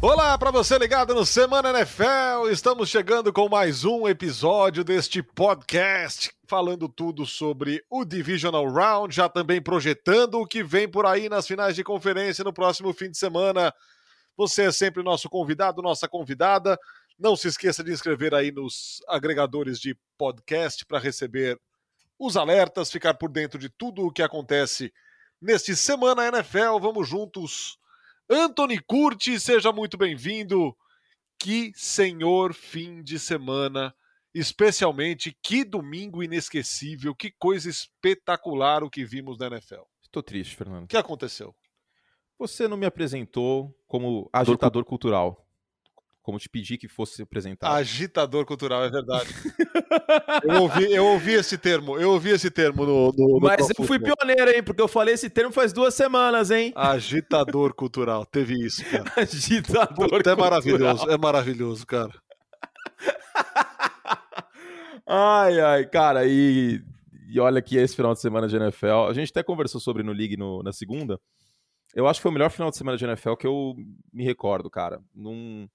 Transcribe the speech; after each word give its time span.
Olá 0.00 0.38
para 0.38 0.52
você 0.52 0.78
ligado 0.78 1.12
no 1.12 1.26
Semana 1.26 1.70
NFL. 1.70 2.48
Estamos 2.52 2.88
chegando 2.88 3.32
com 3.32 3.48
mais 3.48 3.84
um 3.84 4.06
episódio 4.06 4.84
deste 4.84 5.24
podcast 5.24 6.32
falando 6.46 6.88
tudo 6.88 7.26
sobre 7.26 7.84
o 7.90 8.04
Divisional 8.04 8.64
Round, 8.70 9.12
já 9.12 9.28
também 9.28 9.60
projetando 9.60 10.36
o 10.36 10.46
que 10.46 10.62
vem 10.62 10.88
por 10.88 11.04
aí 11.04 11.28
nas 11.28 11.48
finais 11.48 11.74
de 11.74 11.82
conferência 11.82 12.44
no 12.44 12.52
próximo 12.52 12.92
fim 12.92 13.10
de 13.10 13.18
semana. 13.18 13.74
Você 14.36 14.66
é 14.66 14.72
sempre 14.72 15.02
nosso 15.02 15.28
convidado, 15.28 15.82
nossa 15.82 16.06
convidada. 16.06 16.78
Não 17.18 17.34
se 17.34 17.48
esqueça 17.48 17.82
de 17.82 17.90
inscrever 17.90 18.36
aí 18.36 18.52
nos 18.52 19.02
agregadores 19.08 19.80
de 19.80 19.98
podcast 20.16 20.86
para 20.86 21.00
receber 21.00 21.60
os 22.16 22.36
alertas, 22.36 22.92
ficar 22.92 23.14
por 23.14 23.30
dentro 23.30 23.58
de 23.58 23.68
tudo 23.68 24.06
o 24.06 24.12
que 24.12 24.22
acontece 24.22 24.92
neste 25.42 25.74
Semana 25.74 26.28
NFL. 26.28 26.78
Vamos 26.80 27.08
juntos 27.08 27.80
Anthony 28.30 28.78
Curti, 28.78 29.40
seja 29.40 29.72
muito 29.72 29.96
bem-vindo. 29.96 30.76
Que 31.38 31.72
senhor 31.74 32.52
fim 32.52 33.02
de 33.02 33.18
semana, 33.18 33.94
especialmente 34.34 35.34
que 35.42 35.64
domingo 35.64 36.22
inesquecível, 36.22 37.14
que 37.14 37.30
coisa 37.38 37.70
espetacular 37.70 38.82
o 38.82 38.90
que 38.90 39.04
vimos 39.04 39.38
na 39.38 39.46
NFL. 39.46 39.82
Estou 40.02 40.22
triste, 40.22 40.56
Fernando. 40.56 40.84
O 40.84 40.88
que 40.88 40.96
aconteceu? 40.96 41.54
Você 42.38 42.68
não 42.68 42.76
me 42.76 42.86
apresentou 42.86 43.74
como 43.86 44.28
agitador 44.32 44.84
cultural 44.84 45.47
como 46.28 46.38
te 46.38 46.46
pedi 46.46 46.76
que 46.76 46.86
fosse 46.86 47.22
apresentado. 47.22 47.72
Agitador 47.74 48.44
cultural, 48.44 48.84
é 48.84 48.90
verdade. 48.90 49.30
eu, 50.44 50.60
ouvi, 50.60 50.92
eu 50.92 51.06
ouvi 51.06 51.32
esse 51.32 51.56
termo, 51.56 51.98
eu 51.98 52.10
ouvi 52.10 52.28
esse 52.28 52.50
termo 52.50 52.84
no. 52.84 53.12
no 53.16 53.40
Mas 53.40 53.66
no 53.66 53.74
eu 53.78 53.86
fui 53.86 53.98
pioneiro, 53.98 54.50
hein? 54.50 54.62
Porque 54.62 54.82
eu 54.82 54.88
falei 54.88 55.14
esse 55.14 55.30
termo 55.30 55.50
faz 55.50 55.72
duas 55.72 55.94
semanas, 55.94 56.50
hein? 56.50 56.70
Agitador 56.76 57.72
cultural, 57.72 58.26
teve 58.26 58.62
isso, 58.62 58.84
cara. 58.84 59.10
Agitador 59.16 59.88
Puta, 59.88 60.08
cultural. 60.10 60.36
É 60.36 60.36
maravilhoso, 60.36 61.10
é 61.10 61.16
maravilhoso, 61.16 61.86
cara. 61.86 62.12
ai, 65.06 65.60
ai, 65.60 65.86
cara, 65.86 66.26
e, 66.26 66.82
e 67.26 67.40
olha 67.40 67.62
que 67.62 67.78
esse 67.78 67.96
final 67.96 68.12
de 68.12 68.20
semana 68.20 68.46
de 68.46 68.54
NFL, 68.54 69.06
a 69.08 69.14
gente 69.14 69.30
até 69.30 69.42
conversou 69.42 69.80
sobre 69.80 70.02
no 70.02 70.12
League 70.12 70.36
no, 70.36 70.62
na 70.62 70.74
segunda. 70.74 71.18
Eu 71.94 72.06
acho 72.06 72.20
que 72.20 72.22
foi 72.22 72.30
o 72.30 72.34
melhor 72.34 72.50
final 72.50 72.68
de 72.68 72.76
semana 72.76 72.98
de 72.98 73.04
NFL 73.06 73.32
que 73.36 73.46
eu 73.46 73.74
me 74.12 74.24
recordo, 74.24 74.68
cara. 74.68 75.00
Num 75.14 75.66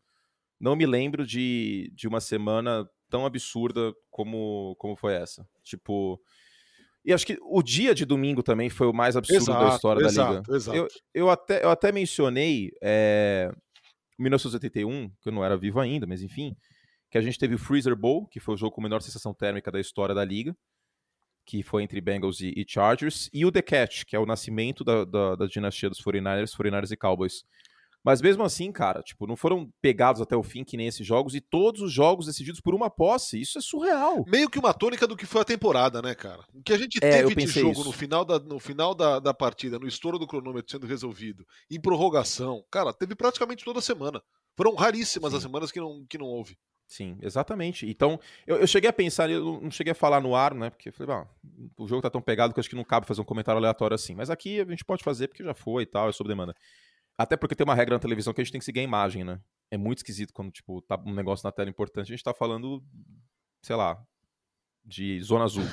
não 0.60 0.76
me 0.76 0.86
lembro 0.86 1.26
de, 1.26 1.92
de 1.94 2.08
uma 2.08 2.22
semana 2.22 2.88
tão 3.10 3.26
absurda 3.26 3.94
como, 4.10 4.76
como 4.78 4.96
foi 4.96 5.14
essa. 5.14 5.48
Tipo. 5.64 6.20
E 7.06 7.12
acho 7.12 7.26
que 7.26 7.38
o 7.42 7.62
dia 7.62 7.94
de 7.94 8.06
domingo 8.06 8.42
também 8.42 8.70
foi 8.70 8.88
o 8.88 8.94
mais 8.94 9.18
absurdo 9.18 9.42
exato, 9.42 9.66
da 9.66 9.76
história 9.76 10.06
exato, 10.06 10.34
da 10.34 10.40
Liga. 10.40 10.56
Exato. 10.56 10.78
Eu, 10.78 10.88
eu, 11.14 11.30
até, 11.30 11.64
eu 11.64 11.70
até 11.70 11.92
mencionei 11.92 12.72
é, 12.82 13.52
1981, 14.18 15.10
que 15.22 15.28
eu 15.30 15.34
não 15.34 15.44
era 15.44 15.58
vivo 15.58 15.80
ainda, 15.80 16.08
mas 16.08 16.22
enfim, 16.22 16.56
que 17.12 17.18
a 17.18 17.22
gente 17.22 17.38
teve 17.38 17.56
o 17.56 17.60
Freezer 17.60 17.96
Bowl, 17.96 18.26
que 18.28 18.40
foi 18.40 18.56
o 18.56 18.58
jogo 18.58 18.74
com 18.74 18.82
a 18.82 18.84
menor 18.84 19.02
sensação 19.02 19.34
térmica 19.34 19.72
da 19.72 19.80
história 19.80 20.16
da 20.16 20.24
Liga, 20.24 20.56
que 21.46 21.62
foi 21.62 21.84
entre 21.84 22.00
Bengals 22.00 22.40
e, 22.40 22.54
e 22.56 22.66
Chargers, 22.68 23.30
e 23.34 23.46
o 23.46 23.52
The 23.52 23.62
Catch, 23.62 24.06
que 24.06 24.16
é 24.16 24.20
o 24.20 24.26
nascimento 24.26 24.84
da, 24.84 25.04
da, 25.04 25.36
da 25.36 25.46
dinastia 25.46 25.90
dos 25.90 26.02
49ers, 26.02 26.56
49ers 26.56 26.92
e 26.92 26.98
Cowboys. 26.98 27.44
Mas 28.04 28.22
mesmo 28.22 28.44
assim, 28.44 28.72
cara, 28.72 29.02
tipo, 29.02 29.26
não 29.26 29.38
foram 29.38 29.72
pegados 29.82 30.22
até 30.22 30.36
o 30.36 30.44
fim 30.44 30.64
que 30.64 30.76
nem 30.76 30.88
esses 30.88 31.08
jogos 31.08 31.36
e 31.36 31.40
todos 31.40 31.82
os 31.82 31.92
jogos 31.92 32.26
decididos 32.26 32.60
por 32.60 32.76
uma 32.76 32.90
posse. 32.90 33.40
Isso 33.40 33.58
é 33.58 33.62
surreal. 33.62 34.26
Meio 34.28 34.50
que 34.50 34.60
uma 34.60 34.74
tônica 34.74 35.08
do 35.08 35.16
que 35.16 35.26
foi 35.26 35.42
a 35.42 35.46
temporada, 35.46 36.02
né, 36.02 36.14
cara? 36.14 36.44
O 36.54 36.62
que 36.62 36.74
a 36.74 36.78
gente 36.78 37.00
é, 37.02 37.24
teve 37.24 37.34
de 37.34 37.48
jogo 37.48 37.72
isso. 37.72 37.86
no 37.86 37.92
final, 37.94 38.26
da, 38.26 38.40
no 38.40 38.60
final 38.60 38.94
da, 38.94 39.20
da 39.20 39.34
partida, 39.34 39.80
no 39.80 39.88
estouro 39.88 40.20
do 40.20 40.28
cronômetro 40.28 40.70
sendo 40.70 40.86
resolvido, 40.86 41.46
em 41.72 41.80
prorrogação, 41.80 42.64
cara, 42.70 42.94
teve 42.94 43.16
praticamente 43.16 43.64
toda 43.64 43.80
semana. 43.80 44.22
Foram 44.56 44.76
raríssimas 44.76 45.32
Sim. 45.32 45.38
as 45.38 45.44
semanas 45.44 45.72
que 45.72 45.80
não, 45.80 46.06
que 46.08 46.18
não 46.18 46.28
houve. 46.28 46.58
Sim, 46.86 47.18
exatamente. 47.22 47.90
Então, 47.90 48.20
eu, 48.46 48.58
eu, 48.58 48.68
cheguei 48.68 48.90
a 48.90 48.94
pensar, 48.94 49.30
eu 49.30 49.60
não 49.62 49.72
cheguei 49.72 49.92
a 49.92 49.96
falar 49.96 50.22
no 50.22 50.36
ar, 50.36 50.54
né? 50.54 50.70
Porque 50.70 50.90
eu 50.90 50.94
falei, 50.94 51.16
ah, 51.16 51.28
o 51.78 51.88
jogo 51.88 52.02
tá 52.02 52.10
tão 52.10 52.22
pegado 52.22 52.54
que 52.54 52.60
eu 52.60 52.62
acho 52.62 52.70
que 52.70 52.76
não 52.76 52.84
cabe 52.84 53.08
fazer 53.08 53.22
um 53.22 53.26
comentário 53.26 53.58
aleatório 53.58 53.96
assim. 53.96 54.14
Mas 54.14 54.30
aqui 54.30 54.60
a 54.60 54.66
gente 54.66 54.86
pode 54.86 55.04
fazer 55.04 55.28
porque 55.28 55.44
já 55.44 55.54
foi 55.54 55.84
e 55.84 55.86
tal, 55.88 56.10
é 56.10 56.12
sob 56.12 56.28
demanda. 56.28 56.54
Até 57.18 57.38
porque 57.38 57.56
tem 57.56 57.64
uma 57.66 57.76
regra 57.76 57.96
na 57.96 58.00
televisão 58.00 58.34
que 58.34 58.42
a 58.42 58.44
gente 58.44 58.52
tem 58.52 58.60
que 58.60 58.66
seguir 58.66 58.80
a 58.80 58.84
imagem, 58.84 59.24
né? 59.24 59.40
É 59.70 59.78
muito 59.78 60.00
esquisito 60.00 60.34
quando, 60.34 60.52
tipo, 60.52 60.82
tá 60.82 61.00
um 61.06 61.14
negócio 61.14 61.46
na 61.46 61.52
tela 61.52 61.70
importante, 61.70 62.12
a 62.12 62.16
gente 62.16 62.24
tá 62.24 62.34
falando, 62.34 62.84
sei 63.62 63.76
lá, 63.76 64.02
de 64.86 65.22
Zona 65.22 65.46
Azul. 65.46 65.64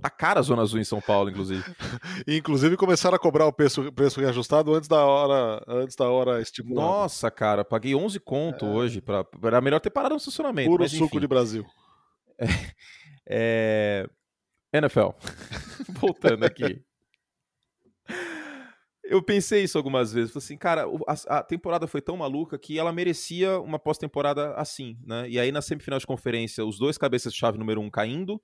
Tá 0.00 0.08
cara 0.08 0.40
a 0.40 0.42
Zona 0.42 0.62
Azul 0.62 0.78
em 0.78 0.84
São 0.84 1.00
Paulo, 1.00 1.30
inclusive. 1.30 1.62
inclusive 2.28 2.76
começaram 2.76 3.16
a 3.16 3.18
cobrar 3.18 3.46
o 3.46 3.52
preço, 3.52 3.90
preço 3.92 4.20
reajustado 4.20 4.74
antes 4.74 4.88
da 4.88 5.04
hora, 5.04 5.62
antes 5.66 5.96
da 5.96 6.08
hora 6.08 6.40
estimulada. 6.40 6.86
Nossa, 6.86 7.30
cara, 7.30 7.64
paguei 7.64 7.94
11 7.94 8.20
conto 8.20 8.66
é... 8.66 8.68
hoje. 8.68 9.00
Pra... 9.00 9.26
Era 9.42 9.60
melhor 9.60 9.80
ter 9.80 9.90
parado 9.90 10.14
no 10.14 10.18
estacionamento. 10.18 10.70
Puro 10.70 10.84
mas, 10.84 10.92
suco 10.92 11.18
de 11.18 11.26
Brasil. 11.26 11.66
É... 12.38 12.46
é... 13.26 14.10
NFL. 14.72 15.10
Voltando 15.98 16.44
aqui 16.44 16.84
eu 19.10 19.20
pensei 19.20 19.64
isso 19.64 19.76
algumas 19.76 20.12
vezes. 20.12 20.32
Falei 20.32 20.44
assim, 20.44 20.56
cara, 20.56 20.84
a, 21.08 21.38
a, 21.38 21.42
temporada 21.42 21.88
foi 21.88 22.00
tão 22.00 22.16
maluca 22.16 22.56
que 22.56 22.78
ela 22.78 22.92
merecia 22.92 23.58
uma 23.58 23.76
pós-temporada 23.76 24.54
assim, 24.54 24.96
né? 25.04 25.28
E 25.28 25.36
aí 25.36 25.50
na 25.50 25.60
semifinal 25.60 25.98
de 25.98 26.06
conferência, 26.06 26.64
os 26.64 26.78
dois 26.78 26.96
cabeças 26.96 27.32
de 27.32 27.38
chave 27.38 27.58
número 27.58 27.80
um 27.80 27.90
caindo, 27.90 28.40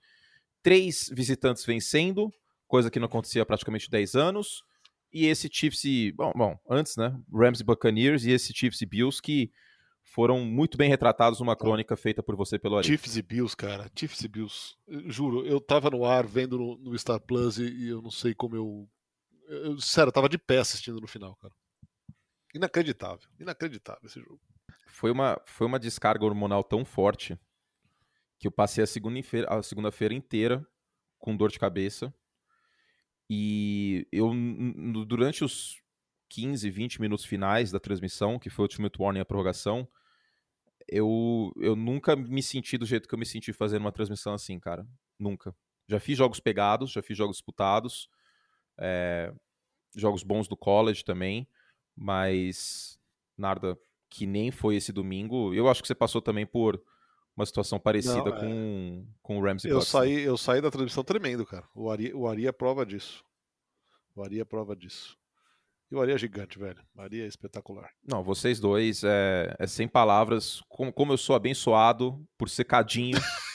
três 0.64 1.08
visitantes 1.14 1.64
vencendo, 1.64 2.32
coisa 2.66 2.90
que 2.90 2.98
não 2.98 3.06
acontecia 3.06 3.42
há 3.42 3.46
praticamente 3.46 3.88
10 3.88 4.16
anos, 4.16 4.64
e 5.12 5.26
esse 5.26 5.48
Chiefs 5.50 5.84
e, 5.84 6.10
bom, 6.10 6.32
bom, 6.34 6.58
antes, 6.68 6.96
né, 6.96 7.16
Rams 7.32 7.60
e 7.60 7.64
Buccaneers 7.64 8.24
e 8.24 8.32
esse 8.32 8.52
Chiefs 8.52 8.80
e 8.80 8.86
Bills 8.86 9.22
que 9.22 9.52
foram 10.02 10.40
muito 10.40 10.76
bem 10.76 10.88
retratados 10.88 11.38
numa 11.38 11.54
crônica 11.54 11.96
feita 11.96 12.24
por 12.24 12.34
você 12.34 12.58
pelo 12.58 12.76
Ari. 12.76 12.88
Chiefs 12.88 13.16
e 13.16 13.22
Bills, 13.22 13.56
cara, 13.56 13.88
Chiefs 13.96 14.22
e 14.22 14.28
Bills. 14.28 14.74
Juro, 15.06 15.46
eu 15.46 15.60
tava 15.60 15.90
no 15.90 16.04
ar 16.04 16.26
vendo 16.26 16.58
no, 16.58 16.76
no 16.76 16.98
Star 16.98 17.20
Plus 17.20 17.56
e, 17.58 17.68
e 17.68 17.88
eu 17.88 18.02
não 18.02 18.10
sei 18.10 18.34
como 18.34 18.56
eu 18.56 18.88
eu, 19.46 19.80
sério, 19.80 20.08
eu 20.08 20.12
tava 20.12 20.28
de 20.28 20.38
pé 20.38 20.58
assistindo 20.58 21.00
no 21.00 21.06
final, 21.06 21.36
cara. 21.36 21.54
Inacreditável, 22.54 23.28
inacreditável 23.38 24.00
esse 24.04 24.20
jogo. 24.20 24.40
Foi 24.88 25.10
uma, 25.10 25.40
foi 25.44 25.66
uma 25.66 25.78
descarga 25.78 26.24
hormonal 26.24 26.64
tão 26.64 26.84
forte 26.84 27.38
que 28.38 28.46
eu 28.46 28.52
passei 28.52 28.82
a 28.82 28.86
segunda-feira 28.86 29.48
a 29.48 29.62
segunda 29.62 29.90
inteira 30.12 30.66
com 31.18 31.36
dor 31.36 31.50
de 31.50 31.58
cabeça. 31.58 32.14
E 33.28 34.06
eu, 34.12 34.32
durante 35.06 35.44
os 35.44 35.82
15, 36.28 36.70
20 36.70 37.00
minutos 37.00 37.24
finais 37.24 37.70
da 37.70 37.80
transmissão, 37.80 38.38
que 38.38 38.50
foi 38.50 38.64
o 38.64 38.66
Ultimate 38.66 39.00
Warning 39.00 39.18
e 39.18 39.22
a 39.22 39.24
prorrogação, 39.24 39.88
eu, 40.88 41.52
eu 41.56 41.74
nunca 41.74 42.14
me 42.14 42.42
senti 42.42 42.78
do 42.78 42.86
jeito 42.86 43.08
que 43.08 43.14
eu 43.14 43.18
me 43.18 43.26
senti 43.26 43.52
fazendo 43.52 43.82
uma 43.82 43.92
transmissão 43.92 44.32
assim, 44.34 44.58
cara. 44.58 44.86
Nunca. 45.18 45.54
Já 45.88 45.98
fiz 45.98 46.16
jogos 46.16 46.40
pegados, 46.40 46.92
já 46.92 47.02
fiz 47.02 47.16
jogos 47.16 47.36
disputados, 47.36 48.08
é, 48.78 49.32
jogos 49.94 50.22
bons 50.22 50.46
do 50.48 50.56
college 50.56 51.04
também, 51.04 51.48
mas 51.96 52.98
nada 53.36 53.78
que 54.08 54.26
nem 54.26 54.50
foi 54.50 54.76
esse 54.76 54.92
domingo. 54.92 55.52
Eu 55.54 55.68
acho 55.68 55.82
que 55.82 55.88
você 55.88 55.94
passou 55.94 56.22
também 56.22 56.46
por 56.46 56.82
uma 57.36 57.44
situação 57.44 57.78
parecida 57.78 58.30
Não, 58.30 58.38
com, 58.38 59.04
é... 59.06 59.14
com 59.22 59.38
o 59.38 59.42
Rams 59.42 59.64
e 59.64 59.68
eu 59.68 59.82
saí 59.82 60.22
Eu 60.22 60.38
saí 60.38 60.60
da 60.60 60.70
transmissão 60.70 61.04
tremendo, 61.04 61.44
cara. 61.44 61.68
O 61.74 61.90
Ari, 61.90 62.12
o 62.14 62.26
Ari 62.26 62.46
é 62.46 62.52
prova 62.52 62.86
disso. 62.86 63.22
O 64.14 64.22
Ari 64.22 64.40
é 64.40 64.44
prova 64.44 64.74
disso. 64.74 65.16
E 65.90 65.94
o 65.94 66.00
Ari 66.00 66.12
é 66.12 66.18
gigante, 66.18 66.58
velho. 66.58 66.82
O 66.94 67.00
Ari 67.00 67.20
é 67.20 67.26
espetacular. 67.26 67.90
Não, 68.02 68.24
vocês 68.24 68.58
dois, 68.58 69.04
é, 69.04 69.54
é 69.58 69.66
sem 69.66 69.86
palavras. 69.86 70.62
Como, 70.68 70.92
como 70.92 71.12
eu 71.12 71.18
sou 71.18 71.36
abençoado 71.36 72.26
por 72.38 72.48
ser 72.48 72.64
cadinho. 72.64 73.18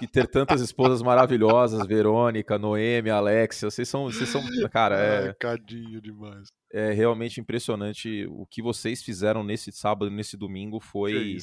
e 0.00 0.06
ter 0.06 0.26
tantas 0.26 0.60
esposas 0.60 1.02
maravilhosas, 1.02 1.86
Verônica, 1.86 2.58
Noemi, 2.58 3.10
Alexia, 3.10 3.70
vocês 3.70 3.88
são, 3.88 4.04
vocês 4.04 4.28
são, 4.28 4.42
cara, 4.70 4.98
é, 4.98 5.28
é 5.28 5.34
cadinho 5.34 6.00
demais. 6.00 6.48
É 6.72 6.92
realmente 6.92 7.40
impressionante 7.40 8.26
o 8.30 8.46
que 8.46 8.62
vocês 8.62 9.02
fizeram 9.02 9.44
nesse 9.44 9.70
sábado, 9.70 10.10
nesse 10.10 10.36
domingo 10.36 10.80
foi 10.80 11.38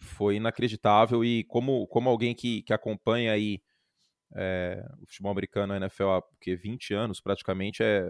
foi 0.00 0.36
inacreditável 0.36 1.24
e 1.24 1.44
como, 1.44 1.86
como 1.86 2.08
alguém 2.08 2.34
que, 2.34 2.62
que 2.62 2.72
acompanha 2.72 3.32
aí 3.32 3.60
é, 4.34 4.84
o 5.00 5.06
futebol 5.06 5.32
americano, 5.32 5.72
a 5.72 5.76
NFL 5.76 6.08
há 6.08 6.22
que, 6.40 6.56
20 6.56 6.94
anos 6.94 7.20
praticamente, 7.20 7.82
é, 7.82 8.08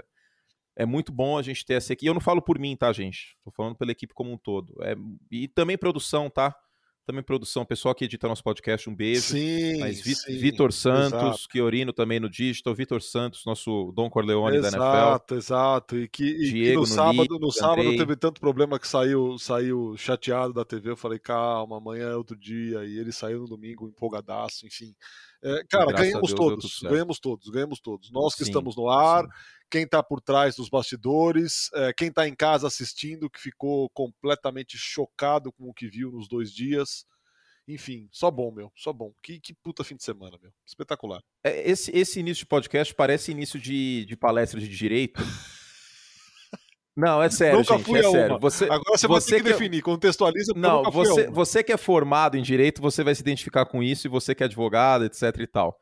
é 0.76 0.86
muito 0.86 1.12
bom 1.12 1.36
a 1.36 1.42
gente 1.42 1.64
ter 1.64 1.74
essa 1.74 1.92
equipe. 1.92 2.06
E 2.06 2.08
eu 2.08 2.14
não 2.14 2.20
falo 2.20 2.40
por 2.40 2.58
mim, 2.58 2.76
tá, 2.76 2.92
gente? 2.92 3.36
Tô 3.44 3.50
falando 3.50 3.76
pela 3.76 3.92
equipe 3.92 4.14
como 4.14 4.32
um 4.32 4.38
todo. 4.38 4.74
É, 4.82 4.94
e 5.30 5.48
também 5.48 5.76
produção, 5.76 6.30
tá? 6.30 6.54
Também 7.10 7.22
produção, 7.22 7.64
pessoal 7.64 7.94
que 7.94 8.04
edita 8.04 8.28
nosso 8.28 8.42
podcast, 8.42 8.88
um 8.88 8.94
beijo. 8.94 9.22
Sim, 9.22 9.80
Mas 9.80 10.00
sim, 10.00 10.38
Vitor 10.38 10.72
Santos, 10.72 11.46
que 11.46 11.60
Orino 11.60 11.92
também 11.92 12.20
no 12.20 12.30
Digital, 12.30 12.74
Vitor 12.74 13.02
Santos, 13.02 13.44
nosso 13.44 13.92
Dom 13.94 14.08
Corleone 14.08 14.58
exato, 14.58 14.78
da 14.78 14.84
NFL. 14.84 14.96
Exato, 14.96 15.34
exato. 15.34 15.98
E 15.98 16.08
que, 16.08 16.24
e 16.24 16.52
que 16.52 16.74
no, 16.74 16.80
no, 16.80 16.86
sábado, 16.86 17.38
no 17.38 17.50
sábado 17.50 17.96
teve 17.96 18.16
tanto 18.16 18.40
problema 18.40 18.78
que 18.78 18.86
saiu, 18.86 19.36
saiu 19.38 19.96
chateado 19.96 20.52
da 20.52 20.64
TV. 20.64 20.90
Eu 20.90 20.96
falei, 20.96 21.18
calma, 21.18 21.78
amanhã 21.78 22.10
é 22.10 22.16
outro 22.16 22.36
dia. 22.36 22.84
E 22.84 22.98
ele 22.98 23.12
saiu 23.12 23.40
no 23.40 23.48
domingo 23.48 23.88
empolgadaço, 23.88 24.66
enfim. 24.66 24.94
É, 25.42 25.64
cara, 25.70 25.92
ganhamos 25.92 26.28
Deus, 26.28 26.38
todos, 26.38 26.80
ganhamos 26.82 27.18
todos, 27.18 27.48
ganhamos 27.48 27.80
todos. 27.80 28.10
Nós 28.10 28.34
que 28.34 28.44
sim, 28.44 28.50
estamos 28.50 28.76
no 28.76 28.90
ar, 28.90 29.24
sim. 29.24 29.30
quem 29.70 29.82
está 29.84 30.02
por 30.02 30.20
trás 30.20 30.56
dos 30.56 30.68
bastidores, 30.68 31.70
é, 31.74 31.92
quem 31.94 32.08
está 32.08 32.28
em 32.28 32.34
casa 32.34 32.66
assistindo, 32.66 33.30
que 33.30 33.40
ficou 33.40 33.88
completamente 33.90 34.76
chocado 34.76 35.50
com 35.52 35.68
o 35.70 35.74
que 35.74 35.88
viu 35.88 36.10
nos 36.10 36.28
dois 36.28 36.52
dias. 36.52 37.06
Enfim, 37.66 38.08
só 38.10 38.30
bom, 38.30 38.50
meu, 38.50 38.72
só 38.76 38.92
bom. 38.92 39.14
Que, 39.22 39.38
que 39.40 39.54
puta 39.54 39.84
fim 39.84 39.96
de 39.96 40.02
semana, 40.02 40.36
meu. 40.42 40.52
Espetacular. 40.66 41.22
É, 41.44 41.70
esse, 41.70 41.96
esse 41.96 42.20
início 42.20 42.42
de 42.42 42.48
podcast 42.48 42.94
parece 42.94 43.30
início 43.30 43.60
de, 43.60 44.04
de 44.04 44.16
palestra 44.16 44.60
de 44.60 44.68
direito. 44.68 45.22
Não, 46.96 47.22
é 47.22 47.30
sério, 47.30 47.58
Nunca 47.58 47.76
gente, 47.76 47.86
fui 47.86 48.00
é 48.00 48.06
a 48.06 48.10
sério. 48.10 48.32
Uma. 48.32 48.38
Você, 48.38 48.64
Agora 48.64 48.98
você, 48.98 49.06
você 49.06 49.08
vai 49.08 49.20
ter 49.20 49.36
que, 49.36 49.42
que 49.42 49.58
definir, 49.58 49.82
contextualiza. 49.82 50.52
Não, 50.56 50.82
você, 50.90 51.28
você 51.28 51.62
que 51.62 51.72
é 51.72 51.76
formado 51.76 52.36
em 52.36 52.42
direito, 52.42 52.82
você 52.82 53.04
vai 53.04 53.14
se 53.14 53.20
identificar 53.20 53.64
com 53.64 53.82
isso, 53.82 54.06
e 54.06 54.10
você 54.10 54.34
que 54.34 54.42
é 54.42 54.46
advogado, 54.46 55.04
etc 55.04 55.22
e 55.38 55.46
tal. 55.46 55.78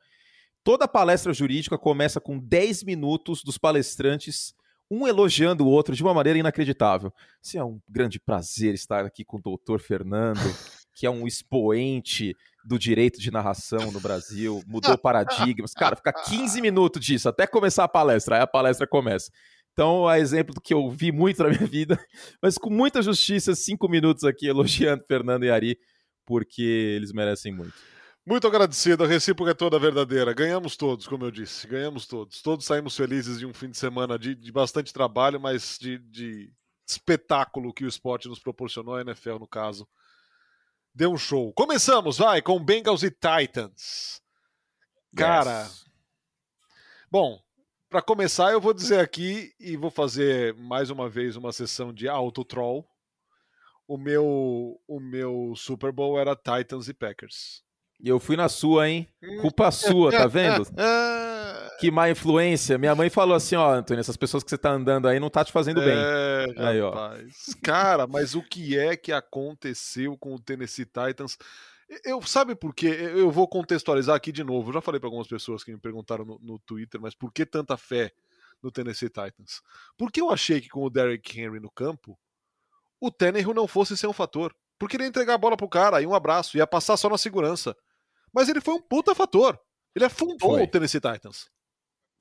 Toda 0.62 0.86
palestra 0.86 1.32
jurídica 1.32 1.78
começa 1.78 2.20
com 2.20 2.38
10 2.38 2.84
minutos 2.84 3.42
dos 3.42 3.56
palestrantes, 3.56 4.54
um 4.90 5.06
elogiando 5.06 5.64
o 5.64 5.70
outro 5.70 5.94
de 5.94 6.02
uma 6.02 6.12
maneira 6.12 6.38
inacreditável. 6.38 7.12
Assim, 7.42 7.58
é 7.58 7.64
um 7.64 7.80
grande 7.88 8.20
prazer 8.20 8.74
estar 8.74 9.04
aqui 9.04 9.24
com 9.24 9.38
o 9.38 9.42
doutor 9.42 9.80
Fernando, 9.80 10.40
que 10.94 11.06
é 11.06 11.10
um 11.10 11.26
expoente 11.26 12.34
do 12.64 12.78
direito 12.78 13.18
de 13.18 13.30
narração 13.30 13.90
no 13.92 14.00
Brasil, 14.00 14.62
mudou 14.66 14.96
paradigmas. 14.98 15.72
Cara, 15.72 15.96
fica 15.96 16.12
15 16.12 16.60
minutos 16.60 17.02
disso, 17.02 17.28
até 17.28 17.46
começar 17.46 17.84
a 17.84 17.88
palestra, 17.88 18.36
aí 18.36 18.42
a 18.42 18.46
palestra 18.46 18.86
começa. 18.86 19.30
Então, 19.78 20.08
a 20.08 20.18
exemplo 20.18 20.52
do 20.52 20.60
que 20.60 20.74
eu 20.74 20.90
vi 20.90 21.12
muito 21.12 21.40
na 21.40 21.50
minha 21.50 21.64
vida, 21.70 22.04
mas 22.42 22.58
com 22.58 22.68
muita 22.68 23.00
justiça, 23.00 23.54
cinco 23.54 23.88
minutos 23.88 24.24
aqui 24.24 24.48
elogiando 24.48 25.04
Fernando 25.06 25.44
e 25.44 25.50
Ari, 25.52 25.78
porque 26.26 26.62
eles 26.62 27.12
merecem 27.12 27.54
muito. 27.54 27.74
Muito 28.26 28.44
agradecido, 28.48 29.04
a 29.04 29.06
recíproca 29.06 29.52
é 29.52 29.54
toda 29.54 29.78
verdadeira. 29.78 30.34
Ganhamos 30.34 30.76
todos, 30.76 31.06
como 31.06 31.24
eu 31.24 31.30
disse, 31.30 31.64
ganhamos 31.68 32.08
todos. 32.08 32.42
Todos 32.42 32.66
saímos 32.66 32.96
felizes 32.96 33.38
de 33.38 33.46
um 33.46 33.54
fim 33.54 33.70
de 33.70 33.78
semana 33.78 34.18
de, 34.18 34.34
de 34.34 34.50
bastante 34.50 34.92
trabalho, 34.92 35.38
mas 35.38 35.78
de, 35.80 35.98
de, 35.98 36.52
espetáculo 36.84 37.72
que 37.72 37.84
o 37.84 37.88
esporte 37.88 38.26
nos 38.26 38.40
proporcionou, 38.40 38.96
a 38.96 39.02
NFL 39.02 39.38
no 39.38 39.46
caso. 39.46 39.88
Deu 40.92 41.12
um 41.12 41.16
show. 41.16 41.52
Começamos, 41.52 42.18
vai, 42.18 42.42
com 42.42 42.58
Bengals 42.58 43.04
e 43.04 43.12
Titans. 43.12 44.20
Cara. 45.14 45.62
Yes. 45.62 45.84
Bom, 47.08 47.40
para 47.88 48.02
começar, 48.02 48.52
eu 48.52 48.60
vou 48.60 48.74
dizer 48.74 49.00
aqui 49.00 49.52
e 49.58 49.76
vou 49.76 49.90
fazer 49.90 50.54
mais 50.54 50.90
uma 50.90 51.08
vez 51.08 51.36
uma 51.36 51.52
sessão 51.52 51.92
de 51.92 52.08
auto 52.08 52.44
troll. 52.44 52.86
O 53.86 53.96
meu, 53.96 54.78
o 54.86 55.00
meu 55.00 55.54
Super 55.56 55.90
Bowl 55.90 56.18
era 56.18 56.36
Titans 56.36 56.88
e 56.88 56.94
Packers. 56.94 57.62
E 58.00 58.08
eu 58.08 58.20
fui 58.20 58.36
na 58.36 58.48
sua, 58.48 58.88
hein? 58.88 59.08
Culpa 59.40 59.70
sua, 59.70 60.12
tá 60.12 60.26
vendo? 60.26 60.64
que 61.80 61.90
má 61.90 62.10
influência. 62.10 62.76
Minha 62.76 62.94
mãe 62.94 63.08
falou 63.08 63.34
assim, 63.34 63.56
ó, 63.56 63.72
Antônio, 63.72 64.00
essas 64.00 64.16
pessoas 64.16 64.44
que 64.44 64.50
você 64.50 64.58
tá 64.58 64.70
andando 64.70 65.08
aí 65.08 65.18
não 65.18 65.30
tá 65.30 65.44
te 65.44 65.50
fazendo 65.50 65.80
bem. 65.80 65.96
É, 65.96 66.46
aí, 66.58 66.80
rapaz. 66.80 67.54
Ó. 67.56 67.60
Cara, 67.62 68.06
mas 68.06 68.34
o 68.34 68.42
que 68.42 68.78
é 68.78 68.96
que 68.96 69.12
aconteceu 69.12 70.16
com 70.18 70.34
o 70.34 70.40
Tennessee 70.40 70.84
Titans? 70.84 71.38
Eu 72.04 72.20
sabe 72.22 72.54
por 72.54 72.74
quê? 72.74 72.86
Eu 72.86 73.30
vou 73.30 73.48
contextualizar 73.48 74.14
aqui 74.14 74.30
de 74.30 74.44
novo. 74.44 74.68
Eu 74.68 74.74
já 74.74 74.80
falei 74.80 75.00
para 75.00 75.06
algumas 75.06 75.26
pessoas 75.26 75.64
que 75.64 75.72
me 75.72 75.78
perguntaram 75.78 76.24
no, 76.24 76.38
no, 76.40 76.58
Twitter, 76.58 77.00
mas 77.00 77.14
por 77.14 77.32
que 77.32 77.46
tanta 77.46 77.76
fé 77.76 78.12
no 78.62 78.70
Tennessee 78.70 79.08
Titans? 79.08 79.62
Porque 79.96 80.20
eu 80.20 80.30
achei 80.30 80.60
que 80.60 80.68
com 80.68 80.82
o 80.84 80.90
Derrick 80.90 81.40
Henry 81.40 81.60
no 81.60 81.70
campo, 81.70 82.18
o 83.00 83.10
Tannehill 83.10 83.54
não 83.54 83.66
fosse 83.66 83.96
ser 83.96 84.06
um 84.06 84.12
fator. 84.12 84.54
Porque 84.78 84.96
ele 84.96 85.04
ia 85.04 85.08
entregar 85.08 85.34
a 85.34 85.38
bola 85.38 85.56
pro 85.56 85.68
cara, 85.68 86.00
e 86.02 86.06
um 86.06 86.14
abraço, 86.14 86.56
ia 86.56 86.66
passar 86.66 86.96
só 86.96 87.08
na 87.08 87.18
segurança. 87.18 87.74
Mas 88.32 88.48
ele 88.48 88.60
foi 88.60 88.74
um 88.74 88.82
puta 88.82 89.14
fator. 89.14 89.58
Ele 89.94 90.04
afundou 90.04 90.50
foi. 90.50 90.62
o 90.62 90.66
Tennessee 90.68 91.00
Titans. 91.00 91.48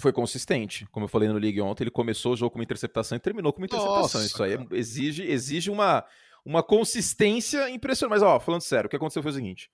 Foi 0.02 0.14
consistente. 0.14 0.88
Como 0.92 1.06
eu 1.06 1.10
falei 1.10 1.28
no 1.28 1.38
League 1.38 1.60
ontem, 1.60 1.84
ele 1.84 1.92
começou 1.92 2.34
o 2.34 2.38
jogo 2.38 2.52
com 2.52 2.60
uma 2.60 2.64
interceptação 2.64 3.16
e 3.16 3.20
terminou 3.20 3.52
com 3.52 3.60
uma 3.60 3.66
interceptação. 3.66 4.02
Nossa, 4.02 4.26
Isso 4.26 4.44
aí 4.44 4.58
exige, 4.72 5.24
exige 5.24 5.70
uma 5.70 6.06
uma 6.48 6.64
consistência 6.64 7.70
impressionante. 7.70 8.22
Mas, 8.22 8.24
ó, 8.24 8.40
falando 8.40 8.62
sério, 8.62 8.88
o 8.88 8.90
que 8.90 8.96
aconteceu 8.96 9.22
foi 9.22 9.32
o 9.32 9.36
seguinte. 9.36 9.70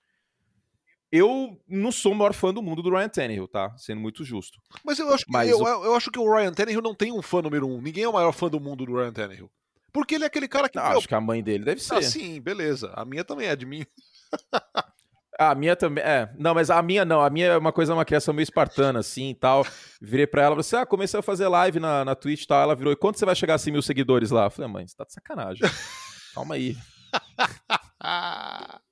Eu 1.12 1.56
não 1.68 1.92
sou 1.92 2.10
o 2.10 2.14
maior 2.16 2.34
fã 2.34 2.52
do 2.52 2.60
mundo 2.60 2.82
do 2.82 2.90
Ryan 2.90 3.08
Tannehill, 3.08 3.46
tá? 3.46 3.72
Sendo 3.78 4.00
muito 4.00 4.24
justo. 4.24 4.58
Mas 4.84 4.98
eu 4.98 5.08
acho 5.14 5.24
que, 5.24 5.30
Mas 5.30 5.48
eu, 5.48 5.60
o... 5.60 5.84
eu 5.84 5.94
acho 5.94 6.10
que 6.10 6.18
o 6.18 6.34
Ryan 6.34 6.52
Tannehill 6.52 6.82
não 6.82 6.94
tem 6.94 7.12
um 7.12 7.22
fã 7.22 7.40
número 7.40 7.68
um. 7.68 7.80
Ninguém 7.80 8.02
é 8.02 8.08
o 8.08 8.12
maior 8.12 8.32
fã 8.32 8.48
do 8.48 8.58
mundo 8.58 8.84
do 8.84 8.96
Ryan 8.96 9.12
Tannehill. 9.12 9.48
Porque 9.92 10.16
ele 10.16 10.24
é 10.24 10.26
aquele 10.26 10.48
cara 10.48 10.68
que. 10.68 10.76
Não, 10.76 10.84
acho 10.84 11.06
que 11.06 11.14
a 11.14 11.20
mãe 11.20 11.40
dele 11.40 11.64
deve 11.64 11.80
ser. 11.80 11.94
Ah, 11.94 12.02
sim, 12.02 12.40
beleza. 12.40 12.92
A 12.96 13.04
minha 13.04 13.24
também 13.24 13.46
é 13.46 13.54
de 13.54 13.64
mim. 13.64 13.86
A 15.36 15.52
minha 15.52 15.74
também, 15.74 16.04
é. 16.04 16.32
Não, 16.38 16.54
mas 16.54 16.70
a 16.70 16.80
minha 16.80 17.04
não. 17.04 17.20
A 17.20 17.28
minha 17.28 17.46
é 17.46 17.58
uma 17.58 17.72
coisa, 17.72 17.92
uma 17.92 18.04
criação 18.04 18.32
meio 18.32 18.44
espartana, 18.44 19.00
assim 19.00 19.30
e 19.30 19.34
tal. 19.34 19.66
Virei 20.00 20.28
pra 20.28 20.44
ela, 20.44 20.54
você, 20.54 20.76
assim, 20.76 20.82
ah, 20.84 20.86
comecei 20.86 21.18
a 21.18 21.22
fazer 21.24 21.48
live 21.48 21.80
na, 21.80 22.04
na 22.04 22.14
Twitch 22.14 22.44
e 22.44 22.46
tal. 22.46 22.62
Ela 22.62 22.76
virou, 22.76 22.92
e 22.92 22.96
quando 22.96 23.16
você 23.16 23.26
vai 23.26 23.34
chegar 23.34 23.54
a 23.54 23.58
100 23.58 23.72
mil 23.72 23.82
seguidores 23.82 24.30
lá? 24.30 24.44
Eu 24.44 24.50
falei, 24.50 24.70
mãe, 24.70 24.86
você 24.86 24.94
tá 24.96 25.04
de 25.04 25.12
sacanagem. 25.12 25.62
Calma 26.34 26.56
aí. 26.56 26.76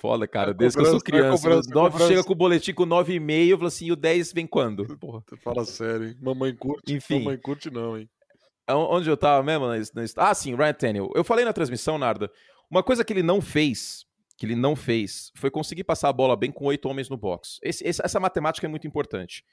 Foda, 0.00 0.26
cara. 0.26 0.54
Desde 0.54 0.78
que 0.78 0.84
eu 0.84 0.90
sou 0.90 1.00
criança. 1.00 1.42
Cobrança, 1.42 1.70
9 1.70 2.06
chega 2.06 2.24
com 2.24 2.32
o 2.32 2.36
boletim 2.36 2.72
com 2.72 2.86
9,5, 2.86 3.48
eu 3.48 3.58
falo 3.58 3.68
assim, 3.68 3.86
e 3.86 3.92
o 3.92 3.96
10 3.96 4.32
vem 4.32 4.46
quando? 4.46 4.86
Porra. 4.98 5.22
Fala 5.42 5.64
sério, 5.64 6.08
hein? 6.08 6.16
Mamãe 6.20 6.54
curte. 6.54 6.94
Enfim. 6.94 7.20
Mamãe 7.20 7.38
curte 7.38 7.70
não, 7.70 7.98
hein? 7.98 8.08
Onde 8.68 9.08
eu 9.08 9.16
tava 9.16 9.44
mesmo? 9.44 9.66
Ah, 10.16 10.34
sim, 10.34 10.56
Ryan 10.56 10.72
Tannehill. 10.72 11.12
Eu 11.14 11.22
falei 11.22 11.44
na 11.44 11.52
transmissão, 11.52 11.98
Narda, 11.98 12.30
uma 12.68 12.82
coisa 12.82 13.04
que 13.04 13.12
ele 13.12 13.22
não 13.22 13.40
fez, 13.40 14.04
que 14.36 14.44
ele 14.44 14.56
não 14.56 14.74
fez, 14.74 15.30
foi 15.36 15.52
conseguir 15.52 15.84
passar 15.84 16.08
a 16.08 16.12
bola 16.12 16.34
bem 16.34 16.50
com 16.50 16.64
oito 16.64 16.88
homens 16.88 17.08
no 17.08 17.16
box. 17.16 17.60
Esse, 17.62 17.84
essa 17.86 18.18
matemática 18.18 18.66
é 18.66 18.68
muito 18.68 18.86
importante. 18.86 19.44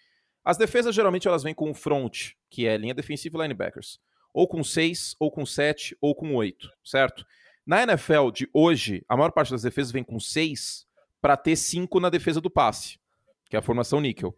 As 0.43 0.57
defesas, 0.57 0.95
geralmente, 0.95 1.27
elas 1.27 1.43
vêm 1.43 1.53
com 1.53 1.69
o 1.69 1.75
front, 1.75 2.31
que 2.49 2.65
é 2.65 2.75
linha 2.75 2.93
defensiva 2.93 3.37
e 3.37 3.41
linebackers 3.41 3.99
ou 4.33 4.47
com 4.47 4.63
6, 4.63 5.15
ou 5.19 5.31
com 5.31 5.45
7, 5.45 5.95
ou 6.01 6.15
com 6.15 6.35
8, 6.35 6.69
certo? 6.83 7.25
Na 7.65 7.83
NFL 7.83 8.31
de 8.31 8.49
hoje, 8.51 9.05
a 9.07 9.15
maior 9.15 9.31
parte 9.31 9.51
das 9.51 9.61
defesas 9.61 9.91
vem 9.91 10.03
com 10.03 10.19
6 10.19 10.85
para 11.21 11.37
ter 11.37 11.55
5 11.55 11.99
na 11.99 12.09
defesa 12.09 12.41
do 12.41 12.49
passe, 12.49 12.99
que 13.49 13.55
é 13.55 13.59
a 13.59 13.61
formação 13.61 14.01
níquel. 14.01 14.37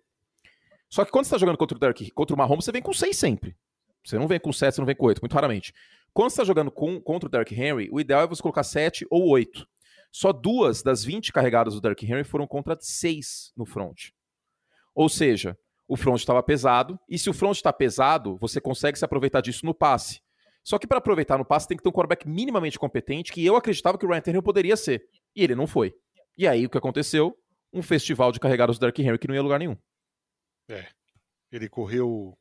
Só 0.89 1.03
que 1.03 1.11
quando 1.11 1.25
você 1.25 1.29
está 1.29 1.37
jogando 1.37 1.57
contra 1.57 1.75
o, 1.75 1.79
Derek, 1.79 2.11
contra 2.11 2.35
o 2.35 2.37
Mahomes, 2.37 2.65
você 2.65 2.71
vem 2.71 2.81
com 2.81 2.93
6 2.93 3.17
sempre. 3.17 3.55
Você 4.03 4.19
não 4.19 4.27
vem 4.27 4.39
com 4.39 4.53
7, 4.53 4.75
você 4.75 4.81
não 4.81 4.85
vem 4.85 4.95
com 4.95 5.05
8, 5.05 5.19
muito 5.19 5.33
raramente. 5.33 5.73
Quando 6.13 6.29
você 6.29 6.35
está 6.35 6.43
jogando 6.43 6.69
com, 6.69 7.01
contra 7.01 7.27
o 7.27 7.31
Derrick 7.31 7.53
Henry, 7.53 7.89
o 7.91 7.99
ideal 7.99 8.21
é 8.21 8.27
você 8.27 8.41
colocar 8.41 8.63
7 8.63 9.05
ou 9.09 9.27
8. 9.27 9.67
Só 10.11 10.31
duas 10.31 10.81
das 10.81 11.03
20 11.03 11.33
carregadas 11.33 11.73
do 11.73 11.81
Derrick 11.81 12.05
Henry 12.05 12.23
foram 12.23 12.47
contra 12.47 12.77
6 12.79 13.51
no 13.57 13.65
front. 13.65 14.11
Ou 14.93 15.09
seja, 15.09 15.57
o 15.87 15.95
front 15.95 16.17
estava 16.17 16.41
pesado, 16.41 16.99
e 17.07 17.17
se 17.17 17.29
o 17.29 17.33
front 17.33 17.55
está 17.55 17.71
pesado, 17.71 18.37
você 18.37 18.59
consegue 18.59 18.97
se 18.97 19.05
aproveitar 19.05 19.41
disso 19.41 19.65
no 19.65 19.73
passe. 19.73 20.19
Só 20.63 20.79
que 20.79 20.87
para 20.87 20.97
aproveitar 20.97 21.37
no 21.37 21.45
passe 21.45 21.67
tem 21.67 21.77
que 21.77 21.83
ter 21.83 21.89
um 21.89 21.91
quarterback 21.91 22.27
minimamente 22.27 22.79
competente, 22.79 23.31
que 23.31 23.45
eu 23.45 23.55
acreditava 23.55 23.97
que 23.97 24.05
o 24.05 24.09
Ryan 24.09 24.21
Tannehill 24.21 24.41
poderia 24.41 24.75
ser. 24.75 25.07
E 25.35 25.43
ele 25.43 25.53
não 25.53 25.67
foi. 25.67 25.93
E 26.35 26.47
aí 26.47 26.65
o 26.65 26.69
que 26.69 26.77
aconteceu? 26.77 27.37
Um 27.71 27.83
festival 27.83 28.31
de 28.31 28.39
carregados 28.39 28.79
do 28.79 28.81
Dark 28.81 28.97
Henry 28.97 29.19
que 29.19 29.27
não 29.27 29.35
ia 29.35 29.41
a 29.41 29.43
lugar 29.43 29.59
nenhum. 29.59 29.77
É. 30.67 30.87
Ele 31.51 31.69
correu 31.69 32.35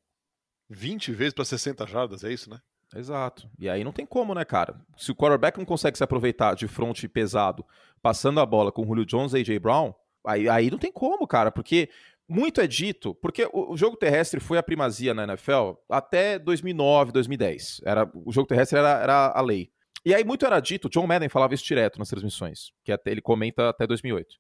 20 0.71 1.13
vezes 1.13 1.35
para 1.35 1.45
60 1.45 1.87
jardas, 1.87 2.25
é 2.25 2.33
isso, 2.33 2.49
né? 2.49 2.61
Exato. 2.95 3.51
E 3.59 3.69
aí 3.69 3.85
não 3.85 3.93
tem 3.93 4.07
como, 4.07 4.35
né, 4.35 4.45
cara? 4.45 4.81
Se 4.97 5.11
o 5.11 5.15
quarterback 5.15 5.59
não 5.59 5.67
consegue 5.67 5.99
se 5.99 6.05
aproveitar 6.05 6.55
de 6.55 6.67
front 6.67 7.05
pesado, 7.09 7.67
passando 8.01 8.41
a 8.41 8.47
bola 8.47 8.73
com 8.73 8.83
o 8.83 8.87
Julio 8.87 9.05
Jones 9.05 9.35
e 9.35 9.39
AJ 9.39 9.59
Brown, 9.59 9.93
aí, 10.25 10.49
aí 10.49 10.71
não 10.71 10.79
tem 10.79 10.93
como, 10.93 11.27
cara, 11.27 11.51
porque 11.53 11.91
muito 12.29 12.61
é 12.61 12.67
dito, 12.67 13.15
porque 13.15 13.49
o, 13.53 13.77
jogo 13.77 13.97
terrestre 13.97 14.41
foi 14.41 14.57
a 14.57 14.63
primazia 14.63 15.13
na 15.13 15.25
NFL 15.25 15.73
até 15.91 16.39
2009, 16.39 17.13
2010. 17.13 17.83
Era, 17.85 18.11
o 18.15 18.33
jogo 18.33 18.47
terrestre 18.47 18.79
era, 18.79 19.03
era 19.03 19.33
a 19.35 19.41
lei. 19.41 19.71
E 20.05 20.15
aí 20.15 20.25
muito 20.25 20.45
era 20.45 20.61
dito, 20.61 20.89
John 20.89 21.07
Madden 21.07 21.29
falava 21.29 21.55
isso 21.55 21.65
direto 21.65 21.99
nas 21.99 22.09
transmissões, 22.09 22.73
que 22.83 22.93
até 22.93 23.11
ele 23.11 23.23
comenta 23.23 23.69
até 23.69 23.87
2008. 23.87 24.37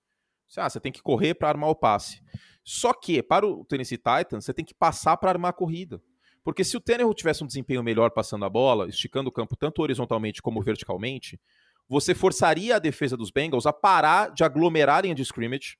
Ah, 0.56 0.68
você 0.68 0.78
tem 0.78 0.92
que 0.92 1.02
correr 1.02 1.34
para 1.34 1.48
armar 1.48 1.70
o 1.70 1.74
passe. 1.74 2.22
Só 2.62 2.92
que, 2.92 3.22
para 3.22 3.46
o 3.46 3.64
Tennessee 3.64 3.98
Titans, 3.98 4.44
você 4.44 4.54
tem 4.54 4.64
que 4.64 4.74
passar 4.74 5.16
para 5.16 5.30
armar 5.30 5.50
a 5.50 5.54
corrida. 5.54 6.00
Porque 6.42 6.62
se 6.62 6.76
o 6.76 6.80
Tannehill 6.80 7.12
tivesse 7.14 7.42
um 7.42 7.46
desempenho 7.46 7.82
melhor 7.82 8.10
passando 8.10 8.44
a 8.44 8.50
bola, 8.50 8.88
esticando 8.88 9.28
o 9.28 9.32
campo 9.32 9.56
tanto 9.56 9.82
horizontalmente 9.82 10.42
como 10.42 10.62
verticalmente, 10.62 11.40
você 11.88 12.14
forçaria 12.14 12.76
a 12.76 12.78
defesa 12.78 13.16
dos 13.16 13.30
Bengals 13.30 13.66
a 13.66 13.72
parar 13.72 14.30
de 14.32 14.44
aglomerar 14.44 15.04
em 15.04 15.14
de 15.14 15.22
scrimmage 15.22 15.76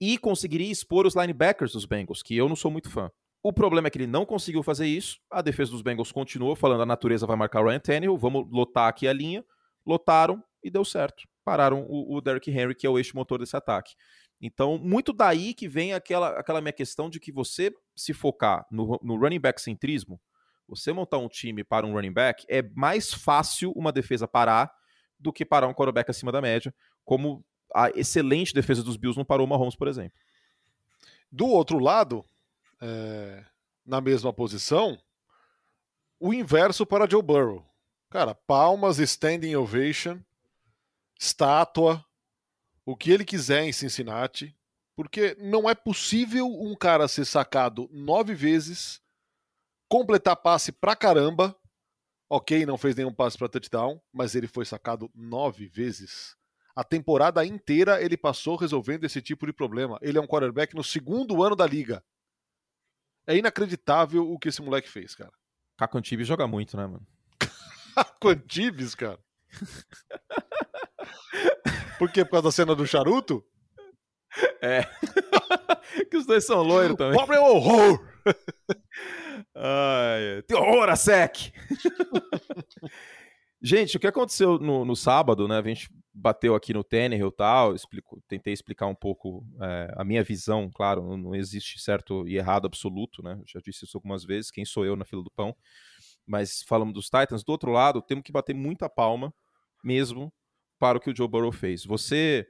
e 0.00 0.16
conseguiria 0.16 0.70
expor 0.70 1.06
os 1.06 1.14
linebackers 1.14 1.72
dos 1.72 1.84
Bengals, 1.84 2.22
que 2.22 2.36
eu 2.36 2.48
não 2.48 2.56
sou 2.56 2.70
muito 2.70 2.90
fã. 2.90 3.10
O 3.42 3.52
problema 3.52 3.88
é 3.88 3.90
que 3.90 3.98
ele 3.98 4.06
não 4.06 4.26
conseguiu 4.26 4.62
fazer 4.62 4.86
isso. 4.86 5.18
A 5.30 5.40
defesa 5.42 5.70
dos 5.70 5.82
Bengals 5.82 6.12
continuou 6.12 6.54
falando: 6.54 6.82
a 6.82 6.86
natureza 6.86 7.26
vai 7.26 7.36
marcar 7.36 7.60
o 7.60 7.68
Ryan 7.68 7.80
Tannehill, 7.80 8.16
vamos 8.16 8.46
lotar 8.50 8.88
aqui 8.88 9.06
a 9.06 9.12
linha. 9.12 9.44
Lotaram 9.86 10.42
e 10.62 10.70
deu 10.70 10.84
certo. 10.84 11.26
Pararam 11.44 11.86
o, 11.88 12.16
o 12.16 12.20
Derrick 12.20 12.50
Henry, 12.50 12.74
que 12.74 12.86
é 12.86 12.90
o 12.90 12.98
eixo 12.98 13.16
motor 13.16 13.38
desse 13.38 13.56
ataque. 13.56 13.94
Então, 14.40 14.78
muito 14.78 15.12
daí 15.12 15.52
que 15.52 15.68
vem 15.68 15.92
aquela, 15.92 16.38
aquela 16.38 16.60
minha 16.60 16.72
questão 16.72 17.10
de 17.10 17.20
que 17.20 17.32
você 17.32 17.74
se 17.94 18.12
focar 18.12 18.66
no, 18.70 18.98
no 19.02 19.16
running 19.18 19.40
back 19.40 19.60
centrismo, 19.60 20.20
você 20.66 20.92
montar 20.92 21.18
um 21.18 21.28
time 21.28 21.64
para 21.64 21.86
um 21.86 21.92
running 21.92 22.12
back, 22.12 22.44
é 22.48 22.62
mais 22.74 23.12
fácil 23.12 23.72
uma 23.74 23.92
defesa 23.92 24.28
parar 24.28 24.72
do 25.18 25.32
que 25.32 25.44
parar 25.44 25.66
um 25.66 25.74
quarterback 25.74 26.10
acima 26.10 26.32
da 26.32 26.40
média, 26.40 26.74
como 27.04 27.44
a 27.74 27.90
excelente 27.90 28.54
defesa 28.54 28.82
dos 28.82 28.96
Bills 28.96 29.18
não 29.18 29.24
parou 29.24 29.46
o 29.46 29.48
Mahomes, 29.48 29.76
por 29.76 29.88
exemplo. 29.88 30.18
Do 31.30 31.46
outro 31.46 31.78
lado, 31.78 32.24
é, 32.80 33.44
na 33.84 34.00
mesma 34.00 34.32
posição, 34.32 34.98
o 36.18 36.34
inverso 36.34 36.84
para 36.84 37.08
Joe 37.08 37.22
Burrow. 37.22 37.64
Cara, 38.10 38.34
palmas, 38.34 38.98
standing 38.98 39.54
ovation, 39.54 40.18
estátua, 41.18 42.04
o 42.84 42.96
que 42.96 43.10
ele 43.10 43.24
quiser 43.24 43.62
em 43.62 43.72
Cincinnati, 43.72 44.56
porque 44.96 45.36
não 45.38 45.70
é 45.70 45.74
possível 45.74 46.46
um 46.46 46.74
cara 46.74 47.06
ser 47.06 47.24
sacado 47.24 47.88
nove 47.92 48.34
vezes, 48.34 49.00
completar 49.88 50.36
passe 50.36 50.72
pra 50.72 50.96
caramba. 50.96 51.56
Ok, 52.28 52.66
não 52.66 52.78
fez 52.78 52.94
nenhum 52.94 53.12
passe 53.12 53.38
para 53.38 53.48
touchdown, 53.48 54.00
mas 54.12 54.34
ele 54.34 54.46
foi 54.46 54.64
sacado 54.64 55.10
nove 55.14 55.66
vezes. 55.66 56.36
A 56.74 56.84
temporada 56.84 57.44
inteira 57.44 58.02
ele 58.02 58.16
passou 58.16 58.56
resolvendo 58.56 59.04
esse 59.04 59.20
tipo 59.20 59.46
de 59.46 59.52
problema. 59.52 59.98
Ele 60.00 60.18
é 60.18 60.20
um 60.20 60.26
quarterback 60.26 60.74
no 60.74 60.84
segundo 60.84 61.42
ano 61.42 61.56
da 61.56 61.66
liga. 61.66 62.02
É 63.26 63.36
inacreditável 63.36 64.30
o 64.30 64.38
que 64.38 64.48
esse 64.48 64.62
moleque 64.62 64.88
fez, 64.88 65.14
cara. 65.14 65.32
Caco 65.76 65.98
Antibes 65.98 66.26
joga 66.26 66.46
muito, 66.46 66.76
né, 66.76 66.86
mano? 66.86 67.06
Caco 67.94 68.28
Antibes, 68.28 68.94
cara? 68.94 69.18
Por 71.98 72.10
quê? 72.10 72.24
Por 72.24 72.32
causa 72.32 72.44
da 72.44 72.52
cena 72.52 72.74
do 72.74 72.86
charuto? 72.86 73.44
É. 74.62 74.82
que 76.10 76.16
os 76.16 76.26
dois 76.26 76.44
são 76.44 76.62
loiros 76.62 76.96
também. 76.96 77.18
Pobre 77.18 77.36
horror! 77.36 78.04
Ai, 79.54 80.42
tem 80.46 80.56
horror 80.56 80.88
a 80.88 80.96
sec! 80.96 81.36
Gente, 83.62 83.96
o 83.96 84.00
que 84.00 84.06
aconteceu 84.06 84.58
no, 84.58 84.84
no, 84.84 84.96
sábado, 84.96 85.46
né? 85.46 85.58
A 85.58 85.62
gente 85.62 85.90
bateu 86.20 86.54
aqui 86.54 86.74
no 86.74 86.84
Tannehill 86.84 87.28
e 87.28 87.32
tal, 87.32 87.74
explico, 87.74 88.22
tentei 88.28 88.52
explicar 88.52 88.86
um 88.86 88.94
pouco 88.94 89.44
é, 89.60 89.94
a 89.96 90.04
minha 90.04 90.22
visão, 90.22 90.70
claro, 90.72 91.02
não, 91.02 91.16
não, 91.16 91.34
existe 91.34 91.80
certo 91.80 92.28
e 92.28 92.36
errado 92.36 92.66
absoluto, 92.66 93.22
né? 93.22 93.40
Já 93.46 93.58
disse 93.60 93.84
isso 93.84 93.96
algumas 93.96 94.24
vezes, 94.24 94.50
quem 94.50 94.64
sou 94.64 94.84
eu 94.84 94.96
na 94.96 95.04
fila 95.04 95.22
do 95.22 95.30
pão. 95.30 95.56
Mas 96.26 96.62
falamos 96.62 96.94
dos 96.94 97.06
Titans. 97.06 97.42
Do 97.42 97.50
outro 97.50 97.72
lado, 97.72 98.02
temos 98.02 98.22
que 98.22 98.30
bater 98.30 98.54
muita 98.54 98.88
palma 98.88 99.34
mesmo 99.82 100.32
para 100.78 100.98
o 100.98 101.00
que 101.00 101.10
o 101.10 101.16
Joe 101.16 101.26
Burrow 101.26 101.50
fez. 101.50 101.84
Você 101.84 102.46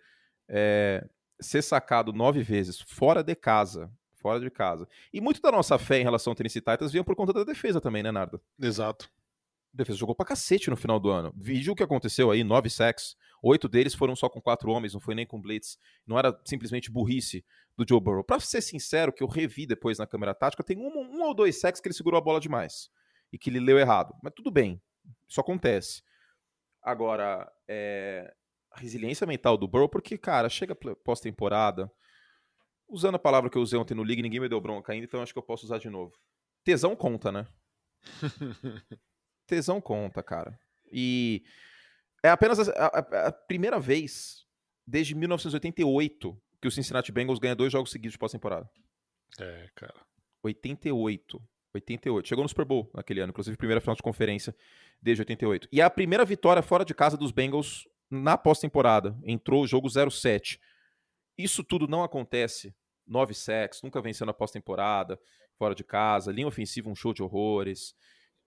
é, 0.48 1.08
ser 1.40 1.62
sacado 1.62 2.12
nove 2.12 2.42
vezes 2.42 2.80
fora 2.80 3.22
de 3.22 3.34
casa, 3.34 3.90
fora 4.16 4.40
de 4.40 4.50
casa. 4.50 4.86
E 5.12 5.20
muito 5.20 5.40
da 5.40 5.50
nossa 5.52 5.78
fé 5.78 5.98
em 5.98 6.04
relação 6.04 6.32
ao 6.32 6.34
Tennessee 6.34 6.60
Titans 6.60 6.92
vinha 6.92 7.04
por 7.04 7.14
conta 7.14 7.32
da 7.32 7.44
defesa 7.44 7.80
também, 7.80 8.02
né, 8.02 8.10
Narda? 8.10 8.40
Exato. 8.60 9.08
A 9.72 9.76
defesa 9.76 9.98
jogou 9.98 10.14
pra 10.14 10.26
cacete 10.26 10.68
no 10.68 10.76
final 10.76 10.98
do 10.98 11.08
ano. 11.10 11.32
Vídeo 11.36 11.72
o 11.72 11.76
que 11.76 11.82
aconteceu 11.82 12.30
aí, 12.30 12.42
nove 12.42 12.68
sacks. 12.68 13.16
Oito 13.42 13.68
deles 13.68 13.94
foram 13.94 14.14
só 14.14 14.28
com 14.28 14.40
quatro 14.40 14.70
homens, 14.70 14.92
não 14.92 15.00
foi 15.00 15.14
nem 15.14 15.26
com 15.26 15.40
blitz. 15.40 15.78
Não 16.06 16.18
era 16.18 16.38
simplesmente 16.44 16.90
burrice 16.90 17.44
do 17.76 17.86
Joe 17.88 18.00
Burrow. 18.00 18.24
Pra 18.24 18.38
ser 18.38 18.60
sincero, 18.60 19.12
que 19.12 19.22
eu 19.22 19.28
revi 19.28 19.66
depois 19.66 19.98
na 19.98 20.06
câmera 20.06 20.34
tática, 20.34 20.62
tem 20.62 20.78
um, 20.78 20.88
um 20.88 21.22
ou 21.22 21.34
dois 21.34 21.58
sacks 21.58 21.80
que 21.80 21.88
ele 21.88 21.94
segurou 21.94 22.18
a 22.18 22.22
bola 22.22 22.40
demais. 22.40 22.90
E 23.32 23.38
que 23.38 23.48
ele 23.48 23.60
leu 23.60 23.78
errado. 23.78 24.14
Mas 24.22 24.32
tudo 24.34 24.50
bem, 24.50 24.80
isso 25.28 25.40
acontece. 25.40 26.02
Agora, 26.82 27.50
é... 27.68 28.34
a 28.70 28.80
resiliência 28.80 29.26
mental 29.26 29.56
do 29.56 29.68
Burrow, 29.68 29.88
porque, 29.88 30.18
cara, 30.18 30.48
chega 30.48 30.74
pós-temporada, 30.74 31.90
usando 32.88 33.14
a 33.14 33.18
palavra 33.20 33.48
que 33.48 33.56
eu 33.56 33.62
usei 33.62 33.78
ontem 33.78 33.94
no 33.94 34.02
League, 34.02 34.22
ninguém 34.22 34.40
me 34.40 34.48
deu 34.48 34.60
bronca 34.60 34.92
ainda, 34.92 35.06
então 35.06 35.22
acho 35.22 35.32
que 35.32 35.38
eu 35.38 35.42
posso 35.42 35.64
usar 35.64 35.78
de 35.78 35.88
novo. 35.88 36.12
Tesão 36.64 36.94
conta, 36.94 37.32
né? 37.32 37.46
tesão 39.46 39.80
conta, 39.80 40.22
cara. 40.22 40.58
E 40.92 41.44
é 42.22 42.28
apenas 42.28 42.68
a, 42.68 42.86
a, 42.86 43.28
a, 43.28 43.32
primeira 43.32 43.78
vez 43.78 44.46
desde 44.86 45.14
1988 45.14 46.40
que 46.60 46.68
o 46.68 46.70
Cincinnati 46.70 47.10
Bengals 47.10 47.38
ganha 47.38 47.54
dois 47.54 47.72
jogos 47.72 47.90
seguidos 47.90 48.12
de 48.12 48.18
pós-temporada. 48.18 48.68
É, 49.38 49.68
cara. 49.74 49.94
88. 50.42 51.42
88. 51.74 52.28
Chegou 52.28 52.42
no 52.42 52.48
Super 52.48 52.64
Bowl 52.64 52.90
naquele 52.94 53.20
ano, 53.20 53.30
inclusive 53.30 53.56
primeira 53.56 53.80
final 53.80 53.96
de 53.96 54.02
conferência 54.02 54.54
desde 55.00 55.22
88. 55.22 55.68
E 55.72 55.80
a 55.80 55.88
primeira 55.88 56.24
vitória 56.24 56.62
fora 56.62 56.84
de 56.84 56.94
casa 56.94 57.16
dos 57.16 57.30
Bengals 57.30 57.88
na 58.10 58.36
pós-temporada. 58.36 59.18
Entrou 59.24 59.62
o 59.62 59.66
jogo 59.66 59.88
0-7. 59.88 60.58
Isso 61.38 61.64
tudo 61.64 61.86
não 61.86 62.02
acontece. 62.02 62.74
Nove 63.06 63.34
sacks, 63.34 63.82
nunca 63.82 64.00
venceu 64.00 64.26
na 64.26 64.32
pós-temporada, 64.32 65.18
fora 65.56 65.74
de 65.74 65.82
casa, 65.82 66.30
linha 66.30 66.46
ofensiva 66.46 66.88
um 66.88 66.94
show 66.94 67.12
de 67.12 67.22
horrores. 67.22 67.94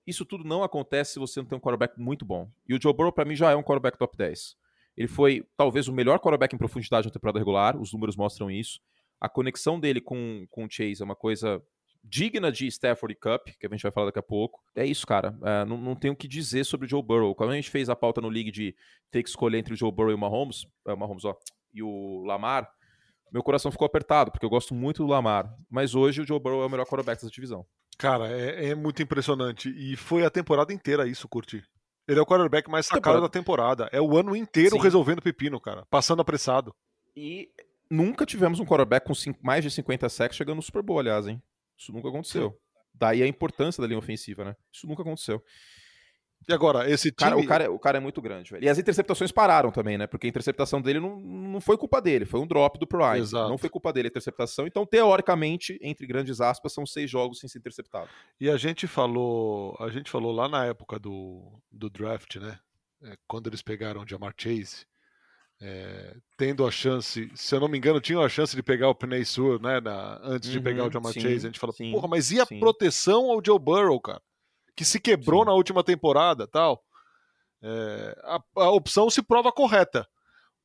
Isso 0.05 0.25
tudo 0.25 0.43
não 0.43 0.63
acontece 0.63 1.13
se 1.13 1.19
você 1.19 1.39
não 1.39 1.47
tem 1.47 1.57
um 1.57 1.61
quarterback 1.61 1.99
muito 1.99 2.25
bom. 2.25 2.49
E 2.67 2.75
o 2.75 2.81
Joe 2.81 2.93
Burrow, 2.93 3.11
para 3.11 3.25
mim, 3.25 3.35
já 3.35 3.51
é 3.51 3.55
um 3.55 3.63
quarterback 3.63 3.97
top 3.97 4.17
10. 4.17 4.55
Ele 4.97 5.07
foi 5.07 5.45
talvez 5.57 5.87
o 5.87 5.93
melhor 5.93 6.19
quarterback 6.19 6.53
em 6.53 6.57
profundidade 6.57 7.07
na 7.07 7.13
temporada 7.13 7.39
regular, 7.39 7.79
os 7.79 7.91
números 7.93 8.15
mostram 8.15 8.51
isso. 8.51 8.79
A 9.19 9.29
conexão 9.29 9.79
dele 9.79 10.01
com, 10.01 10.45
com 10.49 10.65
o 10.65 10.69
Chase 10.69 11.01
é 11.01 11.05
uma 11.05 11.15
coisa 11.15 11.63
digna 12.03 12.51
de 12.51 12.67
Stafford 12.67 13.15
Cup, 13.15 13.47
que 13.57 13.65
a 13.65 13.69
gente 13.69 13.81
vai 13.81 13.91
falar 13.91 14.07
daqui 14.07 14.19
a 14.19 14.23
pouco. 14.23 14.61
É 14.75 14.85
isso, 14.85 15.07
cara. 15.07 15.37
É, 15.41 15.65
não, 15.65 15.77
não 15.77 15.95
tenho 15.95 16.13
o 16.13 16.17
que 16.17 16.27
dizer 16.27 16.65
sobre 16.65 16.85
o 16.85 16.89
Joe 16.89 17.01
Burrow. 17.01 17.33
Quando 17.33 17.51
a 17.51 17.55
gente 17.55 17.69
fez 17.69 17.89
a 17.89 17.95
pauta 17.95 18.19
no 18.19 18.27
League 18.27 18.51
de 18.51 18.75
ter 19.09 19.23
que 19.23 19.29
escolher 19.29 19.59
entre 19.59 19.73
o 19.73 19.77
Joe 19.77 19.91
Burrow 19.91 20.11
e 20.11 20.15
o 20.15 20.17
Mahomes, 20.17 20.67
é, 20.85 20.95
Mahomes 20.95 21.23
ó, 21.23 21.35
e 21.73 21.81
o 21.81 22.23
Lamar, 22.25 22.69
meu 23.31 23.41
coração 23.41 23.71
ficou 23.71 23.85
apertado, 23.85 24.31
porque 24.31 24.45
eu 24.45 24.49
gosto 24.49 24.75
muito 24.75 25.03
do 25.03 25.09
Lamar. 25.09 25.51
Mas 25.69 25.95
hoje 25.95 26.21
o 26.21 26.27
Joe 26.27 26.39
Burrow 26.39 26.61
é 26.61 26.65
o 26.65 26.69
melhor 26.69 26.85
quarterback 26.85 27.21
dessa 27.21 27.33
divisão. 27.33 27.65
Cara, 28.03 28.27
é, 28.27 28.71
é, 28.71 28.75
muito 28.75 29.01
impressionante. 29.01 29.69
E 29.69 29.95
foi 29.95 30.25
a 30.25 30.29
temporada 30.29 30.73
inteira 30.73 31.07
isso, 31.07 31.25
Curti. 31.25 31.63
Ele 32.05 32.19
é 32.19 32.21
o 32.21 32.25
quarterback 32.25 32.69
mais 32.69 32.85
sacado 32.85 33.01
temporada. 33.01 33.21
da 33.21 33.29
temporada. 33.29 33.89
É 33.93 34.01
o 34.01 34.17
ano 34.17 34.35
inteiro 34.35 34.75
Sim. 34.75 34.81
resolvendo 34.81 35.21
pepino, 35.21 35.57
cara. 35.57 35.85
Passando 35.89 36.21
apressado. 36.21 36.75
E 37.15 37.49
nunca 37.89 38.25
tivemos 38.25 38.59
um 38.59 38.65
quarterback 38.65 39.07
com 39.07 39.15
cinco, 39.15 39.39
mais 39.41 39.63
de 39.63 39.71
50 39.71 40.09
sacks 40.09 40.35
chegando 40.35 40.57
no 40.57 40.61
Super 40.61 40.81
Bowl, 40.81 40.99
aliás, 40.99 41.27
hein? 41.27 41.41
Isso 41.77 41.93
nunca 41.93 42.09
aconteceu. 42.09 42.49
Sim. 42.49 42.57
Daí 42.93 43.23
a 43.23 43.27
importância 43.27 43.79
da 43.79 43.87
linha 43.87 43.99
ofensiva, 43.99 44.43
né? 44.43 44.53
Isso 44.69 44.85
nunca 44.85 45.01
aconteceu. 45.01 45.41
E 46.47 46.53
agora, 46.53 46.89
esse 46.89 47.11
time... 47.11 47.31
Cara, 47.31 47.37
o, 47.37 47.47
cara, 47.47 47.63
é, 47.63 47.69
o 47.69 47.79
cara 47.79 47.97
é 47.97 48.01
muito 48.01 48.21
grande, 48.21 48.51
velho. 48.51 48.63
E 48.63 48.69
as 48.69 48.77
interceptações 48.77 49.31
pararam 49.31 49.71
também, 49.71 49.97
né? 49.97 50.07
Porque 50.07 50.27
a 50.27 50.29
interceptação 50.29 50.81
dele 50.81 50.99
não, 50.99 51.19
não 51.19 51.61
foi 51.61 51.77
culpa 51.77 52.01
dele, 52.01 52.25
foi 52.25 52.39
um 52.39 52.47
drop 52.47 52.77
do 52.77 52.87
Prime. 52.87 53.19
Exato. 53.19 53.49
Não 53.49 53.57
foi 53.57 53.69
culpa 53.69 53.93
dele 53.93 54.07
a 54.07 54.09
interceptação. 54.09 54.67
Então, 54.67 54.85
teoricamente, 54.85 55.79
entre 55.81 56.05
grandes 56.05 56.41
aspas, 56.41 56.73
são 56.73 56.85
seis 56.85 57.09
jogos 57.09 57.39
sem 57.39 57.49
ser 57.49 57.59
interceptado. 57.59 58.09
E 58.39 58.49
a 58.49 58.57
gente 58.57 58.87
falou, 58.87 59.77
a 59.79 59.89
gente 59.89 60.09
falou 60.09 60.31
lá 60.31 60.47
na 60.47 60.65
época 60.65 60.99
do, 60.99 61.61
do 61.71 61.89
draft, 61.89 62.35
né? 62.37 62.59
É, 63.03 63.17
quando 63.27 63.47
eles 63.47 63.61
pegaram 63.61 64.01
o 64.01 64.07
Jamar 64.07 64.33
Chase, 64.37 64.85
é, 65.61 66.15
tendo 66.37 66.65
a 66.65 66.71
chance, 66.71 67.29
se 67.35 67.55
eu 67.55 67.59
não 67.59 67.67
me 67.67 67.77
engano, 67.77 68.01
tinham 68.01 68.21
a 68.21 68.27
chance 68.27 68.55
de 68.55 68.63
pegar 68.63 68.89
o 68.89 68.95
Penei 68.95 69.23
Sur, 69.23 69.61
né? 69.61 69.79
Na, 69.79 70.19
antes 70.23 70.49
uhum, 70.49 70.55
de 70.55 70.61
pegar 70.61 70.83
o 70.83 70.85
uhum, 70.85 70.91
Jamar 70.91 71.13
sim, 71.13 71.21
Chase. 71.21 71.35
A 71.45 71.49
gente 71.49 71.59
falou, 71.59 71.75
porra, 71.75 72.07
mas 72.07 72.31
e 72.31 72.41
a 72.41 72.45
sim. 72.45 72.59
proteção 72.59 73.31
ao 73.31 73.41
Joe 73.43 73.59
Burrow, 73.59 73.99
cara? 73.99 74.21
Que 74.75 74.83
se 74.83 74.99
quebrou 74.99 75.45
na 75.45 75.53
última 75.53 75.83
temporada 75.83 76.47
tal 76.47 76.83
é, 77.63 78.15
a, 78.23 78.43
a, 78.57 78.71
opção 78.71 79.09
se 79.09 79.21
prova 79.21 79.49
correta, 79.49 80.05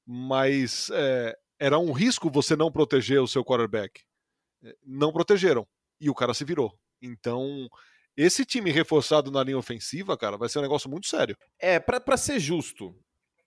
mas 0.05 0.91
é, 0.93 1.39
era 1.57 1.79
um 1.79 1.93
risco 1.93 2.29
você 2.29 2.57
não 2.57 2.73
proteger 2.73 3.23
o 3.23 3.29
seu 3.29 3.45
quarterback. 3.45 4.03
É, 4.65 4.75
não 4.85 5.13
protegeram 5.13 5.67
e 6.01 6.11
o 6.11 6.15
cara 6.15 6.35
se 6.35 6.45
virou. 6.45 6.77
Então, 7.01 7.69
esse 8.17 8.45
time 8.45 8.73
reforçado 8.73 9.31
na 9.31 9.45
linha 9.45 9.57
ofensiva, 9.57 10.17
cara, 10.19 10.37
vai 10.37 10.49
ser 10.49 10.59
um 10.59 10.63
negócio 10.63 10.91
muito 10.91 11.07
sério. 11.07 11.37
É, 11.61 11.79
para 11.79 12.17
ser 12.17 12.41
justo 12.41 12.93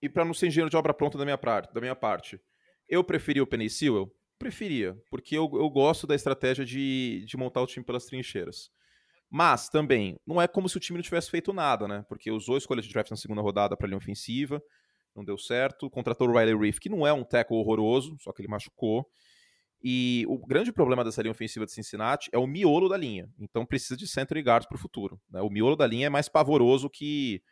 e 0.00 0.08
para 0.08 0.24
não 0.24 0.32
ser 0.32 0.46
engenheiro 0.46 0.70
de 0.70 0.76
obra 0.76 0.94
pronta 0.94 1.18
da 1.18 1.24
minha, 1.24 1.36
parte, 1.36 1.74
da 1.74 1.80
minha 1.80 1.94
parte, 1.94 2.40
eu 2.88 3.04
preferia 3.04 3.42
o 3.42 3.46
Penny 3.46 3.68
Sewell? 3.68 4.10
Preferia, 4.38 4.96
porque 5.10 5.36
eu, 5.36 5.48
eu 5.54 5.68
gosto 5.68 6.06
da 6.06 6.14
estratégia 6.14 6.64
de, 6.64 7.22
de 7.26 7.36
montar 7.36 7.60
o 7.60 7.66
time 7.66 7.84
pelas 7.84 8.06
trincheiras. 8.06 8.70
Mas 9.34 9.70
também, 9.70 10.20
não 10.26 10.42
é 10.42 10.46
como 10.46 10.68
se 10.68 10.76
o 10.76 10.80
time 10.80 10.98
não 10.98 11.02
tivesse 11.02 11.30
feito 11.30 11.54
nada, 11.54 11.88
né? 11.88 12.04
Porque 12.06 12.30
usou 12.30 12.58
escolha 12.58 12.82
de 12.82 12.88
draft 12.90 13.10
na 13.10 13.16
segunda 13.16 13.40
rodada 13.40 13.74
para 13.74 13.86
linha 13.86 13.96
ofensiva, 13.96 14.62
não 15.16 15.24
deu 15.24 15.38
certo. 15.38 15.88
Contratou 15.88 16.28
o 16.28 16.38
Riley 16.38 16.54
Reef, 16.54 16.78
que 16.78 16.90
não 16.90 17.06
é 17.06 17.14
um 17.14 17.24
tackle 17.24 17.56
horroroso, 17.56 18.14
só 18.20 18.30
que 18.30 18.42
ele 18.42 18.48
machucou. 18.48 19.08
E 19.82 20.26
o 20.28 20.36
grande 20.36 20.70
problema 20.70 21.02
dessa 21.02 21.22
linha 21.22 21.32
ofensiva 21.32 21.64
de 21.64 21.72
Cincinnati 21.72 22.28
é 22.30 22.36
o 22.38 22.46
miolo 22.46 22.90
da 22.90 22.96
linha. 22.98 23.26
Então 23.38 23.64
precisa 23.64 23.96
de 23.96 24.06
center 24.06 24.36
e 24.36 24.42
guards 24.42 24.68
para 24.68 24.76
o 24.76 24.78
futuro. 24.78 25.18
Né? 25.30 25.40
O 25.40 25.48
miolo 25.48 25.76
da 25.76 25.86
linha 25.86 26.08
é 26.08 26.10
mais 26.10 26.28
pavoroso 26.28 26.90
que, 26.90 27.42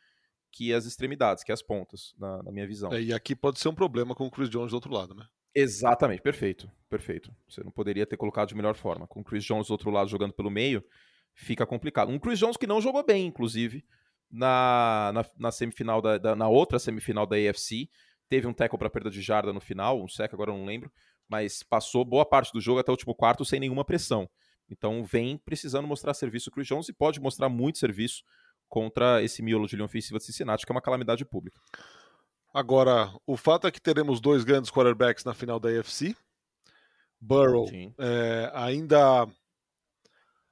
que 0.53 0.75
as 0.75 0.85
extremidades, 0.85 1.43
que 1.43 1.51
as 1.51 1.63
pontas, 1.63 2.13
na, 2.19 2.43
na 2.43 2.53
minha 2.53 2.67
visão. 2.67 2.93
É, 2.93 3.01
e 3.01 3.15
aqui 3.15 3.35
pode 3.35 3.59
ser 3.59 3.69
um 3.69 3.75
problema 3.75 4.15
com 4.15 4.27
o 4.27 4.31
Chris 4.31 4.51
Jones 4.51 4.73
do 4.73 4.75
outro 4.75 4.93
lado, 4.93 5.15
né? 5.15 5.27
Exatamente, 5.55 6.21
perfeito, 6.21 6.71
perfeito. 6.91 7.35
Você 7.49 7.65
não 7.65 7.73
poderia 7.73 8.05
ter 8.05 8.19
colocado 8.19 8.49
de 8.49 8.55
melhor 8.55 8.77
forma. 8.77 9.07
Com 9.07 9.21
o 9.21 9.25
Chris 9.25 9.43
Jones 9.45 9.69
do 9.69 9.73
outro 9.73 9.91
lado 9.91 10.11
jogando 10.11 10.35
pelo 10.35 10.51
meio, 10.51 10.85
fica 11.35 11.67
complicado. 11.67 12.11
Um 12.11 12.19
Chris 12.19 12.39
Jones 12.39 12.57
que 12.57 12.67
não 12.67 12.81
jogou 12.81 13.05
bem, 13.05 13.27
inclusive, 13.27 13.85
na, 14.31 15.11
na, 15.15 15.25
na 15.39 15.53
semifinal 15.53 16.01
da, 16.01 16.19
da, 16.19 16.37
na 16.37 16.49
outra 16.49 16.79
semifinal 16.79 17.27
da 17.27 17.37
AFC. 17.37 17.89
Teve 18.29 18.47
um 18.47 18.53
tackle 18.53 18.79
para 18.79 18.91
perda 18.91 19.11
de 19.11 19.21
jarda 19.21 19.53
no 19.53 19.61
final, 19.61 20.03
um 20.03 20.09
sec, 20.09 20.33
agora 20.33 20.53
eu 20.53 20.57
não 20.57 20.65
lembro, 20.65 20.93
mas 21.29 21.65
passou 21.65 22.05
boa 22.05 22.25
parte 22.25 22.53
do 22.53 22.61
jogo 22.61 22.79
até 22.79 22.91
o 22.91 22.95
último 22.95 23.15
quarto 23.15 23.45
sem 23.45 23.59
nenhuma 23.59 23.85
pressão. 23.85 24.29
Então 24.71 25.05
vem 25.05 25.37
precisando 25.37 25.89
mostrar 25.89 26.15
serviço 26.15 26.49
o 26.49 26.53
Chris 26.53 26.69
Jones 26.69 26.89
e 26.89 26.93
pode 26.93 27.21
mostrar 27.21 27.49
muito 27.49 27.79
serviço 27.79 28.23
contra 28.69 29.21
esse 29.21 29.43
miolo 29.43 29.67
de 29.67 29.75
linha 29.75 29.85
ofensiva 29.85 30.19
de 30.19 30.25
Cincinnati, 30.25 30.65
que 30.65 30.71
é 30.71 30.75
uma 30.75 30.81
calamidade 30.81 31.25
pública. 31.25 31.61
Agora, 32.55 33.13
o 33.27 33.37
fato 33.37 33.67
é 33.67 33.71
que 33.71 33.81
teremos 33.81 34.21
dois 34.21 34.45
grandes 34.45 34.71
quarterbacks 34.71 35.25
na 35.25 35.35
final 35.35 35.59
da 35.59 35.69
AFC. 35.69 36.17
Burrow 37.21 37.69
é, 37.99 38.51
ainda 38.55 39.27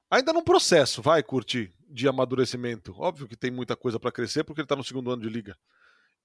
ainda 0.09 0.33
num 0.33 0.43
processo, 0.43 1.01
vai 1.01 1.23
curtir 1.23 1.73
de 1.89 2.07
amadurecimento. 2.07 2.93
Óbvio 2.97 3.27
que 3.27 3.35
tem 3.35 3.51
muita 3.51 3.75
coisa 3.75 3.99
para 3.99 4.11
crescer 4.11 4.43
porque 4.43 4.61
ele 4.61 4.65
está 4.65 4.75
no 4.75 4.83
segundo 4.83 5.11
ano 5.11 5.21
de 5.21 5.29
liga. 5.29 5.55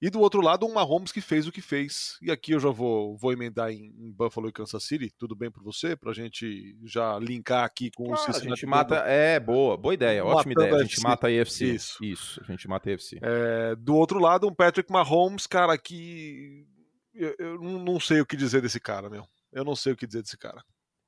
E 0.03 0.11
do 0.11 0.21
outro 0.21 0.43
lado, 0.43 0.67
um 0.67 0.75
Mahomes 0.75 1.13
que 1.13 1.21
fez 1.21 1.47
o 1.47 1.53
que 1.53 1.63
fez. 1.63 2.19
E 2.21 2.31
aqui 2.31 2.53
eu 2.53 2.61
já 2.61 2.69
vou, 2.69 3.17
vou 3.17 3.33
emendar 3.33 3.71
em, 3.71 3.95
em 3.99 4.13
Buffalo 4.13 4.49
e 4.49 4.53
Kansas 4.53 4.85
City. 4.85 5.11
Tudo 5.17 5.35
bem 5.35 5.51
para 5.51 5.63
você? 5.63 5.97
Para 5.97 6.11
a 6.11 6.15
gente 6.15 6.77
já 6.85 7.19
linkar 7.19 7.65
aqui 7.65 7.91
com 7.91 8.05
claro, 8.05 8.21
o 8.21 8.25
Cincinnati. 8.25 8.53
A 8.53 8.57
gente 8.57 8.67
mata. 8.67 8.97
É, 9.07 9.41
boa, 9.41 9.77
boa 9.77 9.95
ideia, 9.95 10.25
ótima 10.25 10.53
ideia. 10.53 10.75
A, 10.75 10.77
a 10.79 10.83
gente 10.83 11.01
mata 11.01 11.29
a 11.29 11.31
AFC. 11.31 11.65
Isso. 11.75 12.05
Isso, 12.05 12.41
a 12.43 12.51
gente 12.51 12.69
mata 12.69 12.91
a 12.91 12.95
AFC. 12.95 13.19
É, 13.23 13.77
do 13.77 13.95
outro 13.95 14.19
lado, 14.19 14.47
um 14.47 14.55
Patrick 14.55 14.93
Mahomes, 14.93 15.47
cara, 15.47 15.79
que. 15.79 16.67
Eu, 17.15 17.35
eu 17.39 17.59
não 17.63 17.99
sei 18.01 18.21
o 18.21 18.27
que 18.27 18.37
dizer 18.37 18.61
desse 18.61 18.81
cara, 18.81 19.09
meu. 19.09 19.25
Eu 19.53 19.65
não 19.65 19.77
sei 19.77 19.93
o 19.93 19.97
que 19.97 20.07
dizer 20.07 20.21
desse 20.21 20.37
cara. 20.37 20.63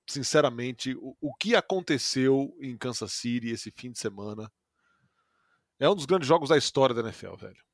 Sinceramente, 0.09 0.95
o, 0.95 1.17
o 1.21 1.35
que 1.35 1.55
aconteceu 1.55 2.57
em 2.61 2.77
Kansas 2.77 3.13
City 3.13 3.51
esse 3.51 3.71
fim 3.71 3.91
de 3.91 3.99
semana 3.99 4.51
é 5.79 5.89
um 5.89 5.95
dos 5.95 6.07
grandes 6.07 6.29
jogos 6.29 6.49
da 6.49 6.57
história 6.57 6.95
da 6.95 7.03
NFL, 7.03 7.35
velho. 7.37 7.67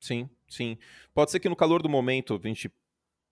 Sim, 0.00 0.28
sim. 0.48 0.78
Pode 1.12 1.30
ser 1.30 1.40
que 1.40 1.48
no 1.48 1.56
calor 1.56 1.82
do 1.82 1.88
momento 1.88 2.40
a 2.42 2.48
gente 2.48 2.70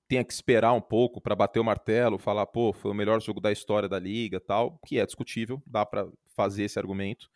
tenha 0.08 0.24
que 0.24 0.32
esperar 0.32 0.72
um 0.72 0.80
pouco 0.80 1.20
para 1.20 1.34
bater 1.34 1.60
o 1.60 1.64
martelo, 1.64 2.18
falar, 2.18 2.46
pô, 2.46 2.72
foi 2.72 2.90
o 2.90 2.94
melhor 2.94 3.20
jogo 3.20 3.40
da 3.40 3.52
história 3.52 3.88
da 3.88 3.98
liga, 3.98 4.38
tal, 4.40 4.78
que 4.86 4.98
é 4.98 5.06
discutível, 5.06 5.62
dá 5.66 5.86
para 5.86 6.06
fazer 6.34 6.64
esse 6.64 6.78
argumento. 6.78 7.30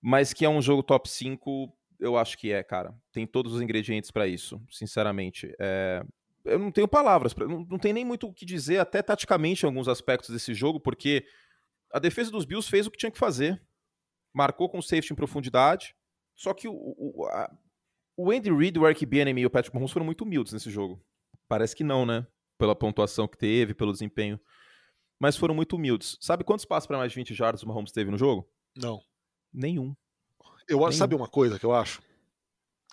Mas 0.00 0.32
que 0.32 0.44
é 0.44 0.48
um 0.48 0.60
jogo 0.60 0.82
top 0.82 1.08
5, 1.08 1.72
eu 2.00 2.16
acho 2.16 2.36
que 2.36 2.52
é, 2.52 2.62
cara. 2.62 2.94
Tem 3.12 3.26
todos 3.26 3.54
os 3.54 3.62
ingredientes 3.62 4.10
para 4.10 4.26
isso, 4.26 4.60
sinceramente. 4.70 5.54
É... 5.58 6.04
Eu 6.44 6.58
não 6.58 6.70
tenho 6.70 6.86
palavras, 6.86 7.32
pra... 7.32 7.46
não, 7.46 7.64
não 7.64 7.78
tem 7.78 7.92
nem 7.92 8.04
muito 8.04 8.26
o 8.26 8.32
que 8.32 8.44
dizer, 8.44 8.78
até 8.78 9.02
taticamente, 9.02 9.64
em 9.64 9.66
alguns 9.66 9.88
aspectos 9.88 10.30
desse 10.30 10.52
jogo, 10.52 10.78
porque 10.78 11.26
a 11.92 11.98
defesa 11.98 12.30
dos 12.30 12.44
Bills 12.44 12.68
fez 12.68 12.86
o 12.86 12.90
que 12.90 12.98
tinha 12.98 13.10
que 13.10 13.18
fazer. 13.18 13.62
Marcou 14.34 14.68
com 14.68 14.82
safety 14.82 15.12
em 15.12 15.16
profundidade, 15.16 15.94
só 16.34 16.52
que 16.52 16.68
o, 16.68 16.74
o, 16.74 17.26
a, 17.26 17.50
o 18.16 18.30
Andy 18.30 18.52
Reid, 18.52 18.78
o 18.78 18.86
Eric 18.86 19.06
Bieniemy 19.06 19.42
e 19.42 19.46
o 19.46 19.50
Patrick 19.50 19.74
Mahomes 19.74 19.92
foram 19.92 20.04
muito 20.04 20.22
humildes 20.22 20.52
nesse 20.52 20.70
jogo. 20.70 21.02
Parece 21.48 21.74
que 21.74 21.84
não, 21.84 22.04
né? 22.04 22.26
Pela 22.58 22.74
pontuação 22.74 23.28
que 23.28 23.38
teve, 23.38 23.74
pelo 23.74 23.92
desempenho. 23.92 24.40
Mas 25.20 25.36
foram 25.36 25.54
muito 25.54 25.76
humildes. 25.76 26.18
Sabe 26.20 26.44
quantos 26.44 26.64
passos 26.64 26.86
para 26.86 26.98
mais 26.98 27.12
de 27.12 27.16
20 27.16 27.34
jardas 27.34 27.62
o 27.62 27.68
Mahomes 27.68 27.92
teve 27.92 28.10
no 28.10 28.18
jogo? 28.18 28.48
Não. 28.76 29.00
Nenhum. 29.52 29.94
Eu 30.68 30.78
Nenhum. 30.78 30.92
sabe 30.92 31.14
uma 31.14 31.28
coisa 31.28 31.58
que 31.58 31.64
eu 31.64 31.74
acho 31.74 32.02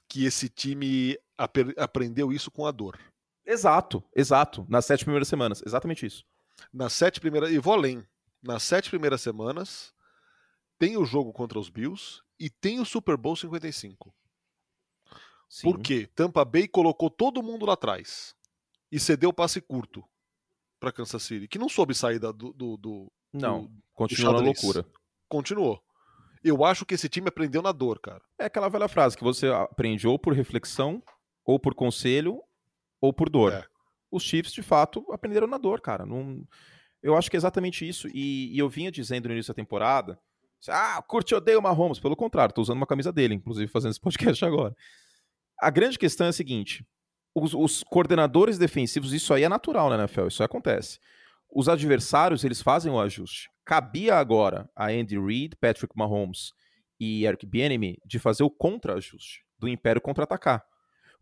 que 0.08 0.26
esse 0.26 0.50
time 0.50 1.18
ap 1.38 1.58
aprendeu 1.78 2.32
isso 2.32 2.52
com 2.52 2.66
a 2.66 2.72
dor. 2.72 3.00
Exato, 3.52 4.02
exato. 4.16 4.66
Nas 4.70 4.86
sete 4.86 5.04
primeiras 5.04 5.28
semanas, 5.28 5.62
exatamente 5.66 6.06
isso. 6.06 6.24
Nas 6.74 6.94
sete 6.94 7.20
primeiras, 7.20 7.52
e 7.52 7.60
vou 7.60 7.74
além. 7.74 8.06
Nas 8.42 8.64
sete 8.64 8.90
primeiras 8.90 9.22
semanas 9.22 9.94
tem 10.80 10.96
o 10.96 11.04
jogo 11.04 11.34
contra 11.34 11.60
os 11.60 11.70
Bills 11.70 12.22
e 12.40 12.50
tem 12.50 12.80
o 12.80 12.86
Super 12.86 13.18
Bowl 13.18 13.36
55. 13.36 14.14
Sim. 15.50 15.70
Porque 15.70 16.08
Tampa 16.08 16.46
Bay 16.46 16.66
colocou 16.66 17.10
todo 17.10 17.44
mundo 17.44 17.66
lá 17.66 17.74
atrás 17.74 18.34
e 18.90 18.98
cedeu 18.98 19.32
o 19.32 19.34
passe 19.34 19.60
curto 19.60 20.02
para 20.80 20.94
Kansas 20.94 21.22
City, 21.22 21.48
que 21.48 21.60
não 21.60 21.68
soube 21.68 21.94
sair 21.94 22.20
do. 22.20 22.32
do, 22.32 22.78
do 22.78 23.12
não, 23.34 23.66
do, 23.66 23.72
continuou 23.94 24.34
na 24.34 24.40
loucura. 24.40 24.86
Continuou. 25.28 25.84
Eu 26.42 26.64
acho 26.64 26.86
que 26.86 26.96
esse 26.96 27.10
time 27.10 27.28
aprendeu 27.28 27.62
na 27.62 27.74
dor, 27.74 28.00
cara. 28.00 28.22
É 28.40 28.46
aquela 28.46 28.70
velha 28.70 28.88
frase 28.88 29.18
que 29.18 29.24
você 29.24 29.48
aprende 29.48 30.08
ou 30.08 30.18
por 30.18 30.34
reflexão, 30.34 31.04
ou 31.46 31.60
por 31.60 31.76
conselho, 31.76 32.42
ou 33.02 33.12
por 33.12 33.30
dor. 33.30 33.52
É. 33.52 33.66
Os 34.12 34.24
Chiefs, 34.24 34.54
de 34.54 34.62
fato, 34.62 35.06
aprenderam 35.12 35.48
na 35.48 35.58
dor, 35.58 35.82
cara. 35.82 36.06
Não... 36.06 36.46
Eu 37.02 37.18
acho 37.18 37.30
que 37.30 37.36
é 37.36 37.40
exatamente 37.40 37.88
isso. 37.88 38.08
E, 38.14 38.56
e 38.56 38.60
eu 38.60 38.70
vinha 38.70 38.92
dizendo 38.92 39.28
no 39.28 39.34
início 39.34 39.52
da 39.52 39.56
temporada: 39.56 40.20
ah, 40.70 41.02
curte 41.08 41.34
odeio 41.34 41.60
o 41.60 41.62
Mahomes. 41.62 42.00
Pelo 42.00 42.16
contrário, 42.16 42.54
tô 42.54 42.62
usando 42.62 42.78
uma 42.78 42.86
camisa 42.86 43.12
dele, 43.12 43.34
inclusive 43.34 43.72
fazendo 43.72 43.92
esse 43.92 44.00
podcast 44.02 44.46
agora. 44.46 44.76
A 45.60 45.70
grande 45.70 45.98
questão 45.98 46.28
é 46.28 46.30
a 46.30 46.34
seguinte: 46.34 46.86
os, 47.34 47.54
os, 47.54 47.84
coordenadores 47.84 48.58
defensivos, 48.58 49.14
isso 49.14 49.34
aí 49.34 49.44
é 49.44 49.50
natural 49.50 49.90
na 49.90 49.98
NFL, 49.98 50.28
isso 50.28 50.44
acontece. 50.44 51.00
Os 51.54 51.68
adversários, 51.68 52.44
eles 52.44 52.62
fazem 52.62 52.92
o 52.92 53.00
ajuste. 53.00 53.50
Cabia 53.66 54.16
agora 54.16 54.70
a 54.76 54.88
Andy 54.88 55.20
Reid, 55.20 55.56
Patrick 55.56 55.94
Mahomes 55.98 56.54
e 57.00 57.26
Eric 57.26 57.46
Bieniemy 57.46 57.98
de 58.06 58.20
fazer 58.20 58.44
o 58.44 58.50
contra-ajuste 58.50 59.44
do 59.58 59.68
Império 59.68 60.02
contra-atacar. 60.02 60.64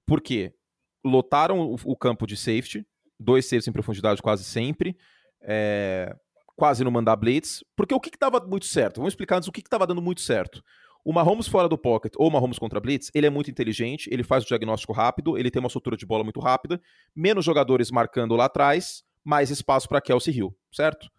Por 0.06 0.22
quê? 0.22 0.54
Lotaram 1.04 1.60
o, 1.62 1.76
o, 1.86 1.96
campo 1.96 2.28
de 2.28 2.36
safety, 2.36 2.86
dois 3.20 3.46
safeties 3.46 3.68
em 3.68 3.72
profundidade 3.72 4.22
quase 4.22 4.44
sempre, 4.44 4.98
é, 5.42 6.16
quase 6.56 6.84
não 6.84 6.92
mandar 6.92 7.16
blitz, 7.16 7.64
porque 7.76 7.94
o 7.94 8.00
que 8.00 8.10
estava 8.10 8.40
muito 8.46 8.66
certo? 8.66 8.98
Vamos 8.98 9.14
explicar 9.14 9.38
antes 9.38 9.48
o 9.48 9.52
que 9.52 9.62
estava 9.62 9.88
dando 9.88 10.02
muito 10.02 10.22
certo. 10.22 10.64
O 11.04 11.14
Mahomes 11.14 11.48
fora 11.48 11.70
do 11.70 11.78
pocket 11.78 12.14
ou 12.18 12.28
o 12.28 12.32
Mahomes 12.32 12.60
contra 12.60 12.80
blitz, 12.80 13.10
ele 13.16 13.26
é 13.26 13.30
muito 13.30 13.50
inteligente, 13.50 14.10
ele 14.12 14.24
faz 14.24 14.44
o 14.44 14.48
diagnóstico 14.48 14.92
rápido, 14.92 15.38
ele 15.38 15.50
tem 15.50 15.62
uma 15.62 15.70
soltura 15.70 15.96
de 15.96 16.06
bola 16.06 16.24
muito 16.24 16.40
rápida, 16.40 16.82
menos 17.16 17.46
jogadores 17.46 17.90
marcando 17.90 18.36
lá 18.36 18.46
atrás, 18.46 19.04
mais 19.24 19.50
espaço 19.50 19.88
para 19.88 20.02
Kelsey 20.02 20.36
Hill, 20.36 20.56
certo? 20.72 21.10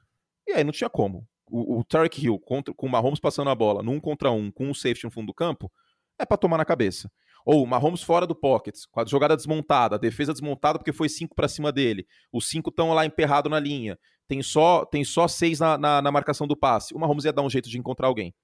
E 0.46 0.52
aí 0.52 0.62
não 0.62 0.72
tinha 0.72 0.90
como. 0.90 1.26
O, 1.50 1.78
o 1.78 1.84
Tarek 1.84 2.22
Hill 2.24 2.38
contra, 2.38 2.74
com 2.74 2.86
o 2.86 2.90
Mahomes 2.90 3.18
passando 3.18 3.50
a 3.50 3.54
bola 3.54 3.82
num 3.82 3.98
contra 3.98 4.30
um, 4.30 4.50
com 4.50 4.68
um 4.68 4.74
safety 4.74 5.04
no 5.04 5.10
fundo 5.10 5.28
do 5.28 5.34
campo, 5.34 5.72
é 6.18 6.26
para 6.26 6.36
tomar 6.36 6.58
na 6.58 6.64
cabeça. 6.64 7.10
Ou 7.44 7.66
Mahomes 7.66 8.02
fora 8.02 8.26
do 8.26 8.34
pocket, 8.34 8.76
com 8.90 9.00
a 9.00 9.04
jogada 9.04 9.36
desmontada, 9.36 9.96
a 9.96 9.98
defesa 9.98 10.32
desmontada 10.32 10.78
porque 10.78 10.92
foi 10.92 11.08
cinco 11.08 11.34
para 11.34 11.48
cima 11.48 11.72
dele. 11.72 12.06
Os 12.32 12.48
cinco 12.48 12.70
estão 12.70 12.92
lá 12.92 13.04
emperrado 13.06 13.48
na 13.48 13.58
linha. 13.58 13.98
Tem 14.28 14.42
só 14.42 14.84
tem 14.84 15.04
só 15.04 15.26
seis 15.26 15.58
na, 15.58 15.76
na, 15.76 16.02
na 16.02 16.12
marcação 16.12 16.46
do 16.46 16.56
passe. 16.56 16.94
O 16.94 16.98
Mahomes 16.98 17.24
ia 17.24 17.32
dar 17.32 17.42
um 17.42 17.50
jeito 17.50 17.68
de 17.68 17.78
encontrar 17.78 18.06
alguém 18.06 18.34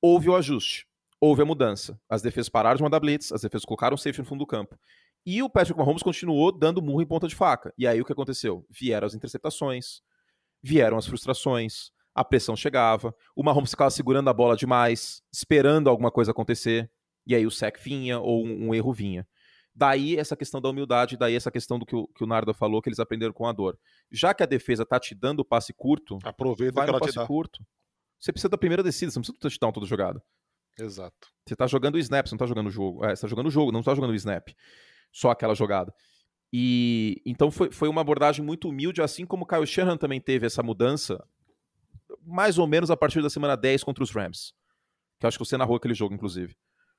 houve 0.00 0.28
o 0.28 0.36
ajuste, 0.36 0.86
houve 1.20 1.42
a 1.42 1.44
mudança. 1.44 1.98
As 2.08 2.22
defesas 2.22 2.48
pararam 2.48 2.76
de 2.76 2.82
mandar 2.82 3.00
blitz, 3.00 3.32
as 3.32 3.42
defesas 3.42 3.64
colocaram 3.64 3.94
o 3.94 3.98
safety 3.98 4.20
no 4.20 4.26
fundo 4.26 4.40
do 4.40 4.46
campo. 4.46 4.78
E 5.24 5.42
o 5.42 5.50
Patrick 5.50 5.78
Mahomes 5.78 6.02
continuou 6.02 6.52
dando 6.52 6.80
murro 6.80 7.02
em 7.02 7.06
ponta 7.06 7.26
de 7.26 7.34
faca. 7.34 7.72
E 7.76 7.86
aí 7.86 8.00
o 8.00 8.04
que 8.04 8.12
aconteceu? 8.12 8.64
Vieram 8.70 9.06
as 9.06 9.14
interceptações, 9.14 10.00
vieram 10.62 10.96
as 10.96 11.06
frustrações, 11.06 11.90
a 12.14 12.24
pressão 12.24 12.54
chegava, 12.54 13.14
o 13.34 13.42
Mahomes 13.42 13.70
ficava 13.70 13.90
segurando 13.90 14.30
a 14.30 14.32
bola 14.32 14.56
demais, 14.56 15.22
esperando 15.32 15.90
alguma 15.90 16.10
coisa 16.10 16.30
acontecer, 16.30 16.90
e 17.26 17.34
aí 17.34 17.46
o 17.46 17.50
sec 17.50 17.78
vinha 17.82 18.18
ou 18.18 18.44
um, 18.44 18.68
um 18.68 18.74
erro 18.74 18.92
vinha. 18.92 19.26
Daí 19.74 20.16
essa 20.16 20.34
questão 20.34 20.60
da 20.60 20.70
humildade, 20.70 21.18
daí 21.18 21.34
essa 21.34 21.50
questão 21.50 21.78
do 21.78 21.84
que 21.84 21.94
o, 21.94 22.06
que 22.08 22.24
o 22.24 22.26
Narda 22.26 22.54
falou, 22.54 22.80
que 22.80 22.88
eles 22.88 22.98
aprenderam 22.98 23.32
com 23.32 23.46
a 23.46 23.52
dor. 23.52 23.78
Já 24.10 24.32
que 24.32 24.42
a 24.42 24.46
defesa 24.46 24.86
tá 24.86 24.98
te 24.98 25.14
dando 25.14 25.40
o 25.40 25.44
passe 25.44 25.72
curto, 25.74 26.18
aproveita 26.24 26.74
vai 26.74 26.86
que 26.86 26.92
no 26.92 26.98
passe 26.98 27.26
curto. 27.26 27.62
Você 28.18 28.32
precisa 28.32 28.48
da 28.48 28.56
primeira 28.56 28.82
descida, 28.82 29.10
você 29.10 29.18
não 29.18 29.22
precisa 29.22 29.38
do 29.38 29.40
touchdown 29.40 29.72
toda 29.72 29.86
jogada. 29.86 30.22
Exato. 30.78 31.28
Você 31.46 31.54
tá 31.54 31.66
jogando 31.66 31.96
o 31.96 31.98
snap, 31.98 32.26
você 32.26 32.34
não 32.34 32.38
tá 32.38 32.46
jogando 32.46 32.68
o 32.68 32.70
jogo. 32.70 33.04
É, 33.04 33.14
você 33.14 33.22
tá 33.22 33.28
jogando 33.28 33.46
o 33.46 33.50
jogo, 33.50 33.72
não 33.72 33.82
tá 33.82 33.94
jogando 33.94 34.10
o 34.10 34.14
snap. 34.14 34.48
Só 35.12 35.30
aquela 35.30 35.54
jogada. 35.54 35.92
E 36.52 37.20
então 37.26 37.50
foi, 37.50 37.70
foi 37.70 37.88
uma 37.88 38.00
abordagem 38.00 38.44
muito 38.44 38.68
humilde, 38.68 39.02
assim 39.02 39.26
como 39.26 39.44
o 39.44 39.46
Kyle 39.46 39.66
Shanahan 39.66 39.96
também 39.96 40.20
teve 40.20 40.46
essa 40.46 40.62
mudança, 40.62 41.22
mais 42.22 42.58
ou 42.58 42.66
menos 42.66 42.90
a 42.90 42.96
partir 42.96 43.20
da 43.20 43.28
semana 43.28 43.56
10 43.56 43.84
contra 43.84 44.02
os 44.02 44.10
Rams. 44.10 44.54
Que 45.18 45.26
eu 45.26 45.28
acho 45.28 45.38
que 45.38 45.44
você 45.44 45.56
narrou 45.56 45.76
aquele 45.76 45.94
jogo, 45.94 46.14
inclusive. 46.14 46.56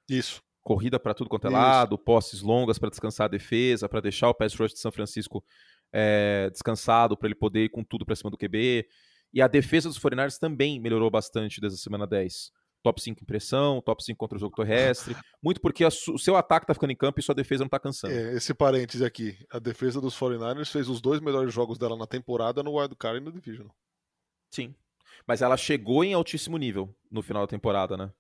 Isso. 0.10 0.42
Corrida 0.64 1.00
para 1.00 1.14
tudo 1.14 1.30
quanto 1.30 1.48
é 1.48 1.50
lado, 1.50 1.98
posses 1.98 2.42
longas 2.42 2.78
para 2.78 2.90
descansar 2.90 3.26
a 3.26 3.30
defesa, 3.30 3.88
para 3.88 4.02
deixar 4.02 4.30
o 4.30 4.34
pass 4.34 4.54
rush 4.54 4.74
de 4.74 4.80
São 4.80 4.92
Francisco 4.92 5.44
é, 5.94 6.50
descansado, 6.52 7.16
para 7.18 7.28
ele 7.28 7.36
poder 7.36 7.66
ir 7.66 7.70
com 7.70 7.84
tudo 7.84 8.06
para 8.06 8.16
cima 8.16 8.30
do 8.30 8.38
QB. 8.38 8.86
E 9.34 9.42
a 9.42 9.48
defesa 9.48 9.90
dos 9.90 9.98
49 9.98 10.40
também 10.40 10.80
melhorou 10.80 11.10
bastante 11.10 11.62
desde 11.62 11.78
a 11.78 11.82
semana 11.82 12.06
10. 12.06 12.52
Top 12.84 13.02
5 13.02 13.22
em 13.22 13.26
pressão, 13.26 13.82
top 13.82 14.04
5 14.04 14.18
contra 14.18 14.38
o 14.38 14.40
jogo 14.40 14.56
terrestre. 14.56 15.16
Muito 15.44 15.60
porque 15.60 15.86
o 15.86 16.18
seu 16.18 16.36
ataque 16.36 16.68
tá 16.68 16.74
ficando 16.74 16.92
em 16.92 16.96
campo 16.96 17.20
e 17.20 17.24
sua 17.24 17.36
defesa 17.36 17.64
não 17.64 17.70
tá 17.70 17.80
cansando. 17.80 18.14
É, 18.14 18.36
esse 18.36 18.54
parêntese 18.54 19.04
aqui. 19.04 19.38
A 19.52 19.60
defesa 19.60 20.00
dos 20.00 20.18
49ers 20.18 20.72
fez 20.72 20.88
os 20.88 21.02
dois 21.02 21.20
melhores 21.20 21.54
jogos 21.54 21.78
dela 21.78 21.98
na 21.98 22.08
temporada 22.08 22.64
no 22.64 22.78
Wild 22.78 22.96
Card 22.96 23.20
e 23.20 23.22
no 23.24 23.32
Division. 23.32 23.68
Sim. 24.52 24.74
Mas 25.26 25.42
ela 25.42 25.58
chegou 25.58 26.04
em 26.04 26.14
altíssimo 26.14 26.58
nível 26.58 26.96
no 27.12 27.22
final 27.22 27.44
da 27.44 27.48
temporada, 27.48 27.98
né? 27.98 28.12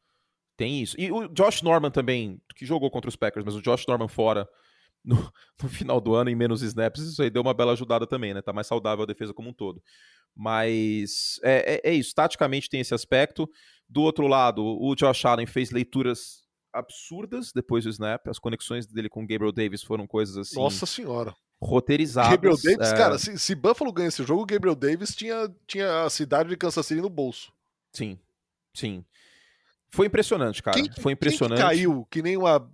Tem 0.57 0.81
isso. 0.81 0.99
E 0.99 1.11
o 1.11 1.27
Josh 1.27 1.61
Norman 1.61 1.91
também, 1.91 2.41
que 2.55 2.65
jogou 2.65 2.89
contra 2.89 3.07
os 3.07 3.15
Packers, 3.15 3.45
mas 3.45 3.55
o 3.55 3.61
Josh 3.61 3.85
Norman 3.87 4.07
fora 4.07 4.49
no, 5.05 5.15
no, 5.61 5.69
final 5.69 6.01
do 6.01 6.15
ano 6.15 6.31
em 6.31 6.35
menos 6.35 6.63
snaps, 6.63 7.01
isso 7.03 7.21
aí 7.21 7.29
deu 7.29 7.43
uma 7.43 7.53
bela 7.53 7.73
ajudada 7.73 8.07
também, 8.07 8.33
né? 8.33 8.41
Tá 8.41 8.51
mais 8.51 8.65
saudável 8.65 9.03
a 9.03 9.07
defesa 9.07 9.33
como 9.33 9.49
um 9.49 9.53
todo. 9.53 9.81
Mas 10.35 11.39
é, 11.43 11.81
é, 11.83 11.91
é, 11.91 11.93
isso, 11.93 12.13
taticamente 12.13 12.69
tem 12.69 12.81
esse 12.81 12.93
aspecto. 12.93 13.49
Do 13.87 14.01
outro 14.01 14.27
lado, 14.27 14.63
o 14.63 14.95
Josh 14.95 15.25
Allen 15.25 15.45
fez 15.45 15.71
leituras 15.71 16.43
absurdas 16.73 17.51
depois 17.53 17.83
do 17.83 17.89
snap. 17.89 18.27
As 18.27 18.39
conexões 18.39 18.85
dele 18.85 19.09
com 19.09 19.23
o 19.23 19.27
Gabriel 19.27 19.51
Davis 19.51 19.83
foram 19.83 20.05
coisas 20.05 20.37
assim. 20.37 20.59
Nossa 20.59 20.85
senhora. 20.85 21.35
Roteirizadas. 21.61 22.31
Gabriel 22.31 22.55
Davis, 22.55 22.91
é... 22.91 22.97
cara, 22.97 23.17
se, 23.17 23.37
se, 23.39 23.55
Buffalo 23.55 23.91
ganha 23.91 24.09
esse 24.09 24.23
jogo, 24.23 24.43
o 24.43 24.45
Gabriel 24.45 24.75
Davis 24.75 25.15
tinha, 25.15 25.51
tinha 25.65 26.03
a 26.03 26.09
cidade 26.09 26.49
de 26.49 26.57
Kansas 26.57 26.85
City 26.85 27.01
no 27.01 27.09
bolso. 27.09 27.51
Sim, 27.91 28.19
sim. 28.75 29.03
Foi 29.89 30.07
impressionante, 30.07 30.61
cara. 30.61 30.81
Quem, 30.81 30.91
Foi 31.01 31.13
impressionante. 31.13 31.59
Quem 31.59 31.69
que 31.69 31.75
caiu 31.75 32.07
que 32.09 32.21
nem 32.21 32.37
uma 32.37 32.69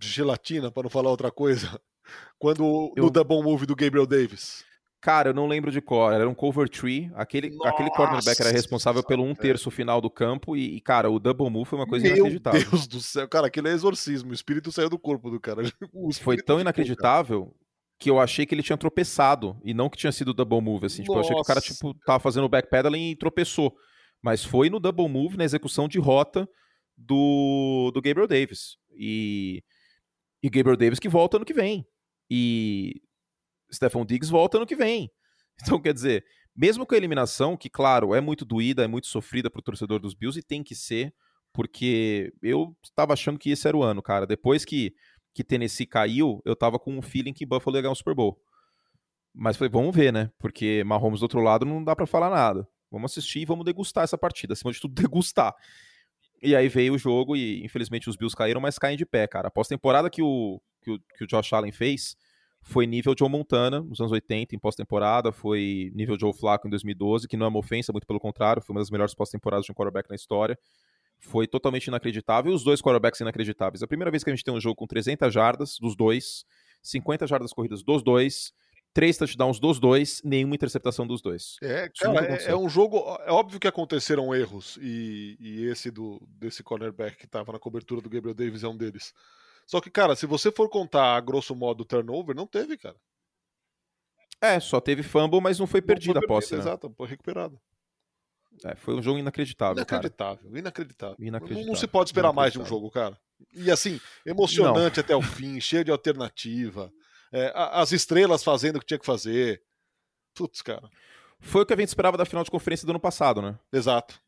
gelatina, 0.00 0.70
para 0.70 0.84
não 0.84 0.90
falar 0.90 1.10
outra 1.10 1.30
coisa, 1.30 1.80
quando 2.38 2.92
Eu... 2.96 3.04
no 3.04 3.10
double 3.10 3.42
move 3.42 3.66
do 3.66 3.76
Gabriel 3.76 4.06
Davis. 4.06 4.64
Cara, 5.04 5.28
eu 5.28 5.34
não 5.34 5.46
lembro 5.46 5.70
de 5.70 5.82
cor. 5.82 6.14
Era 6.14 6.26
um 6.26 6.32
cover 6.32 6.66
tree. 6.66 7.12
Aquele, 7.14 7.50
Nossa, 7.50 7.68
aquele 7.68 7.90
cornerback 7.90 8.40
era 8.40 8.50
responsável 8.50 9.02
pelo 9.02 9.22
um 9.22 9.34
terço 9.34 9.70
final 9.70 10.00
do 10.00 10.08
campo. 10.08 10.56
E, 10.56 10.80
cara, 10.80 11.10
o 11.10 11.18
double 11.18 11.50
move 11.50 11.68
foi 11.68 11.78
uma 11.78 11.86
coisa 11.86 12.06
Meu 12.06 12.16
inacreditável. 12.16 12.60
Meu 12.60 12.70
Deus 12.70 12.86
do 12.86 13.00
céu. 13.00 13.28
Cara, 13.28 13.48
aquele 13.48 13.68
é 13.68 13.72
exorcismo. 13.72 14.30
O 14.30 14.34
espírito 14.34 14.72
saiu 14.72 14.88
do 14.88 14.98
corpo 14.98 15.30
do 15.30 15.38
cara. 15.38 15.60
Foi 16.22 16.38
tão 16.38 16.58
inacreditável 16.58 17.48
ficou, 17.48 17.56
que 17.98 18.08
eu 18.08 18.18
achei 18.18 18.46
que 18.46 18.54
ele 18.54 18.62
tinha 18.62 18.78
tropeçado. 18.78 19.60
E 19.62 19.74
não 19.74 19.90
que 19.90 19.98
tinha 19.98 20.10
sido 20.10 20.32
double 20.32 20.62
move, 20.62 20.86
assim. 20.86 21.02
Tipo, 21.02 21.16
eu 21.16 21.20
achei 21.20 21.34
que 21.34 21.42
o 21.42 21.44
cara, 21.44 21.60
tipo, 21.60 21.92
tava 22.06 22.18
fazendo 22.18 22.44
o 22.44 22.48
backpedaling 22.48 23.10
e 23.10 23.16
tropeçou. 23.16 23.76
Mas 24.24 24.42
foi 24.42 24.70
no 24.70 24.80
double 24.80 25.06
move, 25.06 25.36
na 25.36 25.44
execução 25.44 25.86
de 25.86 25.98
rota 25.98 26.48
do, 26.96 27.90
do 27.92 28.00
Gabriel 28.00 28.26
Davis. 28.26 28.78
E, 28.96 29.62
e 30.42 30.48
Gabriel 30.48 30.78
Davis 30.78 30.98
que 30.98 31.10
volta 31.10 31.36
ano 31.36 31.44
que 31.44 31.52
vem. 31.52 31.86
E 32.30 33.02
Stephon 33.70 34.02
Diggs 34.06 34.32
volta 34.32 34.56
ano 34.56 34.66
que 34.66 34.74
vem. 34.74 35.10
Então, 35.62 35.80
quer 35.80 35.94
dizer, 35.94 36.24
mesmo 36.56 36.84
com 36.84 36.94
a 36.94 36.96
eliminação, 36.96 37.56
que, 37.56 37.70
claro, 37.70 38.12
é 38.12 38.20
muito 38.20 38.44
doída, 38.44 38.82
é 38.82 38.88
muito 38.88 39.06
sofrida 39.06 39.48
para 39.48 39.60
o 39.60 39.62
torcedor 39.62 40.00
dos 40.00 40.14
Bills 40.14 40.36
e 40.36 40.42
tem 40.42 40.64
que 40.64 40.74
ser, 40.74 41.14
porque 41.52 42.32
eu 42.42 42.76
estava 42.82 43.12
achando 43.12 43.38
que 43.38 43.50
esse 43.50 43.68
era 43.68 43.76
o 43.76 43.82
ano, 43.82 44.02
cara. 44.02 44.26
Depois 44.26 44.64
que, 44.64 44.92
que 45.32 45.44
Tennessee 45.44 45.86
caiu, 45.86 46.42
eu 46.44 46.54
estava 46.54 46.76
com 46.76 46.98
um 46.98 47.02
feeling 47.02 47.32
que 47.32 47.46
Buffalo 47.46 47.76
ia 47.76 47.82
ganhar 47.82 47.92
um 47.92 47.94
Super 47.94 48.16
Bowl. 48.16 48.36
Mas 49.32 49.56
falei, 49.56 49.70
vamos 49.70 49.94
ver, 49.94 50.12
né? 50.12 50.28
Porque 50.40 50.82
Mahomes 50.82 51.20
do 51.20 51.24
outro 51.24 51.40
lado 51.40 51.64
não 51.64 51.84
dá 51.84 51.94
para 51.94 52.06
falar 52.06 52.30
nada. 52.30 52.66
Vamos 52.94 53.12
assistir 53.12 53.40
e 53.40 53.44
vamos 53.44 53.64
degustar 53.64 54.04
essa 54.04 54.16
partida. 54.16 54.52
Acima 54.52 54.72
de 54.72 54.80
tudo, 54.80 54.94
degustar. 55.00 55.54
E 56.42 56.54
aí 56.54 56.68
veio 56.68 56.94
o 56.94 56.98
jogo 56.98 57.36
e, 57.36 57.64
infelizmente, 57.64 58.08
os 58.08 58.16
Bills 58.16 58.36
caíram, 58.36 58.60
mas 58.60 58.78
caem 58.78 58.96
de 58.96 59.06
pé, 59.06 59.26
cara. 59.26 59.48
Após 59.48 59.66
temporada 59.66 60.10
que 60.10 60.22
o, 60.22 60.60
que 60.82 60.90
o, 60.90 61.00
que 61.16 61.24
o 61.24 61.26
Josh 61.26 61.52
Allen 61.52 61.72
fez, 61.72 62.16
foi 62.62 62.86
nível 62.86 63.14
Joe 63.18 63.28
Montana 63.28 63.80
nos 63.80 64.00
anos 64.00 64.12
80, 64.12 64.54
em 64.54 64.58
pós-temporada, 64.58 65.32
foi 65.32 65.90
nível 65.94 66.18
Joe 66.18 66.32
Flacco 66.32 66.66
em 66.66 66.70
2012, 66.70 67.28
que 67.28 67.36
não 67.36 67.46
é 67.46 67.48
uma 67.48 67.58
ofensa, 67.58 67.92
muito 67.92 68.06
pelo 68.06 68.18
contrário, 68.18 68.62
foi 68.62 68.74
uma 68.74 68.80
das 68.80 68.90
melhores 68.90 69.14
pós-temporadas 69.14 69.66
de 69.66 69.72
um 69.72 69.74
quarterback 69.74 70.08
na 70.08 70.16
história. 70.16 70.58
Foi 71.18 71.46
totalmente 71.46 71.86
inacreditável, 71.86 72.52
e 72.52 72.54
os 72.54 72.64
dois 72.64 72.80
quarterbacks 72.80 73.20
inacreditáveis. 73.20 73.82
A 73.82 73.86
primeira 73.86 74.10
vez 74.10 74.24
que 74.24 74.30
a 74.30 74.34
gente 74.34 74.44
tem 74.44 74.52
um 74.52 74.60
jogo 74.60 74.76
com 74.76 74.86
300 74.86 75.32
jardas 75.32 75.78
dos 75.78 75.94
dois, 75.94 76.44
50 76.82 77.26
jardas 77.26 77.52
corridas 77.52 77.82
dos 77.82 78.02
dois, 78.02 78.52
três 78.94 79.18
touchdowns 79.18 79.58
dos 79.58 79.80
dois, 79.80 80.22
nenhuma 80.24 80.54
interceptação 80.54 81.06
dos 81.06 81.20
dois. 81.20 81.56
É, 81.60 81.90
cara, 81.98 82.24
é, 82.24 82.52
é, 82.52 82.56
um 82.56 82.68
jogo. 82.68 82.98
É 83.26 83.32
óbvio 83.32 83.58
que 83.58 83.66
aconteceram 83.66 84.34
erros, 84.34 84.78
e, 84.80 85.36
e 85.40 85.66
esse 85.66 85.90
do 85.90 86.22
desse 86.28 86.62
cornerback 86.62 87.16
que 87.16 87.26
estava 87.26 87.52
na 87.52 87.58
cobertura 87.58 88.00
do 88.00 88.08
Gabriel 88.08 88.34
Davis 88.34 88.62
é 88.62 88.68
um 88.68 88.76
deles. 88.76 89.12
Só 89.66 89.80
que, 89.80 89.90
cara, 89.90 90.14
se 90.14 90.26
você 90.26 90.52
for 90.52 90.68
contar 90.70 91.16
a 91.16 91.20
grosso 91.20 91.54
modo 91.54 91.82
o 91.82 91.84
turnover, 91.84 92.36
não 92.36 92.46
teve, 92.46 92.78
cara. 92.78 92.96
É, 94.40 94.60
só 94.60 94.80
teve 94.80 95.02
fumble, 95.02 95.40
mas 95.40 95.58
não 95.58 95.66
foi 95.66 95.82
perdida 95.82 96.20
a 96.20 96.26
posse, 96.26 96.54
né? 96.54 96.60
Exato, 96.60 96.92
foi 96.96 97.08
recuperado. 97.08 97.58
É, 98.64 98.76
foi 98.76 98.94
um 98.94 99.02
jogo 99.02 99.18
inacreditável, 99.18 99.76
inacreditável, 99.76 100.44
cara. 100.44 100.58
Inacreditável, 100.58 101.16
inacreditável. 101.26 101.64
Não, 101.64 101.72
não 101.72 101.74
se 101.74 101.86
pode 101.88 102.10
esperar 102.10 102.32
mais 102.32 102.52
de 102.52 102.60
um 102.60 102.64
jogo, 102.64 102.90
cara. 102.90 103.18
E 103.52 103.70
assim, 103.70 104.00
emocionante 104.24 104.98
não. 104.98 105.04
até 105.04 105.16
o 105.16 105.22
fim, 105.22 105.60
cheio 105.60 105.84
de 105.84 105.90
alternativa. 105.90 106.92
É, 107.36 107.52
as 107.54 107.90
estrelas 107.90 108.44
fazendo 108.44 108.76
o 108.76 108.80
que 108.80 108.86
tinha 108.86 108.98
que 108.98 109.04
fazer. 109.04 109.60
Putz, 110.34 110.62
cara. 110.62 110.88
Foi 111.40 111.62
o 111.62 111.66
que 111.66 111.74
a 111.74 111.76
gente 111.76 111.88
esperava 111.88 112.16
da 112.16 112.24
final 112.24 112.44
de 112.44 112.50
conferência 112.50 112.86
do 112.86 112.90
ano 112.90 113.00
passado, 113.00 113.42
né? 113.42 113.58
Exato. 113.72 114.22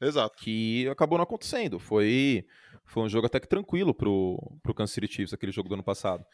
Exato. 0.00 0.36
Que 0.36 0.88
acabou 0.88 1.16
não 1.16 1.22
acontecendo. 1.22 1.78
Foi, 1.78 2.44
foi 2.84 3.04
um 3.04 3.08
jogo 3.08 3.28
até 3.28 3.38
que 3.38 3.46
tranquilo 3.46 3.94
pro, 3.94 4.36
pro 4.64 4.74
Kansas 4.74 4.94
City 4.94 5.06
Chiefs, 5.06 5.32
aquele 5.32 5.52
jogo 5.52 5.68
do 5.68 5.76
ano 5.76 5.84
passado. 5.84 6.26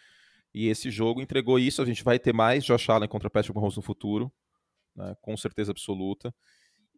E 0.54 0.68
esse 0.68 0.90
jogo 0.90 1.20
entregou 1.20 1.58
isso. 1.58 1.82
A 1.82 1.84
gente 1.84 2.02
vai 2.02 2.18
ter 2.18 2.32
mais 2.32 2.64
Josh 2.64 2.88
Allen 2.88 3.08
contra 3.08 3.28
Patrick 3.28 3.54
Mahomes 3.54 3.76
no 3.76 3.82
futuro, 3.82 4.32
né, 4.96 5.14
com 5.20 5.36
certeza 5.36 5.70
absoluta. 5.70 6.34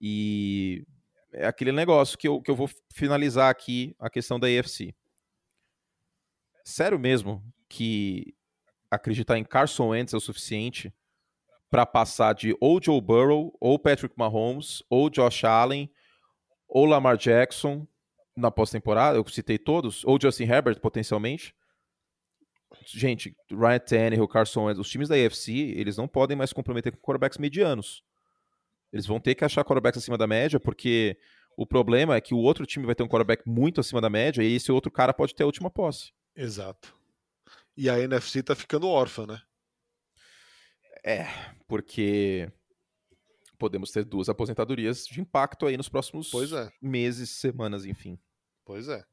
E 0.01 0.87
é 1.33 1.49
aquele 1.49 1.73
negócio 1.73 2.17
que 2.17 2.29
eu, 2.29 2.41
que 2.41 2.53
eu 2.53 2.55
vou 2.55 2.71
finalizar 2.93 3.51
aqui 3.51 3.97
a 3.99 4.09
questão 4.09 4.39
da 4.39 4.47
AFC. 4.47 4.95
Sério 6.65 7.01
mesmo 7.01 7.43
que 7.69 8.33
acreditar 8.91 9.39
em 9.39 9.45
Carson 9.45 9.89
Wentz 9.89 10.15
é 10.15 10.17
o 10.17 10.21
suficiente 10.21 10.93
para 11.71 11.85
passar 11.85 12.35
de 12.35 12.57
ou 12.61 12.81
Joe 12.83 13.01
Burrow, 13.01 13.57
ou 13.61 13.79
Patrick 13.79 14.15
Mahomes, 14.17 14.83
ou 14.89 15.11
Josh 15.11 15.45
Allen, 15.45 15.91
ou 16.69 16.85
Lamar 16.85 17.17
Jackson 17.17 17.87
na 18.37 18.51
pós-temporada, 18.51 19.17
eu 19.17 19.27
citei 19.29 19.59
todos, 19.59 20.05
ou 20.05 20.19
Justin 20.21 20.45
Herbert 20.45 20.79
potencialmente. 20.81 21.55
Gente, 22.85 23.35
Ryan 23.51 23.79
Tannehill, 23.79 24.29
Carson 24.29 24.65
Wentz, 24.65 24.79
os 24.79 24.91
times 24.91 25.09
da 25.09 25.15
AFC, 25.15 25.53
eles 25.53 25.97
não 25.97 26.07
podem 26.07 26.37
mais 26.37 26.53
comprometer 26.53 26.93
com 26.93 27.01
quarterbacks 27.01 27.39
medianos. 27.39 28.03
Eles 28.93 29.07
vão 29.07 29.19
ter 29.19 29.35
que 29.35 29.45
achar 29.45 29.65
quarterbacks 29.65 30.03
acima 30.03 30.19
da 30.19 30.27
média, 30.27 30.61
porque 30.61 31.19
o 31.57 31.67
problema 31.67 32.17
é 32.17 32.21
que 32.21 32.35
o 32.35 32.39
outro 32.39 32.67
time 32.67 32.85
vai 32.85 32.95
ter 32.95 33.03
um 33.03 33.09
quarterback 33.09 33.49
muito 33.49 33.81
acima 33.81 34.01
da 34.01 34.11
média 34.11 34.43
e 34.43 34.55
esse 34.55 34.71
outro 34.71 34.91
cara 34.91 35.15
pode 35.15 35.35
ter 35.35 35.43
a 35.43 35.47
última 35.47 35.71
posse. 35.71 36.13
Exato. 36.35 36.95
E 37.77 37.91
a 37.91 37.99
NFC 38.01 38.43
tá 38.43 38.55
ficando 38.55 38.89
órfã, 38.89 39.27
né? 39.27 39.43
É, 41.05 41.27
porque 41.69 42.51
podemos 43.59 43.91
ter 43.91 44.05
duas 44.05 44.29
aposentadorias 44.29 45.07
de 45.07 45.21
impacto 45.21 45.67
aí 45.67 45.77
nos 45.77 45.89
próximos 45.89 46.33
é. 46.53 46.73
meses, 46.81 47.31
semanas, 47.31 47.85
enfim. 47.85 48.19
Pois 48.65 48.89
é. 48.89 49.05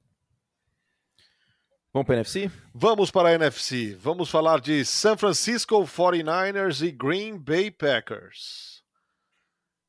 Vamos 1.93 2.07
para 2.07 2.15
a 2.15 2.17
NFC? 2.17 2.51
Vamos 2.73 3.11
para 3.11 3.29
a 3.29 3.33
NFC. 3.33 3.95
Vamos 3.95 4.29
falar 4.29 4.59
de 4.59 4.83
San 4.83 5.15
Francisco 5.15 5.75
49ers 5.83 6.83
e 6.83 6.91
Green 6.91 7.37
Bay 7.37 7.69
Packers. 7.69 8.83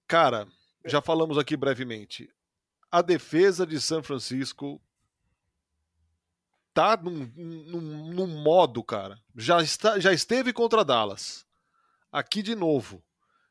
Cara, 0.07 0.47
já 0.85 1.01
falamos 1.01 1.39
aqui 1.39 1.57
brevemente. 1.57 2.29
A 2.91 3.01
defesa 3.01 3.67
de 3.67 3.81
São 3.81 4.03
Francisco 4.03 4.79
tá 6.75 6.97
num, 6.97 7.31
num, 7.37 8.13
num 8.13 8.27
modo, 8.27 8.83
cara. 8.83 9.19
Já, 9.37 9.63
está, 9.63 9.99
já 9.99 10.13
esteve 10.13 10.53
contra 10.53 10.85
Dallas. 10.85 11.47
Aqui 12.13 12.43
de 12.43 12.55
novo 12.55 13.03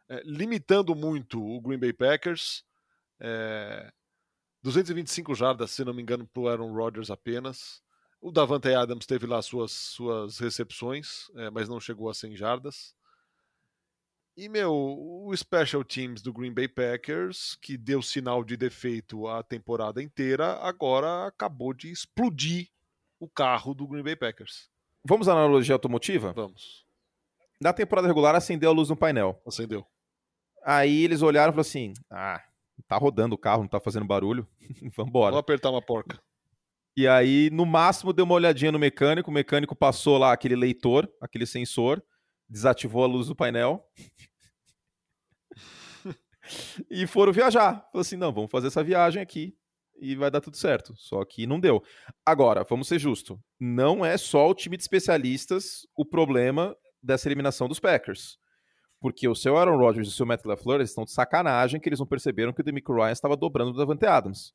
é, 0.10 0.22
limitando 0.26 0.94
muito 0.94 1.44
o 1.44 1.62
Green 1.62 1.80
Bay 1.80 1.94
Packers. 1.94 2.64
É, 3.20 3.92
225 4.62 5.34
jardas, 5.34 5.72
se 5.72 5.84
não 5.84 5.94
me 5.94 6.02
engano, 6.02 6.28
para 6.28 6.42
o 6.42 6.48
Aaron 6.48 6.74
Rodgers 6.74 7.10
apenas. 7.10 7.82
O 8.22 8.32
Davante 8.32 8.74
Adams 8.74 9.06
teve 9.06 9.26
lá 9.26 9.42
suas, 9.42 9.72
suas 9.72 10.40
recepções, 10.40 11.30
é, 11.36 11.50
mas 11.50 11.68
não 11.68 11.80
chegou 11.80 12.10
a 12.10 12.14
100 12.14 12.36
jardas. 12.36 12.96
E, 14.36 14.50
meu, 14.50 14.74
o 14.74 15.32
Special 15.36 15.84
Teams 15.84 16.22
do 16.22 16.34
Green 16.34 16.54
Bay 16.54 16.68
Packers, 16.68 17.56
que 17.62 17.78
deu 17.78 18.02
sinal 18.02 18.44
de 18.44 18.58
defeito 18.58 19.28
a 19.28 19.44
temporada 19.44 20.02
inteira, 20.02 20.54
agora 20.60 21.28
acabou 21.28 21.74
de 21.74 21.92
explodir 21.92 22.70
o 23.24 23.30
carro 23.30 23.74
do 23.74 23.88
Green 23.88 24.04
Bay 24.04 24.16
Packers. 24.16 24.70
Vamos 25.08 25.30
à 25.30 25.32
analogia 25.32 25.74
automotiva? 25.74 26.34
Vamos. 26.34 26.86
Na 27.60 27.72
temporada 27.72 28.08
regular, 28.08 28.36
acendeu 28.36 28.70
a 28.70 28.74
luz 28.74 28.90
no 28.90 28.98
painel. 28.98 29.42
Acendeu. 29.48 29.86
Aí 30.66 31.04
eles 31.04 31.22
olharam 31.22 31.52
e 31.52 31.54
falaram 31.54 31.62
assim: 31.62 31.94
ah, 32.12 32.42
tá 32.88 32.98
rodando 32.98 33.36
o 33.36 33.38
carro, 33.38 33.62
não 33.62 33.70
tá 33.70 33.80
fazendo 33.80 34.06
barulho, 34.06 34.48
vambora. 34.96 35.32
Vou 35.32 35.40
apertar 35.40 35.70
uma 35.70 35.82
porca. 35.82 36.22
E 36.96 37.08
aí, 37.08 37.50
no 37.52 37.66
máximo, 37.66 38.14
deu 38.14 38.26
uma 38.26 38.36
olhadinha 38.36 38.72
no 38.72 38.78
mecânico, 38.78 39.32
o 39.32 39.34
mecânico 39.34 39.76
passou 39.76 40.18
lá 40.18 40.32
aquele 40.32 40.56
leitor, 40.56 41.12
aquele 41.20 41.46
sensor, 41.46 42.04
desativou 42.48 43.04
a 43.04 43.08
luz 43.08 43.28
do 43.28 43.36
painel. 43.36 43.84
e 46.92 47.08
foram 47.08 47.32
viajar. 47.32 47.88
Falou 47.92 48.02
assim: 48.02 48.18
não, 48.18 48.34
vamos 48.34 48.52
fazer 48.52 48.68
essa 48.68 48.84
viagem 48.84 49.22
aqui 49.22 49.58
e 50.00 50.16
vai 50.16 50.30
dar 50.30 50.42
tudo 50.42 50.58
certo. 50.58 50.94
Só 50.96 51.24
que 51.26 51.48
não 51.48 51.60
deu. 51.60 51.82
Agora, 52.26 52.66
vamos 52.68 52.88
ser 52.88 53.00
justos: 53.00 53.38
não 53.60 54.06
é 54.06 54.18
só 54.18 54.50
o 54.50 54.56
time 54.56 54.78
de 54.78 54.84
especialistas 54.84 55.88
o 55.96 56.06
problema 56.06 56.76
dessa 57.02 57.28
eliminação 57.28 57.68
dos 57.68 57.80
Packers. 57.80 58.38
Porque 59.00 59.28
o 59.28 59.36
seu 59.36 59.58
Aaron 59.58 59.78
Rodgers 59.78 60.08
e 60.08 60.12
o 60.12 60.14
seu 60.14 60.26
Matt 60.26 60.46
LaFleur 60.46 60.80
estão 60.82 61.04
de 61.04 61.12
sacanagem 61.12 61.80
que 61.80 61.90
eles 61.90 62.00
não 62.00 62.08
perceberam 62.08 62.54
que 62.54 62.62
o 62.62 62.64
Demico 62.64 62.94
Ryan 62.94 63.12
estava 63.12 63.36
dobrando 63.36 63.72
o 63.72 63.76
Davante 63.76 64.06
Adams. 64.06 64.54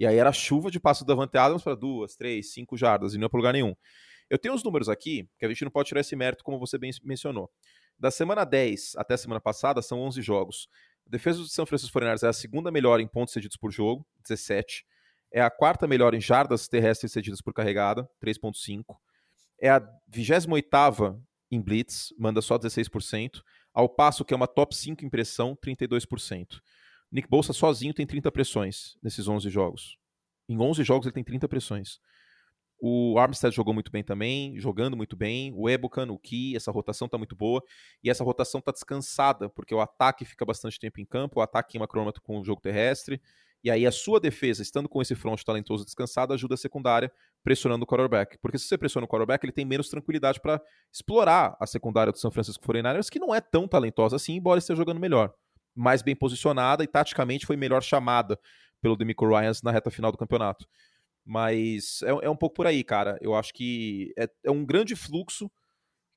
E 0.00 0.06
aí 0.06 0.16
era 0.16 0.32
chuva 0.32 0.70
de 0.70 0.80
passo 0.80 1.04
do 1.04 1.08
Davante 1.08 1.36
Adams 1.36 1.62
para 1.62 1.74
duas, 1.74 2.16
três, 2.16 2.52
cinco 2.52 2.76
jardas 2.76 3.14
e 3.14 3.18
não 3.18 3.28
para 3.28 3.36
lugar 3.36 3.52
nenhum. 3.52 3.74
Eu 4.30 4.38
tenho 4.38 4.54
os 4.54 4.64
números 4.64 4.88
aqui, 4.88 5.28
que 5.38 5.44
a 5.44 5.48
gente 5.48 5.62
não 5.62 5.70
pode 5.70 5.88
tirar 5.88 6.00
esse 6.00 6.16
mérito, 6.16 6.42
como 6.42 6.58
você 6.58 6.78
bem 6.78 6.90
mencionou. 7.04 7.50
Da 7.98 8.10
semana 8.10 8.44
10 8.44 8.96
até 8.96 9.14
a 9.14 9.18
semana 9.18 9.40
passada, 9.40 9.82
são 9.82 10.00
11 10.00 10.22
jogos. 10.22 10.68
Defesa 11.12 11.40
do 11.40 11.46
São 11.46 11.66
Francisco 11.66 12.00
49ers 12.00 12.22
é 12.22 12.28
a 12.28 12.32
segunda 12.32 12.70
melhor 12.70 12.98
em 12.98 13.06
pontos 13.06 13.34
cedidos 13.34 13.58
por 13.58 13.70
jogo, 13.70 14.06
17. 14.22 14.82
É 15.30 15.42
a 15.42 15.50
quarta 15.50 15.86
melhor 15.86 16.14
em 16.14 16.20
jardas 16.22 16.66
terrestres 16.66 17.12
cedidas 17.12 17.42
por 17.42 17.52
carregada, 17.52 18.08
3.5. 18.18 18.96
É 19.60 19.68
a 19.68 19.80
28ª 20.10 21.20
em 21.50 21.60
blitz, 21.60 22.14
manda 22.18 22.40
só 22.40 22.58
16% 22.58 23.42
ao 23.74 23.90
passo 23.90 24.24
que 24.24 24.32
é 24.32 24.36
uma 24.36 24.46
top 24.46 24.74
5 24.74 25.04
impressão, 25.04 25.54
32%. 25.54 26.62
Nick 27.10 27.28
Bolsa 27.28 27.52
sozinho 27.52 27.92
tem 27.92 28.06
30 28.06 28.32
pressões 28.32 28.96
nesses 29.02 29.28
11 29.28 29.50
jogos. 29.50 29.98
Em 30.48 30.58
11 30.58 30.82
jogos 30.82 31.06
ele 31.06 31.12
tem 31.12 31.22
30 31.22 31.46
pressões. 31.46 32.00
O 32.84 33.16
Armstead 33.16 33.54
jogou 33.54 33.72
muito 33.72 33.92
bem 33.92 34.02
também, 34.02 34.58
jogando 34.58 34.96
muito 34.96 35.14
bem. 35.14 35.52
O 35.54 35.70
Ebukan, 35.70 36.10
o 36.10 36.18
Ki, 36.18 36.56
essa 36.56 36.72
rotação 36.72 37.08
tá 37.08 37.16
muito 37.16 37.36
boa. 37.36 37.62
E 38.02 38.10
essa 38.10 38.24
rotação 38.24 38.60
tá 38.60 38.72
descansada, 38.72 39.48
porque 39.48 39.72
o 39.72 39.80
ataque 39.80 40.24
fica 40.24 40.44
bastante 40.44 40.80
tempo 40.80 41.00
em 41.00 41.04
campo, 41.04 41.38
o 41.38 41.42
ataque 41.44 41.70
queima 41.72 41.86
cronômetro 41.86 42.20
com 42.20 42.40
o 42.40 42.44
jogo 42.44 42.60
terrestre. 42.60 43.22
E 43.62 43.70
aí 43.70 43.86
a 43.86 43.92
sua 43.92 44.18
defesa, 44.18 44.62
estando 44.62 44.88
com 44.88 45.00
esse 45.00 45.14
front 45.14 45.40
talentoso 45.44 45.84
descansado, 45.84 46.34
ajuda 46.34 46.54
a 46.54 46.56
secundária 46.56 47.12
pressionando 47.44 47.84
o 47.84 47.86
quarterback. 47.86 48.36
Porque 48.38 48.58
se 48.58 48.66
você 48.66 48.76
pressiona 48.76 49.04
o 49.04 49.08
quarterback, 49.08 49.44
ele 49.44 49.52
tem 49.52 49.64
menos 49.64 49.88
tranquilidade 49.88 50.40
para 50.40 50.60
explorar 50.92 51.56
a 51.60 51.66
secundária 51.68 52.12
do 52.12 52.18
São 52.18 52.32
Francisco 52.32 52.66
49ers, 52.66 53.08
que 53.08 53.20
não 53.20 53.32
é 53.32 53.40
tão 53.40 53.68
talentosa 53.68 54.16
assim, 54.16 54.34
embora 54.34 54.58
esteja 54.58 54.78
jogando 54.78 54.98
melhor. 54.98 55.32
Mais 55.72 56.02
bem 56.02 56.16
posicionada 56.16 56.82
e 56.82 56.88
taticamente 56.88 57.46
foi 57.46 57.56
melhor 57.56 57.80
chamada 57.80 58.36
pelo 58.80 58.96
Demico 58.96 59.24
Ryans 59.24 59.62
na 59.62 59.70
reta 59.70 59.88
final 59.88 60.10
do 60.10 60.18
campeonato. 60.18 60.66
Mas 61.24 62.02
é, 62.02 62.26
é 62.26 62.30
um 62.30 62.36
pouco 62.36 62.56
por 62.56 62.66
aí, 62.66 62.82
cara. 62.82 63.16
Eu 63.20 63.34
acho 63.34 63.54
que 63.54 64.12
é, 64.18 64.28
é 64.44 64.50
um 64.50 64.64
grande 64.64 64.96
fluxo 64.96 65.50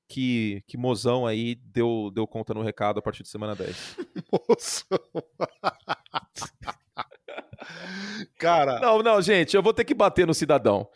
que, 0.08 0.62
que 0.66 0.76
Mozão 0.76 1.26
aí 1.26 1.54
deu, 1.54 2.10
deu 2.12 2.26
conta 2.26 2.52
no 2.54 2.62
recado 2.62 2.98
a 2.98 3.02
partir 3.02 3.22
de 3.22 3.28
semana 3.28 3.54
10. 3.54 3.96
Mozão. 4.48 4.98
Cara. 8.38 8.80
Não, 8.80 9.02
não, 9.02 9.20
gente, 9.20 9.56
eu 9.56 9.62
vou 9.62 9.74
ter 9.74 9.84
que 9.84 9.94
bater 9.94 10.26
no 10.26 10.34
cidadão. 10.34 10.88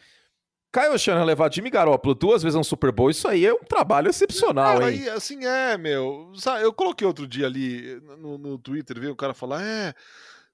Caio 0.73 0.97
Shannon 0.97 1.25
levar 1.25 1.53
Jimmy 1.53 1.69
Garoppolo 1.69 2.15
duas 2.15 2.45
vezes 2.45 2.55
a 2.55 2.61
um 2.61 2.65
Super 2.65 2.93
Bowl, 2.93 3.11
isso 3.11 3.27
aí 3.27 3.45
é 3.45 3.53
um 3.53 3.65
trabalho 3.65 4.09
excepcional, 4.09 4.79
Cara, 4.79 4.93
hein? 4.93 5.03
Aí, 5.03 5.11
assim 5.11 5.45
é, 5.45 5.77
meu. 5.77 6.31
Eu 6.63 6.73
coloquei 6.73 7.05
outro 7.05 7.27
dia 7.27 7.47
ali 7.47 8.01
no, 8.19 8.39
no 8.39 8.57
Twitter, 8.57 9.01
viu? 9.01 9.11
O 9.11 9.17
cara 9.17 9.35
falar, 9.35 9.61
é, 9.63 9.93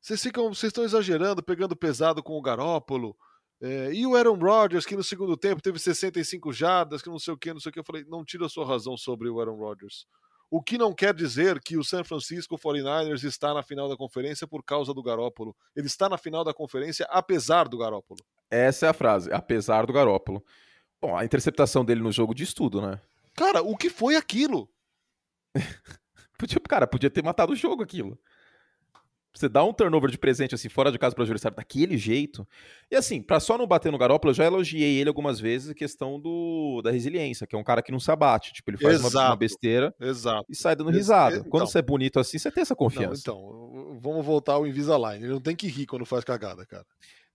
vocês 0.00 0.22
ficam, 0.22 0.54
vocês 0.54 0.70
estão 0.70 0.84
exagerando, 0.84 1.42
pegando 1.42 1.76
pesado 1.76 2.22
com 2.22 2.38
o 2.38 2.40
Garópolo. 2.40 3.14
É, 3.60 3.90
e 3.92 4.06
o 4.06 4.14
Aaron 4.14 4.38
Rodgers, 4.38 4.84
que 4.84 4.96
no 4.96 5.02
segundo 5.02 5.36
tempo 5.36 5.62
teve 5.62 5.78
65 5.78 6.52
jardas, 6.52 7.00
que 7.00 7.08
não 7.08 7.18
sei 7.18 7.34
o 7.34 7.38
que, 7.38 7.52
não 7.52 7.60
sei 7.60 7.70
o 7.70 7.72
que. 7.72 7.78
Eu 7.80 7.84
falei, 7.84 8.04
não 8.06 8.24
tira 8.24 8.46
a 8.46 8.48
sua 8.48 8.66
razão 8.66 8.96
sobre 8.96 9.28
o 9.28 9.40
Aaron 9.40 9.56
Rodgers. 9.56 10.06
O 10.50 10.62
que 10.62 10.78
não 10.78 10.94
quer 10.94 11.12
dizer 11.12 11.60
que 11.60 11.76
o 11.76 11.82
San 11.82 12.04
Francisco 12.04 12.56
49ers 12.56 13.24
está 13.24 13.52
na 13.52 13.62
final 13.62 13.88
da 13.88 13.96
conferência 13.96 14.46
por 14.46 14.62
causa 14.62 14.94
do 14.94 15.02
Garópolo. 15.02 15.56
Ele 15.74 15.86
está 15.86 16.08
na 16.08 16.16
final 16.16 16.44
da 16.44 16.54
conferência 16.54 17.06
apesar 17.10 17.68
do 17.68 17.78
Garópolo. 17.78 18.20
Essa 18.48 18.86
é 18.86 18.88
a 18.88 18.92
frase, 18.92 19.32
apesar 19.32 19.86
do 19.86 19.92
Garópolo. 19.92 20.44
Bom, 21.00 21.16
a 21.16 21.24
interceptação 21.24 21.84
dele 21.84 22.00
no 22.00 22.12
jogo 22.12 22.34
diz 22.34 22.54
tudo, 22.54 22.80
né? 22.80 23.00
Cara, 23.34 23.60
o 23.60 23.76
que 23.76 23.90
foi 23.90 24.14
aquilo? 24.14 24.70
podia, 26.38 26.60
cara, 26.60 26.86
podia 26.86 27.10
ter 27.10 27.24
matado 27.24 27.52
o 27.52 27.56
jogo 27.56 27.82
aquilo. 27.82 28.18
Você 29.36 29.50
dá 29.50 29.62
um 29.62 29.72
turnover 29.72 30.10
de 30.10 30.16
presente 30.16 30.54
assim 30.54 30.68
fora 30.68 30.90
de 30.90 30.98
casa 30.98 31.14
para 31.14 31.20
o 31.20 31.24
adversário 31.24 31.56
daquele 31.56 31.98
jeito. 31.98 32.46
E 32.90 32.96
assim, 32.96 33.20
para 33.20 33.38
só 33.38 33.58
não 33.58 33.66
bater 33.66 33.92
no 33.92 33.98
Garoppolo, 33.98 34.30
eu 34.30 34.34
já 34.34 34.44
elogiei 34.46 34.98
ele 34.98 35.08
algumas 35.08 35.38
vezes 35.38 35.70
a 35.70 35.74
questão 35.74 36.18
do 36.18 36.80
da 36.82 36.90
resiliência, 36.90 37.46
que 37.46 37.54
é 37.54 37.58
um 37.58 37.64
cara 37.64 37.82
que 37.82 37.92
não 37.92 38.00
se 38.00 38.10
abate, 38.10 38.52
tipo, 38.52 38.70
ele 38.70 38.78
faz 38.78 38.98
uma, 39.00 39.26
uma, 39.26 39.36
besteira 39.36 39.94
Exato. 40.00 40.46
e 40.48 40.56
sai 40.56 40.74
dando 40.74 40.90
risada. 40.90 41.36
Então, 41.36 41.50
quando 41.50 41.66
você 41.66 41.78
é 41.78 41.82
bonito 41.82 42.18
assim, 42.18 42.38
você 42.38 42.50
tem 42.50 42.62
essa 42.62 42.74
confiança. 42.74 43.22
Não, 43.30 43.36
então, 43.38 44.00
vamos 44.00 44.24
voltar 44.24 44.54
ao 44.54 44.66
Invisalign. 44.66 45.22
Ele 45.22 45.32
não 45.34 45.40
tem 45.40 45.54
que 45.54 45.66
rir 45.66 45.86
quando 45.86 46.06
faz 46.06 46.24
cagada, 46.24 46.64
cara. 46.64 46.86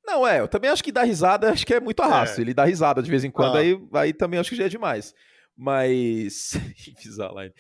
Não, 0.04 0.28
é, 0.28 0.40
eu 0.40 0.48
também 0.48 0.70
acho 0.70 0.84
que 0.84 0.92
dar 0.92 1.04
risada, 1.04 1.52
acho 1.52 1.66
que 1.66 1.74
é 1.74 1.80
muito 1.80 2.02
arrasto. 2.02 2.40
É. 2.40 2.44
Ele 2.44 2.54
dá 2.54 2.66
risada 2.66 3.04
de 3.04 3.10
vez 3.10 3.24
em 3.24 3.30
quando, 3.32 3.58
ah. 3.58 3.60
aí, 3.60 3.80
aí 3.94 4.14
também 4.14 4.40
acho 4.40 4.50
que 4.50 4.56
já 4.56 4.66
é 4.66 4.70
demais. 4.70 5.14
Mas. 5.56 6.54
Invisalign. 6.88 7.54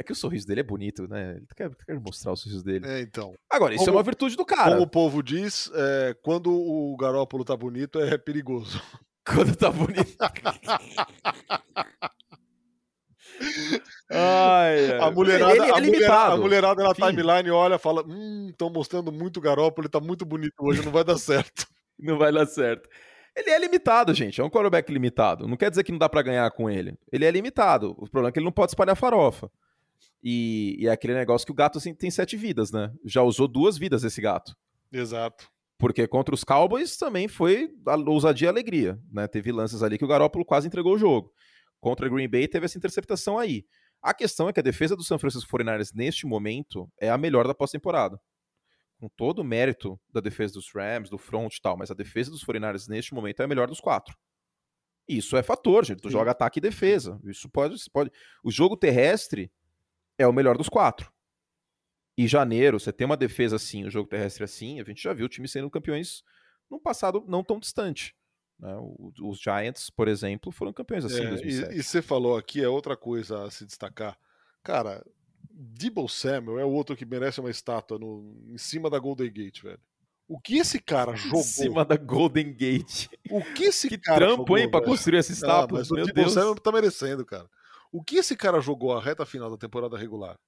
É 0.00 0.02
que 0.02 0.12
o 0.12 0.16
sorriso 0.16 0.46
dele 0.46 0.60
é 0.60 0.64
bonito, 0.64 1.06
né? 1.06 1.32
Ele 1.36 1.46
quer, 1.54 1.70
quer 1.84 2.00
mostrar 2.00 2.32
o 2.32 2.36
sorriso 2.36 2.64
dele. 2.64 2.88
É, 2.88 3.02
então. 3.02 3.34
Agora, 3.50 3.74
isso 3.74 3.82
é 3.82 3.84
como, 3.84 3.98
é 3.98 3.98
uma 3.98 4.02
virtude 4.02 4.34
do 4.34 4.46
cara. 4.46 4.70
Como 4.70 4.84
o 4.84 4.86
povo 4.86 5.22
diz, 5.22 5.70
é, 5.74 6.16
quando 6.22 6.50
o 6.50 6.96
Garópolo 6.96 7.44
tá 7.44 7.54
bonito, 7.54 8.00
é 8.00 8.16
perigoso. 8.16 8.80
Quando 9.22 9.54
tá 9.54 9.70
bonito. 9.70 10.16
Ai, 14.10 14.98
a 14.98 15.10
mulherada, 15.10 15.52
ele, 15.52 15.62
ele 15.62 15.70
é 15.70 15.76
a, 15.76 15.80
mulherada, 15.80 16.32
a 16.32 16.36
mulherada 16.38 16.82
na 16.82 16.94
timeline 16.94 17.50
olha 17.50 17.74
e 17.74 17.78
fala: 17.78 18.02
Hum, 18.08 18.48
estão 18.50 18.70
mostrando 18.70 19.12
muito 19.12 19.40
Garópolo, 19.40 19.84
ele 19.84 19.90
tá 19.90 20.00
muito 20.00 20.24
bonito 20.24 20.54
hoje, 20.58 20.82
não 20.82 20.90
vai 20.90 21.04
dar 21.04 21.18
certo. 21.18 21.66
não 22.00 22.16
vai 22.16 22.32
dar 22.32 22.46
certo. 22.46 22.88
Ele 23.36 23.50
é 23.50 23.58
limitado, 23.58 24.14
gente. 24.14 24.40
É 24.40 24.44
um 24.44 24.50
quarterback 24.50 24.90
limitado. 24.90 25.46
Não 25.46 25.56
quer 25.56 25.68
dizer 25.68 25.84
que 25.84 25.92
não 25.92 25.98
dá 25.98 26.08
para 26.08 26.22
ganhar 26.22 26.50
com 26.50 26.68
ele. 26.68 26.98
Ele 27.12 27.26
é 27.26 27.30
limitado. 27.30 27.90
O 27.98 28.08
problema 28.08 28.30
é 28.30 28.32
que 28.32 28.38
ele 28.38 28.46
não 28.46 28.52
pode 28.52 28.70
espalhar 28.70 28.96
farofa. 28.96 29.50
E, 30.22 30.76
e, 30.78 30.86
é 30.86 30.90
aquele 30.90 31.14
negócio 31.14 31.46
que 31.46 31.52
o 31.52 31.54
gato 31.54 31.78
assim, 31.78 31.94
tem 31.94 32.10
sete 32.10 32.36
vidas, 32.36 32.70
né? 32.70 32.92
Já 33.04 33.22
usou 33.22 33.48
duas 33.48 33.78
vidas 33.78 34.04
esse 34.04 34.20
gato. 34.20 34.54
Exato. 34.92 35.48
Porque 35.78 36.06
contra 36.06 36.34
os 36.34 36.44
Cowboys 36.44 36.96
também 36.96 37.26
foi 37.26 37.70
a 37.86 37.96
ousadia 37.96 38.46
e 38.46 38.50
alegria, 38.50 38.98
né? 39.10 39.26
Teve 39.26 39.50
lances 39.50 39.82
ali 39.82 39.96
que 39.96 40.04
o 40.04 40.08
Garópolo 40.08 40.44
quase 40.44 40.66
entregou 40.66 40.94
o 40.94 40.98
jogo. 40.98 41.32
Contra 41.80 42.08
Green 42.08 42.28
Bay 42.28 42.46
teve 42.46 42.66
essa 42.66 42.76
interceptação 42.76 43.38
aí. 43.38 43.64
A 44.02 44.12
questão 44.12 44.48
é 44.48 44.52
que 44.52 44.60
a 44.60 44.62
defesa 44.62 44.94
do 44.94 45.02
San 45.02 45.18
Francisco 45.18 45.50
49ers 45.50 45.92
neste 45.94 46.26
momento 46.26 46.90
é 47.00 47.10
a 47.10 47.16
melhor 47.16 47.46
da 47.46 47.54
pós-temporada. 47.54 48.20
Com 48.98 49.08
todo 49.08 49.38
o 49.38 49.44
mérito 49.44 49.98
da 50.12 50.20
defesa 50.20 50.54
dos 50.54 50.70
Rams, 50.74 51.08
do 51.08 51.16
front 51.16 51.54
e 51.54 51.60
tal, 51.62 51.76
mas 51.76 51.90
a 51.90 51.94
defesa 51.94 52.30
dos 52.30 52.44
49ers 52.44 52.86
neste 52.88 53.14
momento 53.14 53.40
é 53.40 53.44
a 53.44 53.48
melhor 53.48 53.68
dos 53.68 53.80
quatro. 53.80 54.14
Isso 55.08 55.36
é 55.36 55.42
fator, 55.42 55.84
gente. 55.84 56.00
Tu 56.00 56.08
Sim. 56.08 56.12
joga 56.12 56.30
ataque 56.30 56.58
e 56.58 56.62
defesa. 56.62 57.18
Isso 57.24 57.48
pode, 57.48 57.74
pode. 57.90 58.10
O 58.44 58.50
jogo 58.50 58.76
terrestre 58.76 59.50
é 60.20 60.26
o 60.26 60.32
melhor 60.32 60.56
dos 60.56 60.68
quatro. 60.68 61.10
E 62.16 62.28
janeiro, 62.28 62.78
você 62.78 62.92
tem 62.92 63.06
uma 63.06 63.16
defesa 63.16 63.56
assim, 63.56 63.86
um 63.86 63.90
jogo 63.90 64.08
terrestre 64.08 64.44
assim, 64.44 64.78
a 64.80 64.84
gente 64.84 65.02
já 65.02 65.14
viu 65.14 65.24
o 65.24 65.28
time 65.28 65.48
sendo 65.48 65.70
campeões 65.70 66.22
num 66.70 66.78
passado 66.78 67.24
não 67.26 67.42
tão 67.42 67.58
distante. 67.58 68.14
Né? 68.58 68.76
Os 69.22 69.40
Giants, 69.40 69.88
por 69.88 70.06
exemplo, 70.06 70.52
foram 70.52 70.72
campeões 70.72 71.06
assim 71.06 71.22
é, 71.22 71.24
em 71.24 71.30
2007. 71.30 71.74
E, 71.74 71.78
e 71.78 71.82
você 71.82 72.02
falou 72.02 72.36
aqui, 72.36 72.62
é 72.62 72.68
outra 72.68 72.94
coisa 72.94 73.44
a 73.44 73.50
se 73.50 73.64
destacar. 73.64 74.18
Cara, 74.62 75.02
Debo 75.50 76.06
Samuel 76.08 76.58
é 76.58 76.64
outro 76.64 76.94
que 76.94 77.06
merece 77.06 77.40
uma 77.40 77.50
estátua 77.50 77.98
no, 77.98 78.36
em 78.48 78.58
cima 78.58 78.90
da 78.90 78.98
Golden 78.98 79.32
Gate, 79.32 79.62
velho. 79.62 79.80
O 80.28 80.38
que 80.38 80.58
esse 80.58 80.78
cara 80.78 81.16
jogou? 81.16 81.40
Em 81.40 81.44
cima 81.44 81.84
da 81.86 81.96
Golden 81.96 82.52
Gate. 82.52 83.08
O 83.30 83.42
que 83.54 83.64
esse 83.64 83.88
que 83.88 83.96
cara 83.96 84.26
trampo, 84.26 84.42
jogou, 84.42 84.58
hein, 84.58 84.70
pra 84.70 84.82
construir 84.82 85.18
essa 85.18 85.32
estátua. 85.32 85.78
Ah, 85.78 85.80
mas 85.80 85.90
Meu 85.90 86.04
o 86.04 86.12
Debo 86.12 86.28
Samuel 86.28 86.54
tá 86.56 86.70
merecendo, 86.70 87.24
cara. 87.24 87.48
O 87.92 88.02
que 88.02 88.16
esse 88.16 88.36
cara 88.36 88.60
jogou 88.60 88.96
a 88.96 89.00
reta 89.00 89.26
final 89.26 89.50
da 89.50 89.56
temporada 89.56 89.98
regular? 89.98 90.38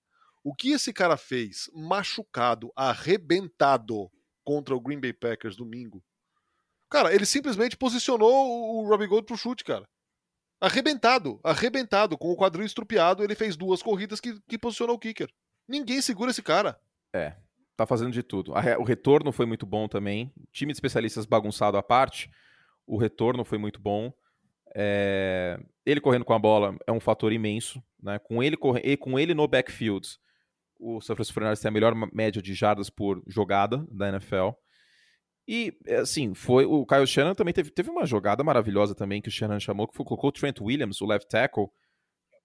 O 0.44 0.55
que 0.55 0.70
esse 0.70 0.92
cara 0.92 1.16
fez 1.16 1.70
machucado, 1.74 2.72
arrebentado 2.74 4.11
contra 4.44 4.74
o 4.74 4.81
Green 4.81 5.00
Bay 5.00 5.12
Packers 5.12 5.57
domingo? 5.57 6.02
Cara, 6.90 7.14
ele 7.14 7.24
simplesmente 7.24 7.76
posicionou 7.76 8.31
o 8.76 8.88
Robbie 8.88 9.07
Gold 9.07 9.26
pro 9.26 9.37
chute, 9.37 9.64
cara. 9.64 9.88
Arrebentado, 10.61 11.40
arrebentado, 11.42 12.16
com 12.16 12.31
o 12.31 12.37
quadril 12.37 12.64
estrupiado, 12.64 13.24
ele 13.24 13.35
fez 13.35 13.57
duas 13.57 13.83
corridas 13.83 14.20
que, 14.20 14.40
que 14.42 14.59
posicionou 14.59 14.96
o 14.96 14.98
kicker. 14.98 15.28
Ninguém 15.66 16.00
segura 16.00 16.31
esse 16.31 16.42
cara. 16.42 16.78
É, 17.12 17.35
tá 17.76 17.87
fazendo 17.87 18.12
de 18.12 18.22
tudo. 18.22 18.52
O 18.78 18.85
retorno 18.85 19.33
foi 19.33 19.46
muito 19.46 19.66
bom 19.66 19.88
também. 19.88 20.33
Time 20.52 20.72
de 20.72 20.76
especialistas 20.76 21.26
bagunçado 21.26 21.76
à 21.76 21.83
parte, 21.83 22.31
o 22.87 22.96
retorno 22.96 23.44
foi 23.44 23.59
muito 23.59 23.81
bom. 23.81 24.12
É... 24.74 25.58
Ele 25.85 26.00
correndo 26.00 26.24
com 26.24 26.32
a 26.32 26.38
bola 26.38 26.76
é 26.87 26.92
um 26.92 27.00
fator 27.00 27.32
imenso. 27.32 27.82
Né? 28.02 28.18
Com, 28.18 28.42
ele 28.42 28.56
corre... 28.56 28.96
com 28.96 29.18
ele 29.18 29.35
no 29.35 29.46
backfield, 29.48 30.06
o 30.78 31.00
San 31.00 31.14
Francisco 31.14 31.35
49 31.35 31.61
tem 31.61 31.68
a 31.68 31.72
melhor 31.72 31.94
média 32.12 32.42
de 32.42 32.54
jardas 32.54 32.90
por 32.90 33.22
jogada 33.26 33.87
da 33.90 34.08
NFL. 34.08 34.50
E, 35.46 35.76
assim, 36.00 36.35
foi 36.35 36.64
o 36.64 36.87
Kyle 36.87 37.06
Shannon 37.06 37.35
também 37.35 37.54
teve, 37.54 37.70
teve 37.70 37.90
uma 37.90 38.06
jogada 38.06 38.44
maravilhosa 38.44 38.94
também 38.94 39.20
que 39.20 39.28
o 39.28 39.32
Shannon 39.32 39.61
chamou, 39.61 39.88
que 39.88 39.96
foi, 39.96 40.04
colocou 40.04 40.28
o 40.28 40.32
Trent 40.32 40.61
Williams, 40.61 41.00
o 41.00 41.06
left 41.06 41.28
tackle, 41.28 41.66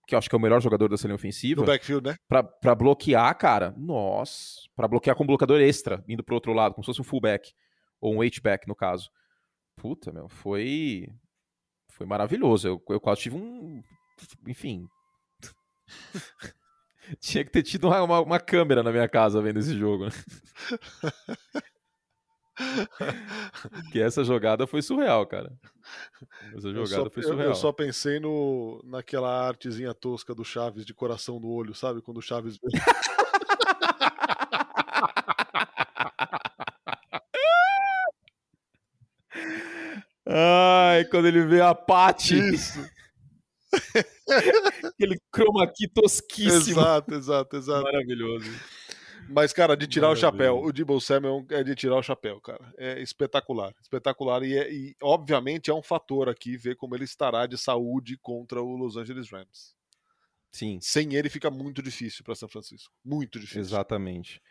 que 0.08 0.16
eu 0.16 0.20
acho 0.20 0.30
que 0.30 0.36
é 0.36 0.38
o 0.38 0.42
melhor 0.42 0.62
jogador 0.62 0.88
da 0.88 0.96
linha 1.04 1.16
ofensiva. 1.16 1.62
No 1.62 1.68
backfield, 1.68 2.10
né? 2.10 2.16
Pra, 2.28 2.44
pra 2.44 2.74
bloquear, 2.74 3.36
cara. 3.38 3.74
Nossa. 3.78 4.62
Pra 4.76 4.88
bloquear 4.88 5.16
com 5.16 5.24
um 5.24 5.28
bloqueador 5.28 5.60
extra, 5.60 6.04
indo 6.08 6.24
pro 6.24 6.36
outro 6.36 6.54
lado, 6.54 6.74
como 6.74 6.84
se 6.84 6.88
fosse 6.88 7.02
um 7.02 7.04
fullback. 7.04 7.52
Ou 8.00 8.16
um 8.16 8.22
H-back, 8.22 8.68
no 8.68 8.76
caso. 8.76 9.10
Puta, 9.76 10.12
meu, 10.12 10.30
foi 10.30 11.08
foi 11.98 12.06
maravilhoso. 12.06 12.68
Eu, 12.68 12.82
eu 12.90 13.00
quase 13.00 13.22
tive 13.22 13.36
um. 13.36 13.82
Enfim. 14.48 14.88
Tinha 17.20 17.44
que 17.44 17.52
ter 17.52 17.64
tido 17.64 17.88
uma, 17.88 18.04
uma, 18.04 18.20
uma, 18.22 18.40
câmera 18.40 18.84
na 18.84 18.92
minha 18.92 19.08
casa 19.08 19.42
vendo 19.42 19.60
esse 19.60 19.76
jogo. 19.78 20.06
Né? 20.06 20.12
que 23.92 24.00
essa 24.02 24.24
jogada 24.24 24.68
foi 24.68 24.82
surreal, 24.82 25.26
cara. 25.26 25.52
Essa 26.56 26.70
jogada 26.74 27.04
só, 27.06 27.10
foi 27.10 27.24
surreal. 27.24 27.44
Eu, 27.44 27.50
eu, 27.52 27.56
só 27.56 27.72
pensei 27.72 28.20
no, 28.20 28.82
naquela 28.84 29.48
artezinha 29.48 29.94
tosca 29.94 30.36
do 30.36 30.44
Chaves 30.44 30.86
de 30.86 30.94
coração 30.94 31.40
do 31.40 31.50
olho, 31.50 31.74
sabe? 31.74 32.02
Quando 32.02 32.18
o 32.18 32.22
Chaves. 32.22 32.60
Ai, 40.30 41.06
quando 41.06 41.28
ele 41.28 41.46
vê 41.46 41.62
a 41.62 41.74
Paty. 41.74 42.38
Isso. 42.54 42.80
Aquele 44.84 45.20
chroma 45.34 45.66
key 45.68 45.88
tosquíssimo. 45.88 46.80
Exato, 46.82 47.14
exato, 47.14 47.56
exato. 47.56 47.84
Maravilhoso. 47.84 48.50
Mas, 49.30 49.52
cara, 49.52 49.76
de 49.76 49.88
tirar 49.88 50.08
Maravilha. 50.08 50.28
o 50.28 50.32
chapéu, 50.32 50.64
o 50.64 50.72
Debo 50.72 51.00
Samuel 51.02 51.46
é 51.50 51.64
de 51.64 51.76
tirar 51.76 51.98
o 51.98 52.04
chapéu, 52.04 52.40
cara. 52.40 52.74
É 52.78 53.02
espetacular, 53.02 53.74
espetacular. 53.82 54.44
E, 54.44 54.58
é, 54.58 54.72
e, 54.72 54.96
obviamente, 55.02 55.70
é 55.70 55.74
um 55.74 55.82
fator 55.82 56.30
aqui 56.30 56.56
ver 56.56 56.76
como 56.76 56.96
ele 56.96 57.04
estará 57.04 57.46
de 57.46 57.58
saúde 57.58 58.18
contra 58.22 58.62
o 58.62 58.76
Los 58.76 58.96
Angeles 58.96 59.30
Rams. 59.30 59.76
Sim. 60.52 60.80
Sem 60.82 61.14
ele 61.14 61.30
fica 61.30 61.52
muito 61.52 61.82
difícil 61.82 62.24
para 62.24 62.36
São 62.36 62.48
Francisco. 62.48 62.94
Muito 63.04 63.40
difícil. 63.40 63.62
Exatamente. 63.62 64.42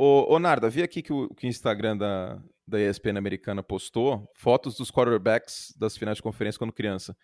Ô, 0.00 0.32
ô 0.32 0.38
Narda, 0.38 0.70
vi 0.70 0.80
aqui 0.80 1.02
que 1.02 1.12
o, 1.12 1.28
que 1.34 1.44
o 1.44 1.48
Instagram 1.48 1.96
da, 1.96 2.40
da 2.64 2.80
ESPN 2.80 3.18
americana 3.18 3.64
postou 3.64 4.30
fotos 4.32 4.76
dos 4.76 4.92
quarterbacks 4.92 5.74
das 5.76 5.96
finais 5.96 6.18
de 6.18 6.22
conferência 6.22 6.56
quando 6.56 6.72
criança. 6.72 7.16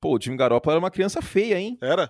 Pô, 0.00 0.16
o 0.16 0.20
Jimmy 0.22 0.36
Garoppolo 0.36 0.74
era 0.74 0.78
uma 0.78 0.92
criança 0.92 1.20
feia, 1.20 1.58
hein? 1.58 1.76
Era? 1.82 2.08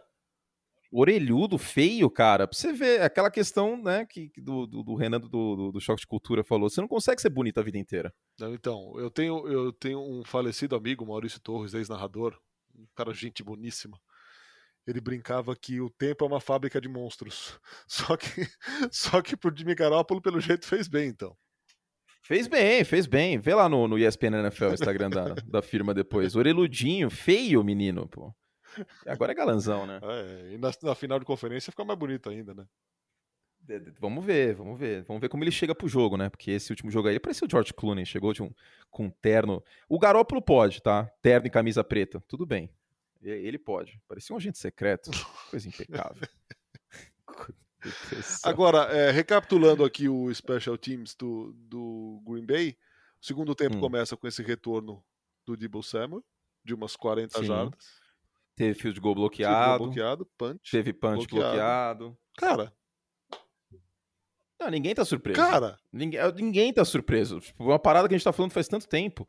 orelhudo, 0.92 1.56
feio, 1.56 2.10
cara. 2.10 2.46
Pra 2.46 2.54
você 2.54 2.70
ver 2.70 3.00
aquela 3.00 3.30
questão, 3.30 3.82
né, 3.82 4.04
que 4.04 4.30
do, 4.36 4.66
do, 4.66 4.82
do 4.82 4.94
Renan 4.94 5.20
do, 5.20 5.28
do, 5.28 5.72
do, 5.72 5.80
Choque 5.80 6.02
de 6.02 6.06
Cultura 6.06 6.44
falou. 6.44 6.68
Você 6.68 6.82
não 6.82 6.88
consegue 6.88 7.22
ser 7.22 7.30
bonito 7.30 7.58
a 7.58 7.62
vida 7.62 7.78
inteira. 7.78 8.12
Não, 8.38 8.52
então, 8.52 8.92
eu 8.98 9.10
tenho, 9.10 9.48
eu 9.48 9.72
tenho 9.72 10.00
um 10.00 10.22
falecido 10.22 10.76
amigo, 10.76 11.06
Maurício 11.06 11.40
Torres, 11.40 11.72
ex-narrador, 11.72 12.36
um 12.74 12.86
cara 12.94 13.14
gente 13.14 13.42
boníssima. 13.42 13.98
Ele 14.86 15.00
brincava 15.00 15.54
que 15.54 15.80
o 15.80 15.90
tempo 15.90 16.24
é 16.24 16.28
uma 16.28 16.40
fábrica 16.40 16.80
de 16.80 16.88
monstros. 16.88 17.58
Só 17.86 18.16
que, 18.16 18.46
só 18.90 19.20
que 19.20 19.36
pro 19.36 19.54
Jimmy 19.54 19.74
Garoppolo, 19.74 20.22
pelo 20.22 20.40
jeito, 20.40 20.66
fez 20.66 20.88
bem, 20.88 21.08
então. 21.08 21.36
Fez 22.22 22.46
bem, 22.46 22.84
fez 22.84 23.06
bem. 23.06 23.38
Vê 23.38 23.54
lá 23.54 23.68
no, 23.68 23.88
no 23.88 23.98
ESPN 23.98 24.36
NFL, 24.36 24.72
Instagram 24.72 25.10
da, 25.10 25.34
da 25.46 25.62
firma 25.62 25.92
depois. 25.92 26.36
Oreludinho, 26.36 27.10
feio 27.10 27.64
menino, 27.64 28.08
pô. 28.08 28.32
Agora 29.06 29.32
é 29.32 29.34
galanzão, 29.34 29.86
né? 29.86 30.00
É, 30.02 30.54
e 30.54 30.58
na, 30.58 30.70
na, 30.82 30.94
final 30.94 31.18
de 31.18 31.24
conferência 31.24 31.72
fica 31.72 31.84
mais 31.84 31.98
bonito 31.98 32.30
ainda, 32.30 32.54
né? 32.54 32.64
Vamos 34.00 34.24
ver, 34.24 34.54
vamos 34.54 34.78
ver. 34.78 35.02
Vamos 35.04 35.20
ver 35.20 35.28
como 35.28 35.44
ele 35.44 35.50
chega 35.50 35.74
pro 35.74 35.88
jogo, 35.88 36.16
né? 36.16 36.28
Porque 36.28 36.52
esse 36.52 36.70
último 36.70 36.90
jogo 36.90 37.08
aí 37.08 37.18
parecia 37.18 37.46
o 37.46 37.50
George 37.50 37.74
Clooney, 37.74 38.06
chegou 38.06 38.32
de 38.32 38.42
um, 38.42 38.52
com 38.90 39.06
um 39.06 39.10
terno. 39.10 39.62
O 39.88 39.98
Garópolo 39.98 40.40
pode, 40.40 40.80
tá? 40.82 41.10
Terno 41.20 41.46
e 41.46 41.50
camisa 41.50 41.84
preta, 41.84 42.22
tudo 42.26 42.46
bem. 42.46 42.70
Ele 43.22 43.58
pode. 43.58 44.00
Parecia 44.08 44.34
um 44.34 44.38
agente 44.38 44.58
secreto. 44.58 45.10
Coisa 45.50 45.68
impecável. 45.68 46.28
Agora, 48.44 48.84
é, 48.94 49.10
recapitulando 49.10 49.84
aqui 49.84 50.08
o 50.08 50.32
Special 50.34 50.76
Teams 50.76 51.14
do, 51.14 51.52
do 51.54 52.22
Green 52.26 52.44
Bay, 52.44 52.76
o 53.20 53.26
segundo 53.26 53.54
tempo 53.54 53.76
hum. 53.76 53.80
começa 53.80 54.16
com 54.16 54.26
esse 54.26 54.42
retorno 54.42 55.02
do 55.46 55.56
Debo 55.56 55.82
Samuel, 55.82 56.24
de 56.64 56.74
umas 56.74 56.96
40 56.96 57.38
Sim. 57.38 57.44
jardas. 57.46 58.00
Teve 58.54 58.74
field 58.74 59.00
goal 59.00 59.14
bloqueado. 59.14 59.64
Field 59.64 59.84
bloqueado, 59.84 60.26
punch. 60.36 60.70
Teve 60.70 60.92
punch 60.92 61.26
bloqueado. 61.26 62.10
bloqueado. 62.10 62.18
Cara. 62.36 62.72
Não, 64.60 64.68
ninguém 64.68 64.94
tá 64.94 65.04
surpreso. 65.04 65.40
Cara. 65.40 65.78
Ninguém, 65.90 66.20
ninguém 66.34 66.72
tá 66.72 66.84
surpreso. 66.84 67.40
Tipo, 67.40 67.64
uma 67.64 67.78
parada 67.78 68.06
que 68.06 68.14
a 68.14 68.18
gente 68.18 68.24
tá 68.24 68.32
falando 68.32 68.52
faz 68.52 68.68
tanto 68.68 68.86
tempo. 68.86 69.26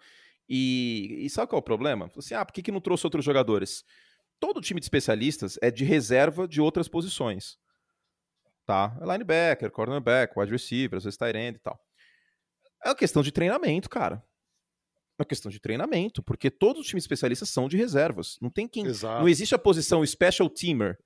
E, 0.48 1.20
e 1.26 1.30
sabe 1.30 1.50
qual 1.50 1.60
é 1.60 1.62
o 1.62 1.64
problema? 1.64 2.12
Assim, 2.18 2.34
ah, 2.34 2.46
por 2.46 2.54
que, 2.54 2.62
que 2.62 2.72
não 2.72 2.82
trouxe 2.82 3.06
outros 3.06 3.24
jogadores? 3.24 3.84
Todo 4.40 4.62
time 4.62 4.80
de 4.80 4.86
especialistas 4.86 5.58
é 5.62 5.72
de 5.72 5.86
reserva 5.86 6.48
de 6.48 6.60
outras 6.60 6.88
posições. 6.88 7.58
Tá? 8.66 8.98
É 9.02 9.06
linebacker, 9.06 9.72
cornerback, 9.72 10.38
wide 10.38 10.52
receiver, 10.52 10.98
às 10.98 11.04
vezes 11.04 11.18
tight 11.18 11.38
end 11.38 11.58
e 11.58 11.60
tal. 11.60 11.80
É 12.84 12.90
uma 12.90 12.96
questão 12.96 13.22
de 13.22 13.32
treinamento, 13.32 13.90
cara 13.90 14.24
uma 15.22 15.26
questão 15.26 15.52
de 15.52 15.60
treinamento, 15.60 16.22
porque 16.22 16.50
todos 16.50 16.82
os 16.82 16.88
times 16.88 17.04
especialistas 17.04 17.50
são 17.50 17.68
de 17.68 17.78
reservas. 17.78 18.38
Não 18.42 18.50
tem 18.50 18.68
quem. 18.68 18.86
Exato. 18.86 19.22
Não 19.22 19.30
existe 19.30 19.56
a 19.56 19.60
posição 19.60 20.06
special 20.06 20.50
teamer. 20.50 20.98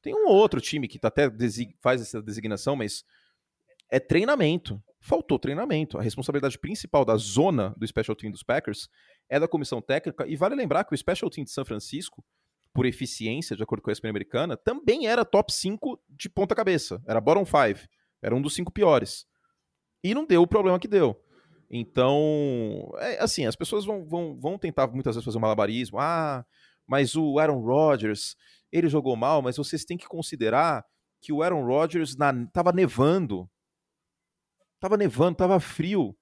tem 0.00 0.14
um 0.14 0.28
outro 0.28 0.60
time 0.60 0.88
que 0.88 0.98
tá 0.98 1.08
até 1.08 1.30
faz 1.80 2.00
essa 2.00 2.22
designação, 2.22 2.76
mas 2.76 3.04
é 3.90 3.98
treinamento. 3.98 4.82
Faltou 5.08 5.38
treinamento. 5.38 5.96
A 5.96 6.02
responsabilidade 6.02 6.58
principal 6.58 7.02
da 7.02 7.16
zona 7.16 7.74
do 7.78 7.86
special 7.86 8.14
team 8.14 8.30
dos 8.30 8.42
Packers 8.42 8.90
é 9.26 9.40
da 9.40 9.48
comissão 9.48 9.80
técnica. 9.80 10.26
E 10.28 10.36
vale 10.36 10.54
lembrar 10.54 10.84
que 10.84 10.92
o 10.92 10.98
special 10.98 11.30
team 11.30 11.44
de 11.44 11.50
São 11.50 11.64
Francisco, 11.64 12.22
por 12.74 12.84
eficiência, 12.84 13.56
de 13.56 13.62
acordo 13.62 13.80
com 13.80 13.88
a 13.88 13.92
ESPN 13.94 14.10
americana, 14.10 14.54
também 14.54 15.06
era 15.06 15.24
top 15.24 15.50
5 15.50 15.98
de 16.10 16.28
ponta 16.28 16.54
cabeça. 16.54 17.02
Era 17.06 17.22
bottom 17.22 17.46
5. 17.46 17.88
Era 18.22 18.36
um 18.36 18.42
dos 18.42 18.54
cinco 18.54 18.70
piores. 18.70 19.24
E 20.04 20.14
não 20.14 20.26
deu 20.26 20.42
o 20.42 20.46
problema 20.46 20.78
que 20.78 20.86
deu. 20.86 21.18
Então, 21.70 22.92
é, 22.98 23.18
assim, 23.18 23.46
as 23.46 23.56
pessoas 23.56 23.86
vão, 23.86 24.04
vão, 24.04 24.38
vão 24.38 24.58
tentar 24.58 24.88
muitas 24.88 25.14
vezes 25.14 25.24
fazer 25.24 25.38
um 25.38 25.40
malabarismo. 25.40 25.98
Ah, 25.98 26.44
mas 26.86 27.16
o 27.16 27.38
Aaron 27.38 27.62
Rodgers, 27.62 28.36
ele 28.70 28.88
jogou 28.88 29.16
mal, 29.16 29.40
mas 29.40 29.56
vocês 29.56 29.86
têm 29.86 29.96
que 29.96 30.06
considerar 30.06 30.84
que 31.22 31.32
o 31.32 31.42
Aaron 31.42 31.64
Rodgers 31.64 32.14
na, 32.14 32.46
tava 32.52 32.72
nevando. 32.72 33.48
Tava 34.80 34.96
nevando, 34.96 35.36
tava 35.36 35.58
frio. 35.60 36.16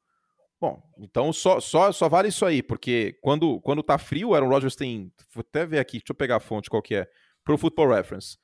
Bom, 0.60 0.82
então 0.98 1.32
só, 1.32 1.60
só, 1.60 1.92
só 1.92 2.08
vale 2.08 2.28
isso 2.28 2.46
aí, 2.46 2.62
porque 2.62 3.18
quando, 3.20 3.60
quando 3.60 3.82
tá 3.82 3.98
frio, 3.98 4.30
o 4.30 4.34
Aaron 4.34 4.48
Rodgers 4.48 4.74
tem. 4.74 5.12
Vou 5.34 5.44
até 5.46 5.66
ver 5.66 5.78
aqui, 5.78 5.98
deixa 5.98 6.12
eu 6.12 6.16
pegar 6.16 6.36
a 6.36 6.40
fonte 6.40 6.70
qual 6.70 6.82
que 6.82 6.94
é. 6.94 7.06
Pro 7.44 7.58
Football 7.58 7.88
Reference. 7.88 8.38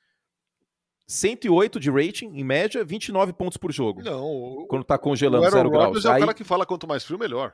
108 1.07 1.79
de 1.79 1.91
rating, 1.91 2.27
em 2.27 2.43
média, 2.43 2.83
29 2.83 3.33
pontos 3.33 3.57
por 3.57 3.71
jogo. 3.71 4.01
Não. 4.01 4.65
Quando 4.69 4.83
tá 4.83 4.97
congelando 4.97 5.49
0 5.49 5.69
graus. 5.69 6.05
é 6.05 6.09
o 6.09 6.19
cara 6.19 6.33
que 6.33 6.43
fala 6.43 6.65
quanto 6.65 6.87
mais 6.87 7.03
frio, 7.03 7.19
melhor. 7.19 7.53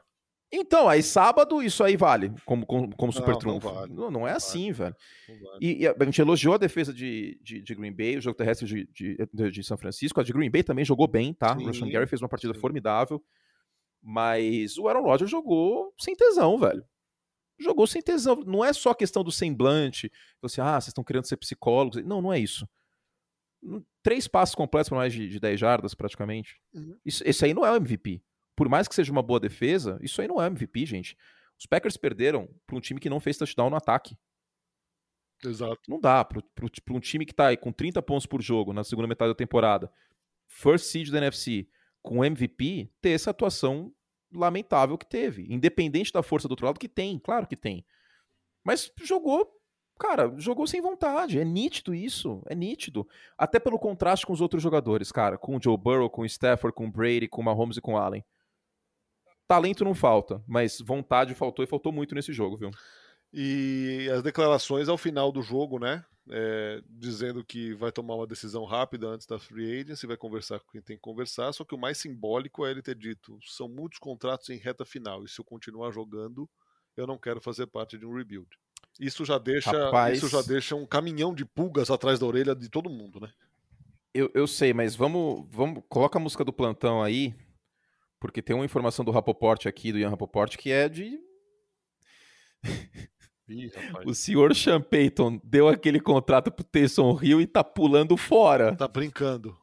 Então, 0.52 0.90
aí 0.90 1.04
sábado 1.04 1.62
isso 1.62 1.84
aí 1.84 1.96
vale 1.96 2.34
como, 2.44 2.66
como, 2.66 2.96
como 2.96 3.14
super 3.14 3.34
não, 3.34 3.40
trunfo. 3.40 3.68
Não, 3.68 3.76
vale, 3.76 3.94
não, 3.94 4.12
não, 4.12 4.28
é 4.28 4.32
assim, 4.32 4.72
vale. 4.72 4.96
velho. 5.28 5.48
E, 5.62 5.84
e, 5.84 5.88
a 5.88 6.06
gente 6.06 6.22
elogiou 6.22 6.56
a 6.56 6.58
defesa 6.58 6.92
de, 6.92 7.40
de, 7.44 7.62
de, 7.62 7.76
Green 7.76 7.94
Bay, 7.94 8.18
o 8.18 8.22
jogo 8.22 8.36
terrestre 8.36 8.66
de, 8.66 8.90
de, 8.92 9.52
de, 9.52 9.64
São 9.64 9.78
Francisco. 9.78 10.20
A 10.20 10.24
de 10.24 10.34
Green 10.34 10.50
Bay 10.50 10.64
também 10.64 10.84
jogou 10.84 11.08
bem, 11.08 11.34
tá? 11.34 11.56
Sim, 11.56 11.64
o 11.64 11.68
Russian 11.68 11.90
Gary 11.90 12.08
fez 12.08 12.22
uma 12.22 12.30
partida 12.30 12.54
sim. 12.54 12.60
formidável. 12.60 13.24
Mas 14.02 14.78
o 14.78 14.88
Aaron 14.88 15.04
Rodgers 15.04 15.30
jogou 15.30 15.94
sem 16.00 16.16
tesão, 16.16 16.58
velho. 16.58 16.84
Jogou 17.60 17.86
sem 17.86 18.02
tesão. 18.02 18.38
Não 18.46 18.66
é 18.66 18.74
só 18.74 18.94
questão 18.94 19.24
do 19.24 19.32
semblante. 19.32 20.12
Você, 20.42 20.62
ah, 20.62 20.80
vocês 20.80 20.88
estão 20.88 21.04
querendo 21.04 21.28
ser 21.28 21.38
psicólogos. 21.38 22.04
Não, 22.04 22.22
não 22.22 22.34
é 22.34 22.40
isso 22.40 22.66
três 24.02 24.28
passos 24.28 24.56
completos 24.56 24.90
para 24.90 24.98
mais 24.98 25.14
de, 25.14 25.28
de 25.28 25.40
10 25.40 25.60
jardas, 25.60 25.94
praticamente. 25.94 26.60
Uhum. 26.74 26.98
Isso, 27.06 27.24
esse 27.26 27.46
aí 27.46 27.54
não 27.54 27.66
é 27.66 27.72
o 27.72 27.76
MVP. 27.76 28.22
Por 28.60 28.68
mais 28.68 28.90
que 28.90 28.94
seja 28.94 29.10
uma 29.10 29.24
boa 29.24 29.40
defesa, 29.40 29.98
isso 30.02 30.22
aí 30.22 30.28
não 30.28 30.42
é 30.42 30.48
MVP, 30.48 30.86
gente. 30.86 31.18
Os 31.58 31.66
Packers 31.66 31.96
perderam 31.96 32.50
para 32.68 32.76
um 32.76 32.82
time 32.82 33.00
que 33.00 33.10
não 33.10 33.22
fez 33.22 33.38
touchdown 33.38 33.70
no 33.70 33.78
ataque. 33.78 34.18
Exato. 35.42 35.80
Não 35.88 35.98
dá 35.98 36.26
para 36.26 36.44
um 36.90 37.00
time 37.00 37.26
que 37.26 37.32
está 37.32 37.48
aí 37.48 37.56
com 37.56 37.72
30 37.72 38.02
pontos 38.02 38.26
por 38.26 38.42
jogo 38.42 38.74
na 38.74 38.84
segunda 38.84 39.08
metade 39.08 39.32
da 39.32 39.36
temporada, 39.36 39.90
first 40.46 40.88
seed 40.88 41.10
da 41.10 41.20
NFC, 41.20 41.70
com 42.02 42.26
MVP, 42.26 42.92
ter 43.00 43.12
essa 43.12 43.30
atuação 43.30 43.94
lamentável 44.30 44.98
que 44.98 45.06
teve. 45.06 45.48
Independente 45.50 46.12
da 46.12 46.22
força 46.22 46.46
do 46.46 46.52
outro 46.52 46.66
lado, 46.66 46.82
que 46.82 46.90
tem, 46.90 47.18
claro 47.18 47.48
que 47.48 47.56
tem. 47.56 47.86
Mas 48.62 48.92
jogou 49.04 49.58
cara, 49.98 50.34
jogou 50.36 50.68
sem 50.68 50.82
vontade. 50.82 51.40
É 51.40 51.46
nítido 51.46 51.96
isso. 51.96 52.44
É 52.48 52.56
nítido. 52.56 53.08
Até 53.38 53.58
pelo 53.58 53.80
contraste 53.80 54.26
com 54.26 54.34
os 54.34 54.42
outros 54.42 54.62
jogadores, 54.62 55.14
cara. 55.14 55.38
Com 55.38 55.56
o 55.56 55.62
Joe 55.64 55.78
Burrow, 55.78 56.10
com 56.10 56.24
o 56.24 56.26
Stafford, 56.26 56.76
com 56.76 56.88
o 56.88 56.92
Brady, 56.92 57.30
com 57.30 57.40
o 57.40 57.46
Mahomes 57.46 57.78
e 57.78 57.82
com 57.82 57.94
o 57.94 57.98
Allen. 57.98 58.22
Talento 59.50 59.84
não 59.84 59.96
falta, 59.96 60.44
mas 60.48 60.80
vontade 60.80 61.34
faltou 61.34 61.66
e 61.66 61.68
faltou 61.68 61.92
muito 61.92 62.14
nesse 62.14 62.32
jogo, 62.32 62.56
viu? 62.56 62.70
E 63.34 64.08
as 64.14 64.22
declarações 64.22 64.88
ao 64.88 64.96
final 64.96 65.32
do 65.32 65.42
jogo, 65.42 65.80
né? 65.80 66.06
É, 66.30 66.80
dizendo 66.88 67.44
que 67.44 67.74
vai 67.74 67.92
tomar 67.92 68.14
uma 68.14 68.28
decisão 68.28 68.64
rápida 68.64 69.08
antes 69.08 69.26
da 69.26 69.40
free 69.40 69.82
agency, 69.82 70.06
vai 70.06 70.16
conversar 70.16 70.60
com 70.60 70.70
quem 70.72 70.84
tem 70.84 70.98
que 70.98 71.02
conversar. 71.02 71.52
Só 71.52 71.66
que 71.66 71.74
o 71.74 71.80
mais 71.80 71.98
simbólico 71.98 72.64
é 72.64 72.70
ele 72.70 72.84
ter 72.84 72.94
dito: 72.94 73.40
são 73.42 73.68
muitos 73.68 73.98
contratos 73.98 74.52
em 74.52 74.58
reta 74.58 74.86
final, 74.86 75.26
e 75.26 75.28
se 75.28 75.42
eu 75.42 75.46
continuar 75.46 75.90
jogando, 75.90 76.48
eu 76.96 77.08
não 77.08 77.18
quero 77.18 77.42
fazer 77.42 77.66
parte 77.66 77.98
de 77.98 78.06
um 78.06 78.16
rebuild. 78.16 78.48
Isso 79.00 79.26
já 79.26 79.40
deixa, 79.40 79.72
Rapaz... 79.72 80.20
isso 80.20 80.28
já 80.28 80.44
deixa 80.44 80.76
um 80.76 80.86
caminhão 80.86 81.34
de 81.34 81.44
pulgas 81.44 81.90
atrás 81.90 82.20
da 82.20 82.28
orelha 82.28 82.56
de 82.56 82.70
todo 82.70 82.88
mundo, 82.88 83.20
né? 83.20 83.32
Eu, 84.14 84.30
eu 84.36 84.46
sei, 84.46 84.76
mas 84.76 84.96
vamos, 84.96 85.48
vamos. 85.50 85.84
Coloca 85.90 86.20
a 86.20 86.22
música 86.22 86.46
do 86.46 86.54
plantão 86.54 87.02
aí, 87.02 87.34
porque 88.20 88.42
tem 88.42 88.56
uma 88.56 88.66
informação 88.66 89.06
do 89.06 89.12
Rapoport 89.12 89.66
aqui, 89.66 89.92
do 89.92 90.00
Ian 90.00 90.10
Rapoport, 90.10 90.58
que 90.58 90.72
é 90.72 90.90
de. 90.90 91.20
Ih, 93.48 93.72
o 94.06 94.14
senhor 94.14 94.56
Sean 94.56 94.80
Payton 94.80 95.42
deu 95.44 95.68
aquele 95.68 96.00
contrato 96.00 96.52
pro 96.52 96.64
Taysom 96.64 97.18
Hill 97.20 97.42
e 97.42 97.48
tá 97.48 97.64
pulando 97.64 98.16
fora. 98.16 98.76
Tá 98.76 98.88
brincando. 98.88 99.58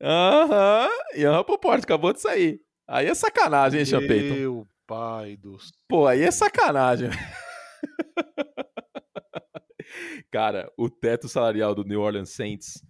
Aham, 0.00 0.86
uhum. 0.86 1.20
Ian 1.20 1.32
Rapoport, 1.32 1.82
acabou 1.82 2.12
de 2.12 2.20
sair. 2.20 2.60
Aí 2.86 3.06
é 3.06 3.14
sacanagem, 3.14 3.80
hein, 3.80 3.86
Sean 3.86 4.06
Payton? 4.06 4.34
Meu 4.34 4.68
pai 4.86 5.36
do 5.36 5.56
Pô, 5.88 6.06
aí 6.06 6.22
é 6.22 6.30
sacanagem. 6.30 7.10
Cara, 10.30 10.70
o 10.76 10.88
teto 10.88 11.28
salarial 11.28 11.74
do 11.74 11.82
New 11.82 12.00
Orleans 12.00 12.30
Saints. 12.30 12.84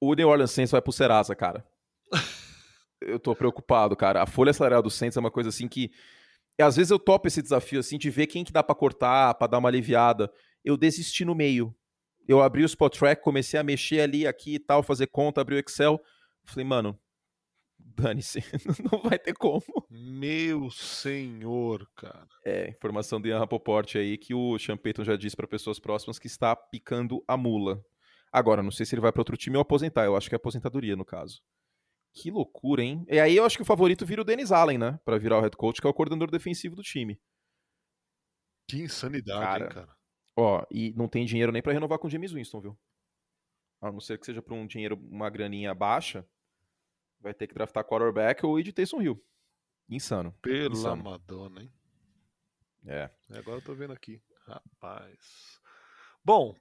O 0.00 0.14
New 0.14 0.28
Orleans 0.28 0.50
Saints 0.50 0.72
vai 0.72 0.82
pro 0.82 0.92
Serasa, 0.92 1.34
cara. 1.34 1.64
Eu 3.06 3.18
tô 3.18 3.34
preocupado, 3.34 3.96
cara. 3.96 4.22
A 4.22 4.26
folha 4.26 4.52
salarial 4.52 4.82
do 4.82 4.90
Saints 4.90 5.16
é 5.16 5.20
uma 5.20 5.30
coisa 5.30 5.48
assim 5.48 5.68
que. 5.68 5.90
Às 6.58 6.76
vezes 6.76 6.90
eu 6.90 6.98
topo 6.98 7.28
esse 7.28 7.42
desafio 7.42 7.78
assim 7.78 7.98
de 7.98 8.08
ver 8.08 8.26
quem 8.26 8.42
que 8.42 8.52
dá 8.52 8.62
para 8.62 8.74
cortar, 8.74 9.34
para 9.34 9.46
dar 9.46 9.58
uma 9.58 9.68
aliviada. 9.68 10.32
Eu 10.64 10.76
desisti 10.76 11.24
no 11.24 11.34
meio. 11.34 11.74
Eu 12.26 12.42
abri 12.42 12.62
o 12.62 12.66
Spot 12.66 12.96
Track, 12.96 13.22
comecei 13.22 13.60
a 13.60 13.62
mexer 13.62 14.00
ali, 14.00 14.26
aqui 14.26 14.54
e 14.54 14.58
tal, 14.58 14.82
fazer 14.82 15.06
conta, 15.06 15.40
abri 15.40 15.54
o 15.54 15.58
Excel. 15.58 16.00
Falei, 16.44 16.64
mano, 16.64 16.98
dane-se, 17.78 18.40
não 18.90 19.00
vai 19.02 19.18
ter 19.18 19.34
como. 19.34 19.62
Meu 19.88 20.70
senhor, 20.70 21.88
cara. 21.94 22.26
É, 22.44 22.70
informação 22.70 23.20
de 23.20 23.28
Ian 23.28 23.38
Rapoport 23.38 23.94
aí 23.96 24.18
que 24.18 24.34
o 24.34 24.58
Sean 24.58 24.76
Payton 24.76 25.04
já 25.04 25.16
disse 25.16 25.36
para 25.36 25.46
pessoas 25.46 25.78
próximas 25.78 26.18
que 26.18 26.26
está 26.26 26.56
picando 26.56 27.22
a 27.28 27.36
mula. 27.36 27.80
Agora, 28.32 28.62
não 28.62 28.70
sei 28.70 28.84
se 28.84 28.94
ele 28.94 29.02
vai 29.02 29.12
para 29.12 29.20
outro 29.20 29.36
time 29.36 29.56
ou 29.56 29.62
aposentar, 29.62 30.04
eu 30.04 30.16
acho 30.16 30.28
que 30.28 30.34
é 30.34 30.36
aposentadoria 30.36 30.96
no 30.96 31.04
caso. 31.04 31.40
Que 32.16 32.30
loucura, 32.30 32.82
hein? 32.82 33.04
E 33.10 33.20
aí 33.20 33.36
eu 33.36 33.44
acho 33.44 33.58
que 33.58 33.62
o 33.62 33.66
favorito 33.66 34.06
vira 34.06 34.22
o 34.22 34.24
Dennis 34.24 34.50
Allen, 34.50 34.78
né? 34.78 34.98
Pra 35.04 35.18
virar 35.18 35.36
o 35.36 35.40
head 35.42 35.54
coach, 35.54 35.82
que 35.82 35.86
é 35.86 35.90
o 35.90 35.92
coordenador 35.92 36.30
defensivo 36.30 36.74
do 36.74 36.82
time. 36.82 37.20
Que 38.66 38.78
insanidade, 38.78 39.38
cara. 39.38 39.64
Hein, 39.64 39.70
cara. 39.70 39.96
Ó, 40.34 40.64
e 40.70 40.94
não 40.96 41.08
tem 41.08 41.26
dinheiro 41.26 41.52
nem 41.52 41.60
para 41.60 41.74
renovar 41.74 41.98
com 41.98 42.06
o 42.06 42.10
James 42.10 42.32
Winston, 42.32 42.60
viu? 42.62 42.78
A 43.82 43.92
não 43.92 44.00
ser 44.00 44.18
que 44.18 44.24
seja 44.24 44.40
por 44.40 44.54
um 44.54 44.66
dinheiro, 44.66 44.98
uma 45.10 45.28
graninha 45.28 45.74
baixa, 45.74 46.26
vai 47.20 47.34
ter 47.34 47.46
que 47.46 47.54
draftar 47.54 47.84
quarterback 47.84 48.46
ou 48.46 48.58
ir 48.58 48.62
de 48.62 48.72
Taysom 48.72 49.02
Hill. 49.02 49.22
Insano. 49.86 50.32
Pela 50.40 50.72
Insano. 50.72 51.04
Madonna, 51.04 51.62
hein? 51.62 51.72
É. 52.86 53.10
Agora 53.30 53.58
eu 53.58 53.62
tô 53.62 53.74
vendo 53.74 53.92
aqui. 53.92 54.22
Rapaz. 54.46 55.60
Bom, 56.24 56.56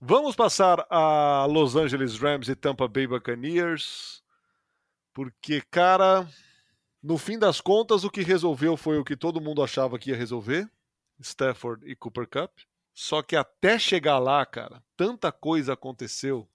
vamos 0.00 0.34
passar 0.34 0.84
a 0.90 1.46
Los 1.46 1.76
Angeles 1.76 2.18
Rams 2.18 2.48
e 2.48 2.56
Tampa 2.56 2.88
Bay 2.88 3.06
Buccaneers. 3.06 4.25
Porque, 5.16 5.62
cara, 5.70 6.28
no 7.02 7.16
fim 7.16 7.38
das 7.38 7.58
contas, 7.58 8.04
o 8.04 8.10
que 8.10 8.20
resolveu 8.20 8.76
foi 8.76 8.98
o 8.98 9.04
que 9.04 9.16
todo 9.16 9.40
mundo 9.40 9.62
achava 9.62 9.98
que 9.98 10.10
ia 10.10 10.16
resolver: 10.16 10.70
Stafford 11.18 11.90
e 11.90 11.96
Cooper 11.96 12.28
Cup. 12.28 12.52
Só 12.92 13.22
que 13.22 13.34
até 13.34 13.78
chegar 13.78 14.18
lá, 14.18 14.44
cara, 14.44 14.82
tanta 14.94 15.32
coisa 15.32 15.72
aconteceu. 15.72 16.46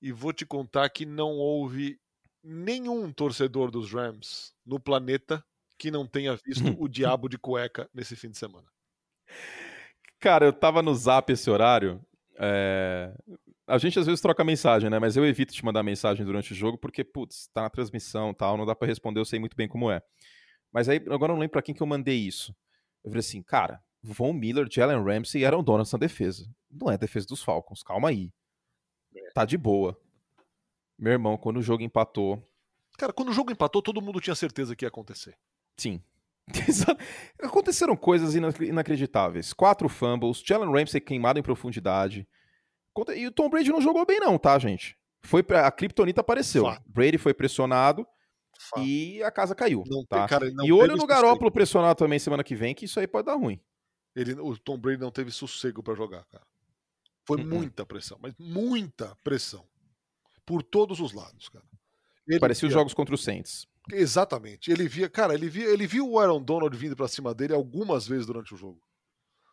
E 0.00 0.10
vou 0.10 0.32
te 0.32 0.46
contar 0.46 0.88
que 0.88 1.04
não 1.04 1.32
houve 1.32 2.00
nenhum 2.42 3.12
torcedor 3.12 3.70
dos 3.70 3.92
Rams 3.92 4.54
no 4.64 4.80
planeta 4.80 5.44
que 5.76 5.90
não 5.90 6.06
tenha 6.06 6.34
visto 6.36 6.64
o 6.82 6.88
diabo 6.88 7.28
de 7.28 7.36
cueca 7.36 7.90
nesse 7.92 8.16
fim 8.16 8.30
de 8.30 8.38
semana. 8.38 8.68
Cara, 10.18 10.46
eu 10.46 10.52
tava 10.54 10.80
no 10.80 10.94
zap 10.94 11.30
esse 11.30 11.50
horário. 11.50 12.02
É... 12.38 13.12
A 13.70 13.78
gente 13.78 13.98
às 13.98 14.06
vezes 14.06 14.20
troca 14.20 14.42
mensagem, 14.42 14.90
né? 14.90 14.98
Mas 14.98 15.16
eu 15.16 15.24
evito 15.24 15.54
te 15.54 15.64
mandar 15.64 15.82
mensagem 15.82 16.26
durante 16.26 16.52
o 16.52 16.54
jogo 16.54 16.76
porque, 16.76 17.04
putz, 17.04 17.48
tá 17.54 17.62
na 17.62 17.70
transmissão 17.70 18.34
tal, 18.34 18.56
não 18.56 18.66
dá 18.66 18.74
para 18.74 18.88
responder, 18.88 19.20
eu 19.20 19.24
sei 19.24 19.38
muito 19.38 19.56
bem 19.56 19.68
como 19.68 19.90
é. 19.90 20.02
Mas 20.72 20.88
aí, 20.88 20.96
agora 21.08 21.32
eu 21.32 21.34
não 21.34 21.40
lembro 21.40 21.52
pra 21.52 21.62
quem 21.62 21.74
que 21.74 21.82
eu 21.82 21.86
mandei 21.86 22.16
isso. 22.16 22.54
Eu 23.04 23.10
falei 23.10 23.20
assim, 23.20 23.42
cara, 23.42 23.80
Von 24.02 24.32
Miller, 24.32 24.66
Jalen 24.70 25.02
Ramsey 25.02 25.42
e 25.42 25.44
Aaron 25.44 25.62
Donald 25.62 25.88
na 25.92 25.98
defesa. 25.98 26.48
Não 26.70 26.90
é 26.90 26.98
defesa 26.98 27.26
dos 27.26 27.42
Falcons, 27.42 27.82
calma 27.82 28.08
aí. 28.08 28.32
É. 29.14 29.30
Tá 29.32 29.44
de 29.44 29.56
boa. 29.56 29.98
Meu 30.98 31.12
irmão, 31.12 31.36
quando 31.36 31.58
o 31.58 31.62
jogo 31.62 31.82
empatou. 31.82 32.42
Cara, 32.98 33.12
quando 33.12 33.30
o 33.30 33.32
jogo 33.32 33.52
empatou, 33.52 33.80
todo 33.80 34.02
mundo 34.02 34.20
tinha 34.20 34.34
certeza 34.34 34.74
que 34.74 34.84
ia 34.84 34.88
acontecer. 34.88 35.36
Sim. 35.76 36.02
Aconteceram 37.42 37.96
coisas 37.96 38.34
inacreditáveis. 38.34 39.52
Quatro 39.52 39.88
fumbles, 39.88 40.42
Jalen 40.44 40.72
Ramsey 40.72 41.00
queimado 41.00 41.38
em 41.38 41.42
profundidade. 41.42 42.26
E 43.16 43.26
o 43.26 43.32
Tom 43.32 43.48
Brady 43.48 43.70
não 43.70 43.80
jogou 43.80 44.04
bem, 44.04 44.20
não, 44.20 44.38
tá, 44.38 44.58
gente? 44.58 44.96
Foi 45.22 45.42
pra... 45.42 45.66
A 45.66 45.70
Kryptonita 45.70 46.20
apareceu. 46.20 46.64
Fato. 46.64 46.82
Brady 46.86 47.18
foi 47.18 47.34
pressionado 47.34 48.06
e 48.78 49.22
a 49.22 49.30
casa 49.30 49.54
caiu. 49.54 49.84
Não 49.86 50.04
tá? 50.04 50.26
Cara, 50.28 50.50
e 50.62 50.72
olho 50.72 50.96
no 50.96 51.06
Garópolo 51.06 51.50
pressionado 51.50 51.98
também 51.98 52.18
semana 52.18 52.44
que 52.44 52.54
vem, 52.54 52.74
que 52.74 52.84
isso 52.84 53.00
aí 53.00 53.06
pode 53.06 53.26
dar 53.26 53.34
ruim. 53.34 53.60
Ele, 54.14 54.34
o 54.34 54.56
Tom 54.58 54.78
Brady 54.78 55.00
não 55.00 55.10
teve 55.10 55.30
sossego 55.30 55.82
para 55.82 55.94
jogar, 55.94 56.24
cara. 56.24 56.44
Foi 57.24 57.38
uh 57.38 57.44
-uh. 57.44 57.46
muita 57.46 57.86
pressão, 57.86 58.18
mas 58.20 58.34
muita 58.38 59.16
pressão 59.22 59.64
por 60.44 60.62
todos 60.62 61.00
os 61.00 61.12
lados, 61.12 61.48
cara. 61.48 61.64
Ele 62.26 62.40
Parecia 62.40 62.68
via... 62.68 62.68
os 62.68 62.74
jogos 62.74 62.94
contra 62.94 63.14
o 63.14 63.18
Saints. 63.18 63.68
Exatamente. 63.92 64.70
Ele 64.70 64.88
via, 64.88 65.08
cara, 65.08 65.34
ele 65.34 65.48
via, 65.48 65.68
ele 65.68 65.86
viu 65.86 66.08
o 66.08 66.18
Aaron 66.18 66.42
Donald 66.42 66.76
vindo 66.76 66.96
para 66.96 67.08
cima 67.08 67.34
dele 67.34 67.54
algumas 67.54 68.06
vezes 68.06 68.26
durante 68.26 68.52
o 68.52 68.56
jogo. 68.56 68.80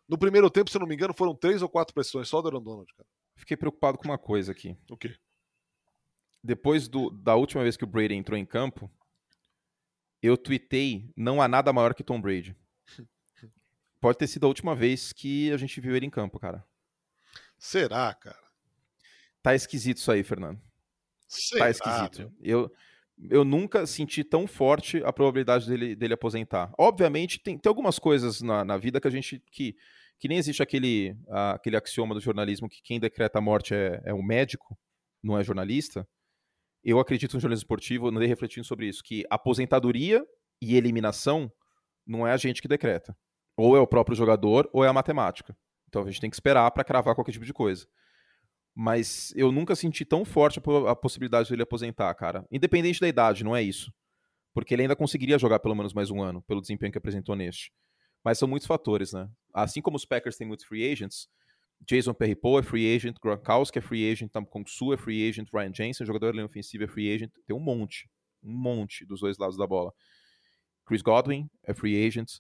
No 0.07 0.17
primeiro 0.17 0.49
tempo, 0.49 0.69
se 0.69 0.77
eu 0.77 0.79
não 0.79 0.87
me 0.87 0.95
engano, 0.95 1.13
foram 1.13 1.35
três 1.35 1.61
ou 1.61 1.69
quatro 1.69 1.93
pressões 1.93 2.27
só 2.27 2.41
do 2.41 2.47
Aaron 2.47 2.61
Donald, 2.61 2.93
cara. 2.95 3.07
Fiquei 3.37 3.55
preocupado 3.55 3.97
com 3.97 4.05
uma 4.05 4.17
coisa 4.17 4.51
aqui. 4.51 4.75
O 4.89 4.97
quê? 4.97 5.15
Depois 6.43 6.87
do, 6.87 7.09
da 7.09 7.35
última 7.35 7.63
vez 7.63 7.77
que 7.77 7.83
o 7.83 7.87
Brady 7.87 8.13
entrou 8.13 8.37
em 8.37 8.45
campo, 8.45 8.91
eu 10.21 10.35
tuitei 10.35 11.11
não 11.15 11.41
há 11.41 11.47
nada 11.47 11.71
maior 11.71 11.93
que 11.93 12.03
Tom 12.03 12.19
Brady. 12.19 12.55
Pode 14.01 14.17
ter 14.17 14.27
sido 14.27 14.45
a 14.45 14.47
última 14.47 14.75
vez 14.75 15.13
que 15.13 15.51
a 15.51 15.57
gente 15.57 15.79
viu 15.79 15.95
ele 15.95 16.05
em 16.05 16.09
campo, 16.09 16.39
cara. 16.39 16.65
Será, 17.57 18.13
cara? 18.13 18.37
Tá 19.41 19.55
esquisito 19.55 19.97
isso 19.97 20.11
aí, 20.11 20.23
Fernando. 20.23 20.61
Sei 21.27 21.59
tá 21.59 21.69
esquisito. 21.69 22.31
Eu, 22.41 22.71
eu 23.29 23.43
nunca 23.43 23.85
senti 23.85 24.23
tão 24.23 24.47
forte 24.47 25.03
a 25.03 25.11
probabilidade 25.11 25.67
dele, 25.67 25.95
dele 25.95 26.13
aposentar. 26.13 26.71
Obviamente, 26.77 27.39
tem, 27.39 27.57
tem 27.57 27.69
algumas 27.69 27.99
coisas 27.99 28.41
na, 28.41 28.63
na 28.63 28.77
vida 28.77 29.01
que 29.01 29.07
a 29.07 29.11
gente. 29.11 29.41
que, 29.51 29.75
que 30.19 30.27
nem 30.27 30.37
existe 30.37 30.63
aquele, 30.63 31.11
uh, 31.27 31.55
aquele 31.55 31.77
axioma 31.77 32.13
do 32.13 32.21
jornalismo 32.21 32.69
que 32.69 32.81
quem 32.83 32.99
decreta 32.99 33.39
a 33.39 33.41
morte 33.41 33.73
é, 33.73 34.01
é 34.05 34.13
o 34.13 34.23
médico, 34.23 34.77
não 35.23 35.37
é 35.37 35.43
jornalista. 35.43 36.07
Eu 36.83 36.99
acredito 36.99 37.33
no 37.33 37.39
jornalismo 37.39 37.63
esportivo, 37.63 38.07
andei 38.07 38.27
refletindo 38.27 38.65
sobre 38.65 38.87
isso, 38.87 39.01
que 39.03 39.25
aposentadoria 39.29 40.23
e 40.61 40.75
eliminação 40.75 41.51
não 42.05 42.25
é 42.25 42.31
a 42.31 42.37
gente 42.37 42.61
que 42.61 42.67
decreta. 42.67 43.15
Ou 43.57 43.75
é 43.75 43.79
o 43.79 43.87
próprio 43.87 44.15
jogador, 44.15 44.69
ou 44.71 44.83
é 44.83 44.87
a 44.87 44.93
matemática. 44.93 45.55
Então 45.87 46.03
a 46.03 46.05
gente 46.05 46.21
tem 46.21 46.29
que 46.29 46.35
esperar 46.35 46.69
para 46.71 46.83
cravar 46.83 47.15
qualquer 47.15 47.31
tipo 47.31 47.45
de 47.45 47.53
coisa 47.53 47.87
mas 48.79 49.33
eu 49.35 49.51
nunca 49.51 49.75
senti 49.75 50.05
tão 50.05 50.23
forte 50.23 50.61
a 50.87 50.95
possibilidade 50.95 51.47
de 51.47 51.55
ele 51.55 51.63
aposentar, 51.63 52.13
cara. 52.13 52.45
Independente 52.51 52.99
da 52.99 53.07
idade, 53.07 53.43
não 53.43 53.55
é 53.55 53.63
isso. 53.63 53.91
Porque 54.53 54.71
ele 54.71 54.83
ainda 54.83 54.95
conseguiria 54.95 55.39
jogar 55.39 55.59
pelo 55.59 55.73
menos 55.73 55.95
mais 55.95 56.11
um 56.11 56.21
ano, 56.21 56.43
pelo 56.43 56.61
desempenho 56.61 56.91
que 56.91 56.97
apresentou 56.99 57.35
neste. 57.35 57.71
Mas 58.23 58.37
são 58.37 58.47
muitos 58.47 58.67
fatores, 58.67 59.13
né? 59.13 59.29
Assim 59.53 59.81
como 59.81 59.97
os 59.97 60.05
Packers 60.05 60.37
têm 60.37 60.47
muitos 60.47 60.65
free 60.65 60.89
agents, 60.91 61.29
Jason 61.85 62.13
Perry-Poe 62.13 62.59
é 62.59 62.63
free 62.63 62.95
agent, 62.95 63.17
Gronkowski 63.21 63.79
é 63.79 63.81
free 63.81 64.11
agent, 64.11 64.31
Tam 64.31 64.45
Kong 64.45 64.69
Su 64.69 64.93
é 64.93 64.97
free 64.97 65.27
agent, 65.27 65.49
Ryan 65.53 65.73
Jensen, 65.73 66.05
jogador 66.05 66.31
de 66.31 66.37
linha 66.37 66.45
ofensiva 66.45 66.85
é 66.85 66.87
free 66.87 67.13
agent, 67.13 67.31
tem 67.45 67.55
um 67.55 67.59
monte, 67.59 68.09
um 68.43 68.51
monte 68.51 69.05
dos 69.05 69.21
dois 69.21 69.37
lados 69.37 69.57
da 69.57 69.67
bola. 69.67 69.93
Chris 70.85 71.01
Godwin 71.01 71.49
é 71.63 71.73
free 71.73 72.05
agent. 72.05 72.39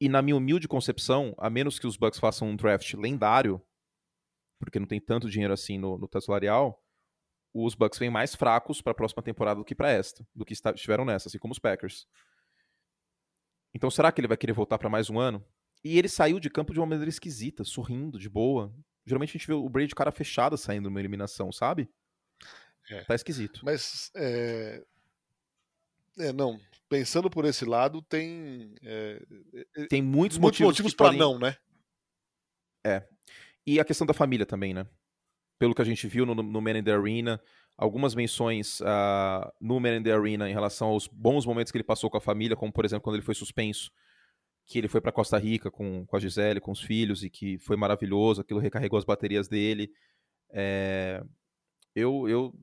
E 0.00 0.08
na 0.08 0.20
minha 0.20 0.36
humilde 0.36 0.68
concepção, 0.68 1.34
a 1.38 1.48
menos 1.48 1.78
que 1.78 1.86
os 1.86 1.96
Bucks 1.96 2.20
façam 2.20 2.48
um 2.48 2.56
draft 2.56 2.92
lendário, 2.94 3.60
porque 4.58 4.78
não 4.78 4.86
tem 4.86 5.00
tanto 5.00 5.28
dinheiro 5.28 5.52
assim 5.52 5.78
no, 5.78 5.98
no 5.98 6.06
teto 6.06 6.26
salarial, 6.26 6.82
os 7.54 7.74
Bucks 7.74 7.98
vêm 7.98 8.10
mais 8.10 8.34
fracos 8.34 8.82
para 8.82 8.92
a 8.92 8.94
próxima 8.94 9.22
temporada 9.22 9.58
do 9.58 9.64
que 9.64 9.74
para 9.74 9.90
esta, 9.90 10.26
do 10.34 10.44
que 10.44 10.52
estiveram 10.52 11.04
nessa, 11.04 11.28
assim 11.28 11.38
como 11.38 11.52
os 11.52 11.58
Packers. 11.58 12.06
Então 13.76 13.90
será 13.90 14.10
que 14.10 14.18
ele 14.18 14.26
vai 14.26 14.38
querer 14.38 14.54
voltar 14.54 14.78
para 14.78 14.88
mais 14.88 15.10
um 15.10 15.18
ano? 15.18 15.44
E 15.84 15.98
ele 15.98 16.08
saiu 16.08 16.40
de 16.40 16.48
campo 16.48 16.72
de 16.72 16.80
uma 16.80 16.86
maneira 16.86 17.10
esquisita, 17.10 17.62
sorrindo, 17.62 18.18
de 18.18 18.26
boa. 18.26 18.74
Geralmente 19.04 19.28
a 19.28 19.32
gente 19.34 19.46
vê 19.46 19.52
o 19.52 19.68
Brady 19.68 19.88
de 19.88 19.94
cara 19.94 20.10
fechada 20.10 20.56
saindo 20.56 20.88
numa 20.88 20.98
eliminação, 20.98 21.52
sabe? 21.52 21.86
É. 22.88 23.04
Tá 23.04 23.14
esquisito. 23.14 23.60
Mas, 23.62 24.10
é... 24.16 24.82
é... 26.18 26.32
não. 26.32 26.58
Pensando 26.88 27.28
por 27.28 27.44
esse 27.44 27.66
lado, 27.66 28.00
tem. 28.00 28.74
É... 28.82 29.22
é 29.76 29.86
tem 29.88 30.00
muitos, 30.00 30.38
muitos 30.38 30.58
motivos, 30.58 30.70
motivos 30.70 30.94
para 30.94 31.06
podem... 31.08 31.20
não, 31.20 31.38
né? 31.38 31.54
É. 32.82 33.06
E 33.66 33.78
a 33.78 33.84
questão 33.84 34.06
da 34.06 34.14
família 34.14 34.46
também, 34.46 34.72
né? 34.72 34.86
Pelo 35.58 35.74
que 35.74 35.82
a 35.82 35.84
gente 35.86 36.08
viu 36.08 36.24
no, 36.24 36.34
no 36.34 36.62
Man 36.62 36.78
in 36.78 36.82
the 36.82 36.92
Arena, 36.92 37.38
algumas 37.76 38.14
menções 38.14 38.80
uh, 38.80 39.52
no 39.60 39.78
Man 39.78 39.96
in 39.96 40.02
the 40.02 40.12
Arena 40.12 40.48
em 40.48 40.52
relação 40.52 40.88
aos 40.88 41.06
bons 41.06 41.44
momentos 41.44 41.70
que 41.70 41.76
ele 41.76 41.84
passou 41.84 42.08
com 42.08 42.16
a 42.16 42.20
família, 42.20 42.56
como 42.56 42.72
por 42.72 42.84
exemplo 42.84 43.02
quando 43.02 43.16
ele 43.16 43.24
foi 43.24 43.34
suspenso, 43.34 43.90
que 44.64 44.78
ele 44.78 44.88
foi 44.88 45.00
para 45.00 45.12
Costa 45.12 45.38
Rica 45.38 45.70
com, 45.70 46.06
com 46.06 46.16
a 46.16 46.20
Gisele, 46.20 46.60
com 46.60 46.72
os 46.72 46.80
filhos, 46.80 47.22
e 47.22 47.30
que 47.30 47.58
foi 47.58 47.76
maravilhoso, 47.76 48.40
aquilo 48.40 48.60
recarregou 48.60 48.98
as 48.98 49.04
baterias 49.04 49.48
dele. 49.48 49.90
É... 50.50 51.22
Eu, 51.94 52.28
eu, 52.28 52.54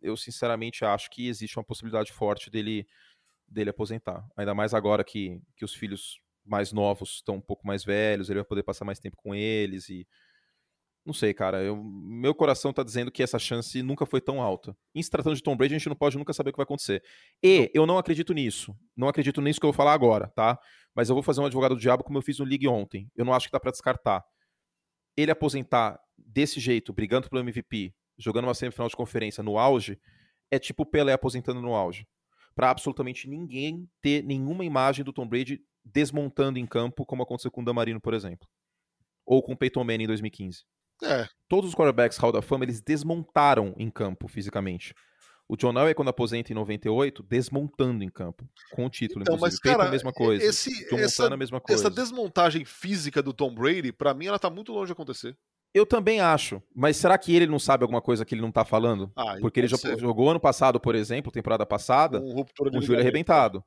eu 0.00 0.16
sinceramente 0.16 0.84
acho 0.84 1.10
que 1.10 1.28
existe 1.28 1.58
uma 1.58 1.64
possibilidade 1.64 2.12
forte 2.12 2.50
dele, 2.50 2.86
dele 3.46 3.70
aposentar. 3.70 4.26
Ainda 4.36 4.54
mais 4.54 4.72
agora 4.72 5.02
que, 5.02 5.40
que 5.56 5.64
os 5.64 5.74
filhos 5.74 6.20
mais 6.44 6.72
novos 6.72 7.16
estão 7.16 7.36
um 7.36 7.40
pouco 7.40 7.66
mais 7.66 7.84
velhos, 7.84 8.30
ele 8.30 8.38
vai 8.38 8.48
poder 8.48 8.62
passar 8.62 8.84
mais 8.84 8.98
tempo 8.98 9.16
com 9.16 9.34
eles 9.34 9.88
e 9.90 10.06
não 11.08 11.14
sei, 11.14 11.32
cara. 11.32 11.62
Eu, 11.62 11.82
meu 11.82 12.34
coração 12.34 12.70
tá 12.70 12.82
dizendo 12.82 13.10
que 13.10 13.22
essa 13.22 13.38
chance 13.38 13.82
nunca 13.82 14.04
foi 14.04 14.20
tão 14.20 14.42
alta. 14.42 14.76
Em 14.94 15.02
se 15.02 15.08
tratando 15.08 15.34
de 15.34 15.42
Tom 15.42 15.56
Brady, 15.56 15.74
a 15.74 15.78
gente 15.78 15.88
não 15.88 15.96
pode 15.96 16.18
nunca 16.18 16.34
saber 16.34 16.50
o 16.50 16.52
que 16.52 16.58
vai 16.58 16.64
acontecer. 16.64 17.02
E 17.42 17.70
eu 17.72 17.86
não 17.86 17.96
acredito 17.96 18.34
nisso. 18.34 18.76
Não 18.94 19.08
acredito 19.08 19.40
nisso 19.40 19.58
que 19.58 19.64
eu 19.64 19.72
vou 19.72 19.76
falar 19.76 19.94
agora, 19.94 20.28
tá? 20.28 20.58
Mas 20.94 21.08
eu 21.08 21.14
vou 21.14 21.22
fazer 21.22 21.40
um 21.40 21.46
advogado 21.46 21.74
do 21.74 21.80
diabo 21.80 22.04
como 22.04 22.18
eu 22.18 22.22
fiz 22.22 22.38
no 22.38 22.44
League 22.44 22.68
ontem. 22.68 23.10
Eu 23.16 23.24
não 23.24 23.32
acho 23.32 23.46
que 23.46 23.52
dá 23.52 23.58
para 23.58 23.70
descartar. 23.70 24.22
Ele 25.16 25.30
aposentar 25.30 25.98
desse 26.16 26.60
jeito, 26.60 26.92
brigando 26.92 27.30
pelo 27.30 27.40
MVP, 27.40 27.94
jogando 28.18 28.44
uma 28.44 28.54
semifinal 28.54 28.88
de 28.88 28.96
conferência 28.96 29.42
no 29.42 29.58
auge, 29.58 29.98
é 30.50 30.58
tipo 30.58 30.82
o 30.82 30.86
Pelé 30.86 31.14
aposentando 31.14 31.62
no 31.62 31.74
auge. 31.74 32.06
Para 32.54 32.70
absolutamente 32.70 33.26
ninguém 33.26 33.88
ter 34.02 34.22
nenhuma 34.22 34.64
imagem 34.64 35.04
do 35.04 35.12
Tom 35.12 35.26
Brady 35.26 35.62
desmontando 35.82 36.58
em 36.58 36.66
campo, 36.66 37.06
como 37.06 37.22
aconteceu 37.22 37.50
com 37.50 37.62
o 37.62 37.64
Damarino, 37.64 38.00
por 38.00 38.12
exemplo. 38.12 38.46
Ou 39.24 39.42
com 39.42 39.52
o 39.52 39.56
Peyton 39.56 39.84
Manning 39.84 40.04
em 40.04 40.08
2015. 40.08 40.64
É. 41.02 41.28
Todos 41.48 41.70
os 41.70 41.74
quarterbacks 41.76 42.18
Hall 42.18 42.32
da 42.32 42.42
Fama, 42.42 42.64
eles 42.64 42.80
desmontaram 42.80 43.74
em 43.76 43.90
campo 43.90 44.26
fisicamente. 44.28 44.94
O 45.50 45.56
John 45.56 45.70
Elway, 45.72 45.94
quando 45.94 46.08
aposenta 46.08 46.52
em 46.52 46.54
98, 46.54 47.22
desmontando 47.22 48.04
em 48.04 48.10
campo, 48.10 48.46
com 48.72 48.84
o 48.84 48.90
título, 48.90 49.22
Então, 49.22 49.36
inclusive. 49.36 49.60
mas, 49.64 49.72
cara, 49.74 49.88
a 49.88 49.90
mesma 49.90 50.12
coisa. 50.12 50.44
esse- 50.44 50.88
John 50.90 50.98
essa- 50.98 51.22
Montana, 51.22 51.34
a 51.34 51.38
mesma 51.38 51.60
coisa. 51.60 51.80
Essa 51.82 51.90
desmontagem 51.90 52.64
física 52.66 53.22
do 53.22 53.32
Tom 53.32 53.54
Brady, 53.54 53.90
pra 53.92 54.12
mim, 54.12 54.26
ela 54.26 54.38
tá 54.38 54.50
muito 54.50 54.72
longe 54.72 54.86
de 54.88 54.92
acontecer. 54.92 55.34
Eu 55.72 55.86
também 55.86 56.20
acho. 56.20 56.62
Mas 56.74 56.96
será 56.98 57.16
que 57.16 57.34
ele 57.34 57.46
não 57.46 57.58
sabe 57.58 57.82
alguma 57.84 58.02
coisa 58.02 58.24
que 58.26 58.34
ele 58.34 58.42
não 58.42 58.50
tá 58.52 58.64
falando? 58.64 59.10
Ah, 59.16 59.36
Porque 59.40 59.60
ele 59.60 59.68
ser, 59.68 59.98
jogou 59.98 60.28
ano 60.30 60.40
passado, 60.40 60.78
por 60.80 60.94
exemplo, 60.94 61.30
temporada 61.32 61.64
passada, 61.64 62.20
de 62.20 62.24
com 62.26 62.32
o 62.42 62.46
joelho 62.46 62.80
ligamento. 62.80 63.00
arrebentado. 63.00 63.64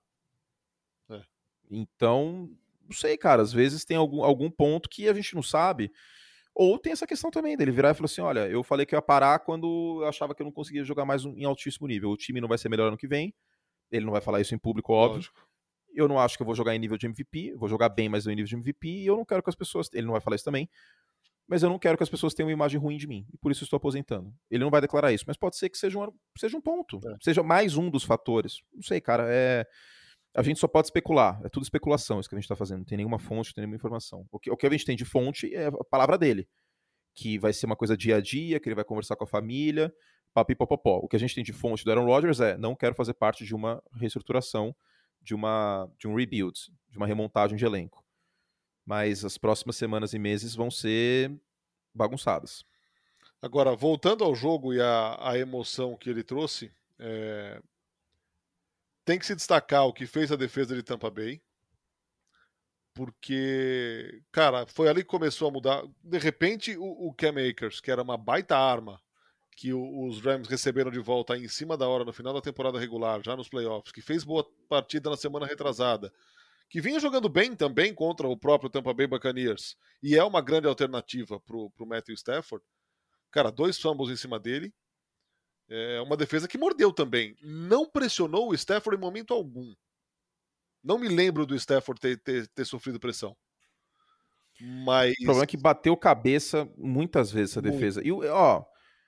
É. 1.09 1.21
Então, 1.69 2.49
não 2.83 2.91
sei, 2.95 3.17
cara. 3.17 3.41
Às 3.41 3.53
vezes 3.53 3.85
tem 3.85 3.97
algum, 3.97 4.23
algum 4.23 4.49
ponto 4.51 4.89
que 4.89 5.07
a 5.07 5.13
gente 5.13 5.33
não 5.35 5.43
sabe. 5.43 5.91
Ou 6.53 6.77
tem 6.77 6.91
essa 6.91 7.07
questão 7.07 7.31
também 7.31 7.55
dele 7.55 7.71
virar 7.71 7.91
e 7.91 7.93
falar 7.93 8.05
assim: 8.05 8.21
olha, 8.21 8.47
eu 8.47 8.63
falei 8.63 8.85
que 8.85 8.93
eu 8.93 8.97
ia 8.97 9.01
parar 9.01 9.39
quando 9.39 9.99
eu 10.01 10.07
achava 10.07 10.35
que 10.35 10.41
eu 10.41 10.45
não 10.45 10.51
conseguia 10.51 10.83
jogar 10.83 11.05
mais 11.05 11.23
em 11.23 11.45
altíssimo 11.45 11.87
nível. 11.87 12.09
O 12.09 12.17
time 12.17 12.41
não 12.41 12.47
vai 12.47 12.57
ser 12.57 12.69
melhor 12.69 12.87
ano 12.87 12.97
que 12.97 13.07
vem. 13.07 13.33
Ele 13.91 14.05
não 14.05 14.11
vai 14.11 14.21
falar 14.21 14.41
isso 14.41 14.53
em 14.55 14.57
público, 14.57 14.93
óbvio. 14.93 15.17
Lógico. 15.17 15.47
Eu 15.93 16.07
não 16.07 16.17
acho 16.17 16.37
que 16.37 16.41
eu 16.41 16.45
vou 16.45 16.55
jogar 16.55 16.73
em 16.75 16.79
nível 16.79 16.97
de 16.97 17.05
MVP. 17.05 17.53
Vou 17.55 17.67
jogar 17.67 17.89
bem, 17.89 18.07
mas 18.07 18.25
em 18.25 18.29
nível 18.29 18.45
de 18.45 18.55
MVP. 18.55 18.87
E 18.87 19.05
eu 19.05 19.17
não 19.17 19.25
quero 19.25 19.43
que 19.43 19.49
as 19.49 19.55
pessoas. 19.55 19.89
Ele 19.93 20.05
não 20.05 20.13
vai 20.13 20.21
falar 20.21 20.35
isso 20.35 20.45
também. 20.45 20.69
Mas 21.47 21.63
eu 21.63 21.69
não 21.69 21.77
quero 21.77 21.97
que 21.97 22.03
as 22.03 22.09
pessoas 22.09 22.33
tenham 22.33 22.47
uma 22.47 22.53
imagem 22.53 22.79
ruim 22.79 22.95
de 22.95 23.07
mim. 23.07 23.25
E 23.33 23.37
por 23.37 23.51
isso 23.51 23.63
eu 23.63 23.65
estou 23.65 23.77
aposentando. 23.77 24.33
Ele 24.49 24.63
não 24.63 24.71
vai 24.71 24.79
declarar 24.79 25.11
isso. 25.11 25.25
Mas 25.27 25.35
pode 25.35 25.57
ser 25.57 25.69
que 25.69 25.77
seja 25.77 25.99
um, 25.99 26.09
seja 26.37 26.57
um 26.57 26.61
ponto. 26.61 26.99
É. 27.05 27.17
Seja 27.21 27.43
mais 27.43 27.75
um 27.75 27.89
dos 27.89 28.03
fatores. 28.03 28.61
Não 28.73 28.81
sei, 28.81 29.01
cara. 29.01 29.25
É. 29.27 29.65
A 30.33 30.41
gente 30.41 30.59
só 30.59 30.67
pode 30.67 30.87
especular. 30.87 31.41
É 31.43 31.49
tudo 31.49 31.63
especulação 31.63 32.19
isso 32.19 32.29
que 32.29 32.35
a 32.35 32.37
gente 32.37 32.45
está 32.45 32.55
fazendo. 32.55 32.79
Não 32.79 32.85
tem 32.85 32.97
nenhuma 32.97 33.19
fonte, 33.19 33.49
não 33.49 33.53
tem 33.53 33.61
nenhuma 33.63 33.75
informação. 33.75 34.25
O 34.31 34.39
que, 34.39 34.49
o 34.49 34.57
que 34.57 34.65
a 34.65 34.69
gente 34.69 34.85
tem 34.85 34.95
de 34.95 35.03
fonte 35.03 35.53
é 35.53 35.67
a 35.67 35.83
palavra 35.89 36.17
dele. 36.17 36.47
Que 37.13 37.37
vai 37.37 37.51
ser 37.51 37.65
uma 37.65 37.75
coisa 37.75 37.97
dia 37.97 38.17
a 38.17 38.21
dia, 38.21 38.59
que 38.59 38.69
ele 38.69 38.75
vai 38.75 38.85
conversar 38.85 39.15
com 39.17 39.25
a 39.25 39.27
família, 39.27 39.93
papipopopó. 40.33 40.97
O 40.97 41.07
que 41.07 41.15
a 41.15 41.19
gente 41.19 41.35
tem 41.35 41.43
de 41.43 41.51
fonte 41.51 41.83
do 41.83 41.91
Aaron 41.91 42.05
Rodgers 42.05 42.39
é 42.39 42.57
não 42.57 42.75
quero 42.75 42.95
fazer 42.95 43.13
parte 43.13 43.45
de 43.45 43.53
uma 43.53 43.83
reestruturação, 43.93 44.73
de, 45.21 45.35
uma, 45.35 45.91
de 45.99 46.07
um 46.07 46.15
rebuild, 46.15 46.57
de 46.89 46.97
uma 46.97 47.07
remontagem 47.07 47.57
de 47.57 47.65
elenco. 47.65 48.03
Mas 48.85 49.25
as 49.25 49.37
próximas 49.37 49.75
semanas 49.75 50.13
e 50.13 50.19
meses 50.19 50.55
vão 50.55 50.71
ser 50.71 51.31
bagunçadas. 51.93 52.63
Agora, 53.41 53.75
voltando 53.75 54.23
ao 54.23 54.33
jogo 54.33 54.73
e 54.73 54.79
a 54.79 55.37
emoção 55.37 55.97
que 55.97 56.09
ele 56.09 56.23
trouxe, 56.23 56.71
é, 56.99 57.61
tem 59.05 59.19
que 59.19 59.25
se 59.25 59.35
destacar 59.35 59.85
o 59.85 59.93
que 59.93 60.05
fez 60.07 60.31
a 60.31 60.35
defesa 60.35 60.75
de 60.75 60.83
Tampa 60.83 61.09
Bay. 61.09 61.41
Porque, 62.93 64.21
cara, 64.31 64.65
foi 64.67 64.89
ali 64.89 65.01
que 65.01 65.07
começou 65.09 65.47
a 65.47 65.51
mudar. 65.51 65.81
De 66.03 66.17
repente, 66.17 66.75
o, 66.77 67.07
o 67.07 67.13
Cam 67.13 67.35
Akers, 67.49 67.79
que 67.79 67.89
era 67.89 68.01
uma 68.01 68.17
baita 68.17 68.57
arma, 68.57 68.99
que 69.57 69.73
o- 69.73 70.07
os 70.07 70.21
Rams 70.21 70.47
receberam 70.49 70.91
de 70.91 70.99
volta 70.99 71.37
em 71.37 71.47
cima 71.47 71.77
da 71.77 71.87
hora 71.87 72.05
no 72.05 72.13
final 72.13 72.33
da 72.33 72.41
temporada 72.41 72.79
regular, 72.79 73.21
já 73.23 73.35
nos 73.37 73.49
playoffs, 73.49 73.91
que 73.93 74.01
fez 74.01 74.23
boa 74.25 74.45
partida 74.69 75.09
na 75.09 75.17
semana 75.17 75.45
retrasada, 75.45 76.11
que 76.69 76.81
vinha 76.81 76.99
jogando 76.99 77.29
bem 77.29 77.55
também 77.55 77.93
contra 77.93 78.27
o 78.27 78.37
próprio 78.37 78.69
Tampa 78.69 78.93
Bay 78.93 79.07
Buccaneers, 79.07 79.77
e 80.03 80.17
é 80.17 80.23
uma 80.23 80.41
grande 80.41 80.67
alternativa 80.67 81.39
pro, 81.41 81.69
pro 81.71 81.87
Matthew 81.87 82.15
Stafford. 82.15 82.65
Cara, 83.31 83.51
dois 83.51 83.79
fumbles 83.79 84.11
em 84.11 84.17
cima 84.17 84.39
dele. 84.39 84.73
É 85.73 86.01
uma 86.01 86.17
defesa 86.17 86.49
que 86.49 86.57
mordeu 86.57 86.91
também. 86.91 87.33
Não 87.41 87.89
pressionou 87.89 88.49
o 88.49 88.53
Stafford 88.53 88.97
em 88.97 89.01
momento 89.01 89.33
algum. 89.33 89.73
Não 90.83 90.99
me 90.99 91.07
lembro 91.07 91.45
do 91.45 91.55
Stafford 91.55 92.01
ter, 92.01 92.21
ter, 92.21 92.45
ter 92.49 92.65
sofrido 92.65 92.99
pressão. 92.99 93.37
Mas. 94.59 95.13
O 95.13 95.23
problema 95.23 95.43
é 95.45 95.47
que 95.47 95.55
bateu 95.55 95.95
cabeça 95.95 96.69
muitas 96.77 97.31
vezes 97.31 97.51
essa 97.51 97.61
Muito. 97.61 97.73
defesa. 97.73 98.01
E, 98.05 98.11
ó, 98.11 98.65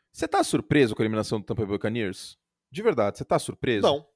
você 0.10 0.26
tá 0.26 0.42
surpreso 0.42 0.96
com 0.96 1.02
a 1.02 1.06
eliminação 1.06 1.40
do 1.40 1.46
Tampa 1.46 1.66
Bay 1.66 1.76
Buccaneers? 1.76 2.38
De 2.72 2.82
verdade, 2.82 3.18
você 3.18 3.26
tá 3.26 3.38
surpreso? 3.38 3.86
Não, 3.86 4.08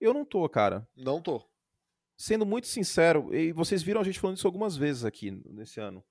Eu 0.00 0.14
não 0.14 0.24
tô, 0.24 0.48
cara. 0.48 0.88
não 0.96 1.20
tô. 1.20 1.44
Sendo 2.16 2.46
muito 2.46 2.68
sincero, 2.68 3.34
e 3.34 3.52
vocês 3.52 3.82
viram 3.82 4.00
a 4.00 4.04
gente 4.04 4.20
falando 4.20 4.36
isso 4.36 4.46
algumas 4.46 4.76
vezes 4.76 5.04
aqui 5.04 5.32
nesse 5.32 5.80
ano. 5.80 6.04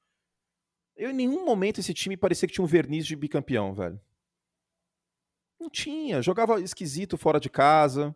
Eu, 0.97 1.11
em 1.11 1.13
nenhum 1.13 1.45
momento 1.45 1.79
esse 1.79 1.93
time 1.93 2.17
parecia 2.17 2.45
que 2.45 2.53
tinha 2.53 2.63
um 2.63 2.67
verniz 2.67 3.05
de 3.07 3.15
bicampeão, 3.15 3.73
velho. 3.73 3.99
Não 5.63 5.69
tinha. 5.69 6.21
Jogava 6.21 6.59
esquisito 6.59 7.17
fora 7.17 7.39
de 7.39 7.49
casa. 7.49 8.13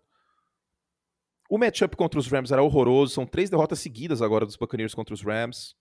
O 1.49 1.57
matchup 1.57 1.95
contra 1.95 2.19
os 2.19 2.27
Rams 2.27 2.51
era 2.51 2.61
horroroso. 2.61 3.13
São 3.13 3.25
três 3.25 3.49
derrotas 3.49 3.79
seguidas 3.79 4.21
agora 4.21 4.45
dos 4.45 4.57
Buccaneers 4.57 4.93
contra 4.93 5.13
os 5.13 5.21
Rams. 5.21 5.73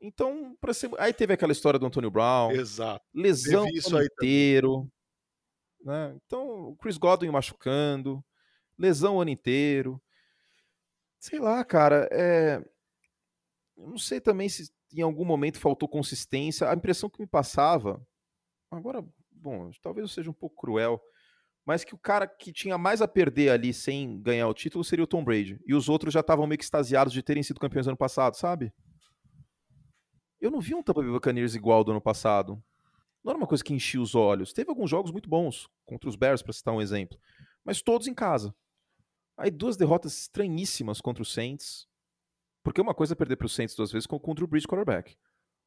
Então, 0.00 0.56
pra 0.58 0.72
ser... 0.72 0.90
aí 0.98 1.12
teve 1.12 1.34
aquela 1.34 1.52
história 1.52 1.78
do 1.78 1.84
Antônio 1.84 2.10
Brown. 2.10 2.52
Exato. 2.52 3.04
lesão 3.14 3.66
o 3.66 4.02
inteiro. 4.02 4.90
Né? 5.84 6.16
Então, 6.24 6.70
o 6.70 6.76
Chris 6.76 6.96
Godwin 6.96 7.30
machucando. 7.30 8.24
Lesão 8.78 9.16
o 9.16 9.20
ano 9.20 9.30
inteiro. 9.30 10.00
Sei 11.20 11.38
lá, 11.38 11.62
cara. 11.66 12.08
É... 12.10 12.64
Eu 13.76 13.88
não 13.88 13.98
sei 13.98 14.22
também 14.22 14.48
se 14.48 14.72
em 14.94 15.02
algum 15.02 15.26
momento 15.26 15.60
faltou 15.60 15.86
consistência. 15.86 16.70
A 16.70 16.74
impressão 16.74 17.10
que 17.10 17.20
me 17.20 17.26
passava. 17.26 18.02
Agora, 18.70 19.04
bom, 19.38 19.70
talvez 19.82 20.02
eu 20.02 20.08
seja 20.08 20.30
um 20.30 20.34
pouco 20.34 20.56
cruel. 20.56 21.00
Mas 21.64 21.84
que 21.84 21.94
o 21.94 21.98
cara 21.98 22.26
que 22.26 22.50
tinha 22.52 22.78
mais 22.78 23.02
a 23.02 23.08
perder 23.08 23.50
ali 23.50 23.74
sem 23.74 24.20
ganhar 24.22 24.48
o 24.48 24.54
título 24.54 24.82
seria 24.82 25.04
o 25.04 25.06
Tom 25.06 25.22
Brady. 25.22 25.60
E 25.66 25.74
os 25.74 25.88
outros 25.88 26.14
já 26.14 26.20
estavam 26.20 26.46
meio 26.46 26.58
que 26.58 26.64
extasiados 26.64 27.12
de 27.12 27.22
terem 27.22 27.42
sido 27.42 27.60
campeões 27.60 27.86
ano 27.86 27.96
passado, 27.96 28.36
sabe? 28.36 28.72
Eu 30.40 30.50
não 30.50 30.60
vi 30.60 30.74
um 30.74 30.82
Tampa 30.82 31.02
Bay 31.02 31.10
Buccaneers 31.10 31.54
igual 31.54 31.84
do 31.84 31.90
ano 31.90 32.00
passado. 32.00 32.62
Não 33.22 33.32
era 33.32 33.38
uma 33.38 33.46
coisa 33.46 33.62
que 33.62 33.74
enchia 33.74 34.00
os 34.00 34.14
olhos. 34.14 34.52
Teve 34.52 34.70
alguns 34.70 34.88
jogos 34.88 35.10
muito 35.10 35.28
bons 35.28 35.68
contra 35.84 36.08
os 36.08 36.16
Bears, 36.16 36.40
para 36.40 36.52
citar 36.52 36.72
um 36.72 36.80
exemplo. 36.80 37.18
Mas 37.64 37.82
todos 37.82 38.06
em 38.06 38.14
casa. 38.14 38.54
Aí 39.36 39.50
duas 39.50 39.76
derrotas 39.76 40.16
estranhíssimas 40.18 41.00
contra 41.00 41.22
os 41.22 41.32
Saints. 41.32 41.86
Porque 42.62 42.80
uma 42.80 42.94
coisa 42.94 43.12
é 43.12 43.16
perder 43.16 43.36
para 43.36 43.46
os 43.46 43.54
Saints 43.54 43.74
duas 43.74 43.92
vezes 43.92 44.06
contra 44.06 44.44
o 44.44 44.48
Breeze 44.48 44.66
quarterback. 44.66 45.16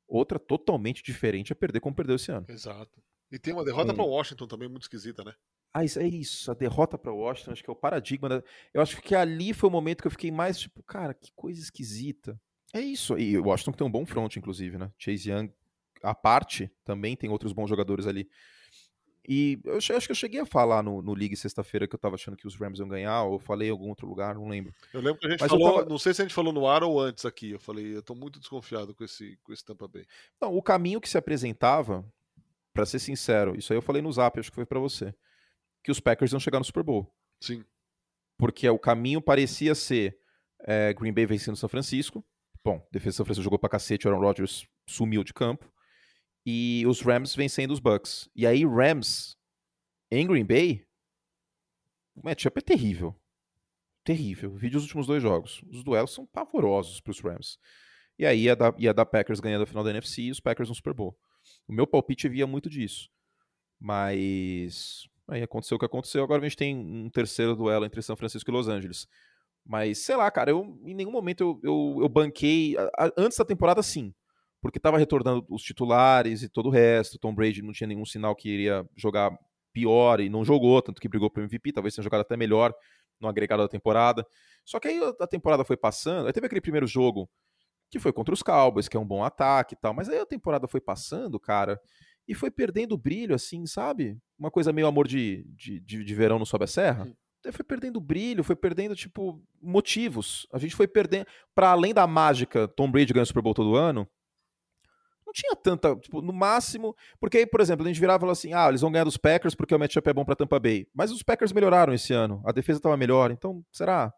Outra 0.07 0.39
totalmente 0.39 1.03
diferente 1.03 1.51
é 1.51 1.55
perder 1.55 1.79
como 1.79 1.95
perdeu 1.95 2.15
esse 2.15 2.31
ano. 2.31 2.45
Exato. 2.49 3.01
E 3.31 3.39
tem 3.39 3.53
uma 3.53 3.63
derrota 3.63 3.91
Hum. 3.93 3.95
para 3.95 4.03
Washington 4.03 4.47
também 4.47 4.67
muito 4.67 4.83
esquisita, 4.83 5.23
né? 5.23 5.33
Ah, 5.73 5.85
isso 5.85 5.99
é 5.99 6.07
isso. 6.07 6.51
A 6.51 6.53
derrota 6.53 6.97
para 6.97 7.13
Washington, 7.13 7.51
acho 7.51 7.63
que 7.63 7.69
é 7.69 7.73
o 7.73 7.75
paradigma. 7.75 8.27
Da... 8.27 8.43
Eu 8.73 8.81
acho 8.81 9.01
que 9.01 9.15
ali 9.15 9.53
foi 9.53 9.69
o 9.69 9.71
momento 9.71 10.01
que 10.01 10.07
eu 10.07 10.11
fiquei 10.11 10.29
mais 10.31 10.59
tipo, 10.59 10.83
cara, 10.83 11.13
que 11.13 11.31
coisa 11.33 11.61
esquisita. 11.61 12.39
É 12.73 12.81
isso. 12.81 13.17
E 13.17 13.37
o 13.37 13.45
Washington 13.45 13.71
tem 13.71 13.87
um 13.87 13.91
bom 13.91 14.05
front, 14.05 14.35
inclusive, 14.35 14.77
né? 14.77 14.91
Chase 14.97 15.29
Young, 15.31 15.49
a 16.03 16.13
parte, 16.13 16.69
também 16.83 17.15
tem 17.15 17.29
outros 17.29 17.53
bons 17.53 17.69
jogadores 17.69 18.05
ali. 18.05 18.29
E 19.27 19.59
eu 19.63 19.77
acho 19.77 20.07
que 20.07 20.11
eu 20.11 20.15
cheguei 20.15 20.39
a 20.41 20.45
falar 20.45 20.81
no, 20.81 20.99
no 21.01 21.13
League 21.13 21.35
sexta-feira 21.37 21.87
que 21.87 21.93
eu 21.93 21.99
tava 21.99 22.15
achando 22.15 22.35
que 22.35 22.47
os 22.47 22.55
Rams 22.55 22.79
iam 22.79 22.87
ganhar, 22.87 23.23
ou 23.23 23.33
eu 23.35 23.39
falei 23.39 23.67
em 23.67 23.71
algum 23.71 23.87
outro 23.87 24.07
lugar, 24.07 24.33
não 24.33 24.47
lembro. 24.49 24.73
Eu 24.91 24.99
lembro 24.99 25.19
que 25.19 25.27
a 25.27 25.29
gente 25.29 25.41
Mas 25.41 25.49
falou, 25.51 25.75
tava- 25.75 25.89
não 25.89 25.99
sei 25.99 26.13
se 26.13 26.21
a 26.21 26.25
gente 26.25 26.33
falou 26.33 26.51
no 26.51 26.67
ar 26.67 26.83
ou 26.83 26.99
antes 26.99 27.23
aqui. 27.23 27.51
Eu 27.51 27.59
falei, 27.59 27.95
eu 27.95 28.01
tô 28.01 28.15
muito 28.15 28.39
desconfiado 28.39 28.95
com 28.95 29.03
esse, 29.03 29.37
com 29.43 29.53
esse 29.53 29.63
Tampa 29.63 29.87
Bay. 29.87 30.05
Não, 30.41 30.55
o 30.57 30.61
caminho 30.61 30.99
que 30.99 31.07
se 31.07 31.17
apresentava, 31.19 32.03
pra 32.73 32.85
ser 32.85 32.99
sincero, 32.99 33.57
isso 33.57 33.73
aí 33.73 33.77
eu 33.77 33.81
falei 33.81 34.01
no 34.01 34.11
Zap, 34.11 34.39
acho 34.39 34.49
que 34.49 34.55
foi 34.55 34.65
pra 34.65 34.79
você, 34.79 35.13
que 35.83 35.91
os 35.91 35.99
Packers 35.99 36.31
iam 36.31 36.39
chegar 36.39 36.59
no 36.59 36.65
Super 36.65 36.83
Bowl. 36.83 37.13
Sim. 37.43 37.63
porque 38.37 38.67
o 38.69 38.79
caminho 38.79 39.21
parecia 39.21 39.73
ser 39.75 40.17
é, 40.61 40.93
Green 40.93 41.13
Bay 41.13 41.25
vencendo 41.25 41.55
São 41.55 41.69
Francisco. 41.69 42.25
Bom, 42.63 42.87
defesa 42.91 43.11
de 43.11 43.15
São 43.17 43.25
Francisco 43.25 43.43
jogou 43.43 43.59
pra 43.59 43.69
cacete, 43.69 44.07
o 44.07 44.11
Aaron 44.11 44.21
Rodgers 44.21 44.67
sumiu 44.87 45.23
de 45.23 45.33
campo. 45.33 45.71
E 46.45 46.83
os 46.87 47.01
Rams 47.01 47.35
vencendo 47.35 47.71
os 47.71 47.79
Bucks. 47.79 48.29
E 48.35 48.47
aí, 48.47 48.65
Rams 48.65 49.35
em 50.11 50.25
Green 50.27 50.45
Bay, 50.45 50.83
o 52.15 52.25
matchup 52.25 52.57
é 52.57 52.61
terrível. 52.61 53.15
Terrível. 54.03 54.55
Vídeo 54.55 54.77
os 54.77 54.83
últimos 54.83 55.07
dois 55.07 55.21
jogos. 55.21 55.61
Os 55.69 55.83
duelos 55.83 56.13
são 56.13 56.25
pavorosos 56.25 56.99
pros 56.99 57.19
Rams. 57.19 57.59
E 58.17 58.25
aí 58.25 58.41
ia 58.41 58.55
dar, 58.55 58.73
ia 58.77 58.93
dar 58.93 59.05
Packers 59.05 59.39
ganhando 59.39 59.63
a 59.63 59.67
final 59.67 59.83
da 59.83 59.91
NFC 59.91 60.23
e 60.23 60.31
os 60.31 60.39
Packers 60.39 60.69
no 60.69 60.75
Super 60.75 60.93
Bowl. 60.93 61.17
O 61.67 61.73
meu 61.73 61.87
palpite 61.87 62.27
via 62.27 62.45
muito 62.45 62.69
disso. 62.69 63.09
Mas 63.79 65.07
aí 65.27 65.41
aconteceu 65.41 65.77
o 65.77 65.79
que 65.79 65.85
aconteceu. 65.85 66.23
Agora 66.23 66.41
a 66.41 66.43
gente 66.47 66.57
tem 66.57 66.75
um 66.75 67.09
terceiro 67.09 67.55
duelo 67.55 67.85
entre 67.85 68.01
São 68.01 68.15
Francisco 68.15 68.49
e 68.49 68.53
Los 68.53 68.67
Angeles. 68.67 69.07
Mas, 69.65 69.99
sei 69.99 70.15
lá, 70.15 70.29
cara, 70.29 70.51
eu 70.51 70.77
em 70.83 70.93
nenhum 70.93 71.11
momento 71.11 71.41
eu, 71.41 71.59
eu, 71.63 72.01
eu 72.01 72.09
banquei. 72.09 72.75
antes 73.17 73.37
da 73.37 73.45
temporada, 73.45 73.81
sim. 73.81 74.13
Porque 74.61 74.79
tava 74.79 74.97
retornando 74.97 75.45
os 75.49 75.63
titulares 75.63 76.43
e 76.43 76.49
todo 76.49 76.67
o 76.67 76.71
resto. 76.71 77.17
Tom 77.17 77.33
Brady 77.33 77.61
não 77.61 77.73
tinha 77.73 77.87
nenhum 77.87 78.05
sinal 78.05 78.35
que 78.35 78.49
iria 78.49 78.87
jogar 78.95 79.31
pior 79.73 80.19
e 80.19 80.29
não 80.29 80.43
jogou, 80.43 80.81
tanto 80.81 81.01
que 81.01 81.07
brigou 81.07 81.29
pro 81.29 81.43
MVP, 81.43 81.71
talvez 81.71 81.95
tenha 81.95 82.03
jogado 82.03 82.21
até 82.21 82.35
melhor 82.35 82.73
no 83.19 83.27
agregado 83.27 83.63
da 83.63 83.69
temporada. 83.69 84.25
Só 84.65 84.79
que 84.79 84.87
aí 84.87 84.99
a 85.19 85.27
temporada 85.27 85.63
foi 85.63 85.77
passando, 85.77 86.27
aí 86.27 86.33
teve 86.33 86.45
aquele 86.45 86.61
primeiro 86.61 86.85
jogo 86.85 87.29
que 87.91 87.99
foi 87.99 88.13
contra 88.13 88.33
os 88.33 88.41
Cowboys, 88.41 88.87
que 88.87 88.95
é 88.95 88.99
um 88.99 89.05
bom 89.05 89.23
ataque 89.23 89.75
e 89.75 89.77
tal, 89.77 89.93
mas 89.93 90.07
aí 90.07 90.17
a 90.17 90.25
temporada 90.25 90.67
foi 90.67 90.79
passando, 90.79 91.37
cara, 91.39 91.79
e 92.27 92.33
foi 92.33 92.49
perdendo 92.49 92.93
o 92.93 92.97
brilho, 92.97 93.35
assim, 93.35 93.65
sabe? 93.65 94.17
Uma 94.39 94.49
coisa 94.49 94.71
meio 94.71 94.87
amor 94.87 95.07
de, 95.07 95.45
de, 95.49 95.79
de, 95.81 96.03
de 96.03 96.15
verão 96.15 96.39
no 96.39 96.45
Sobe 96.45 96.63
a 96.63 96.67
Serra. 96.67 97.03
Sim. 97.03 97.15
Aí 97.45 97.51
foi 97.51 97.65
perdendo 97.65 97.99
brilho, 97.99 98.43
foi 98.43 98.55
perdendo, 98.55 98.95
tipo, 98.95 99.43
motivos. 99.61 100.47
A 100.53 100.59
gente 100.59 100.75
foi 100.75 100.87
perdendo. 100.87 101.25
Para 101.55 101.71
além 101.71 101.93
da 101.93 102.05
mágica, 102.05 102.67
Tom 102.67 102.89
Brady 102.89 103.13
ganha 103.13 103.23
o 103.23 103.25
Super 103.25 103.41
Bowl 103.41 103.53
todo 103.53 103.75
ano. 103.75 104.07
não 105.25 105.33
tinha 105.33 105.55
tanta, 105.55 105.95
tipo, 105.95 106.21
no 106.21 106.31
máximo, 106.31 106.95
porque 107.19 107.39
aí, 107.39 107.45
por 107.47 107.59
exemplo, 107.59 107.83
a 107.83 107.87
gente 107.87 107.99
virava 107.99 108.17
e 108.17 108.21
falava 108.21 108.33
assim, 108.33 108.53
ah, 108.53 108.69
eles 108.69 108.81
vão 108.81 108.91
ganhar 108.91 109.05
dos 109.05 109.17
Packers 109.17 109.55
porque 109.55 109.73
o 109.73 109.79
matchup 109.79 110.07
é 110.07 110.13
bom 110.13 110.23
para 110.23 110.35
Tampa 110.35 110.59
Bay. 110.59 110.87
Mas 110.93 111.11
os 111.11 111.23
Packers 111.23 111.51
melhoraram 111.51 111.93
esse 111.93 112.13
ano, 112.13 112.41
a 112.45 112.51
defesa 112.51 112.77
estava 112.77 112.95
melhor, 112.95 113.31
então, 113.31 113.65
será? 113.71 114.13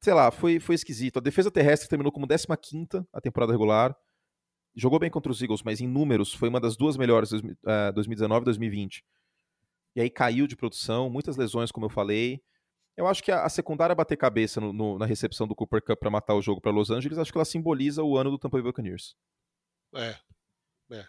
Sei 0.00 0.14
lá, 0.14 0.30
foi, 0.30 0.60
foi 0.60 0.74
esquisito. 0.74 1.18
A 1.18 1.22
defesa 1.22 1.50
terrestre 1.50 1.88
terminou 1.88 2.12
como 2.12 2.26
15ª 2.26 3.06
a 3.12 3.20
temporada 3.20 3.52
regular, 3.52 3.96
jogou 4.74 4.98
bem 4.98 5.10
contra 5.10 5.30
os 5.30 5.42
Eagles, 5.42 5.62
mas 5.62 5.80
em 5.80 5.86
números 5.86 6.32
foi 6.32 6.48
uma 6.48 6.60
das 6.60 6.76
duas 6.76 6.96
melhores, 6.96 7.32
uh, 7.32 7.92
2019 7.94 8.42
e 8.42 8.44
2020. 8.44 9.04
E 9.96 10.00
aí 10.00 10.10
caiu 10.10 10.46
de 10.46 10.56
produção, 10.56 11.10
muitas 11.10 11.36
lesões, 11.36 11.72
como 11.72 11.86
eu 11.86 11.90
falei. 11.90 12.40
Eu 12.96 13.06
acho 13.06 13.22
que 13.22 13.32
a, 13.32 13.44
a 13.44 13.48
secundária 13.48 13.94
bater 13.94 14.16
cabeça 14.16 14.60
no, 14.60 14.72
no, 14.72 14.98
na 14.98 15.06
recepção 15.06 15.46
do 15.46 15.54
Cooper 15.54 15.82
Cup 15.82 15.98
para 15.98 16.10
matar 16.10 16.34
o 16.34 16.42
jogo 16.42 16.60
para 16.60 16.70
Los 16.70 16.90
Angeles, 16.90 17.18
acho 17.18 17.32
que 17.32 17.38
ela 17.38 17.44
simboliza 17.44 18.02
o 18.02 18.16
ano 18.16 18.30
do 18.30 18.38
Tampa 18.38 18.56
Bay 18.56 18.62
Buccaneers. 18.62 19.16
É, 19.94 20.16
é. 20.92 21.04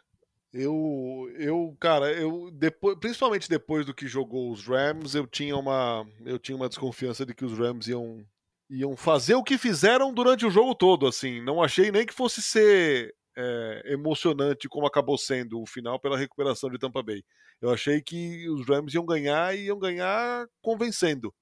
Eu, 0.52 1.32
eu, 1.38 1.78
cara, 1.80 2.12
eu 2.12 2.50
depois, 2.52 2.98
principalmente 3.00 3.48
depois 3.48 3.86
do 3.86 3.94
que 3.94 4.08
jogou 4.08 4.52
os 4.52 4.66
Rams, 4.66 5.14
eu 5.14 5.28
tinha 5.28 5.56
uma, 5.56 6.08
eu 6.26 6.40
tinha 6.40 6.56
uma 6.56 6.68
desconfiança 6.68 7.24
de 7.24 7.36
que 7.36 7.46
os 7.46 7.58
Rams 7.58 7.88
iam, 7.88 8.26
iam 8.70 8.96
fazer 8.96 9.36
o 9.36 9.44
que 9.44 9.58
fizeram 9.58 10.14
durante 10.14 10.46
o 10.46 10.52
jogo 10.52 10.76
todo, 10.76 11.08
assim. 11.08 11.42
Não 11.42 11.62
achei 11.62 11.92
nem 11.92 12.06
que 12.06 12.14
fosse 12.14 12.42
ser 12.42 13.16
é, 13.36 13.84
emocionante 13.86 14.70
como 14.70 14.86
acabou 14.86 15.18
sendo 15.18 15.62
o 15.62 15.66
final 15.66 16.00
pela 16.00 16.18
recuperação 16.18 16.70
de 16.70 16.78
Tampa 16.78 17.02
Bay. 17.02 17.24
Eu 17.62 17.72
achei 17.72 18.02
que 18.02 18.48
os 18.50 18.68
Rams 18.68 18.94
iam 18.94 19.06
ganhar 19.06 19.56
e 19.56 19.66
iam 19.66 19.80
ganhar 19.80 20.48
convencendo. 20.62 21.34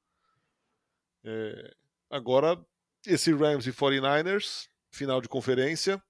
É, 1.24 1.74
agora, 2.10 2.60
esse 3.06 3.34
Rams 3.34 3.68
e 3.68 3.74
49ers, 3.74 4.68
final 4.92 5.22
de 5.22 5.28
conferência. 5.28 6.02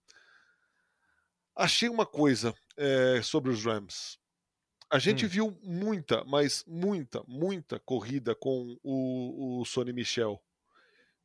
Achei 1.56 1.90
uma 1.90 2.06
coisa 2.06 2.54
é, 2.78 3.22
sobre 3.24 3.52
os 3.52 3.66
Rams. 3.66 4.20
A 4.90 5.00
gente 5.00 5.26
hum. 5.26 5.30
viu 5.30 5.60
muita, 5.64 6.24
mas 6.26 6.64
muita, 6.68 7.24
muita 7.28 7.80
corrida 7.80 8.36
com 8.36 8.78
o, 8.84 9.60
o 9.62 9.66
Sonny 9.66 9.92
Michel. 9.92 10.42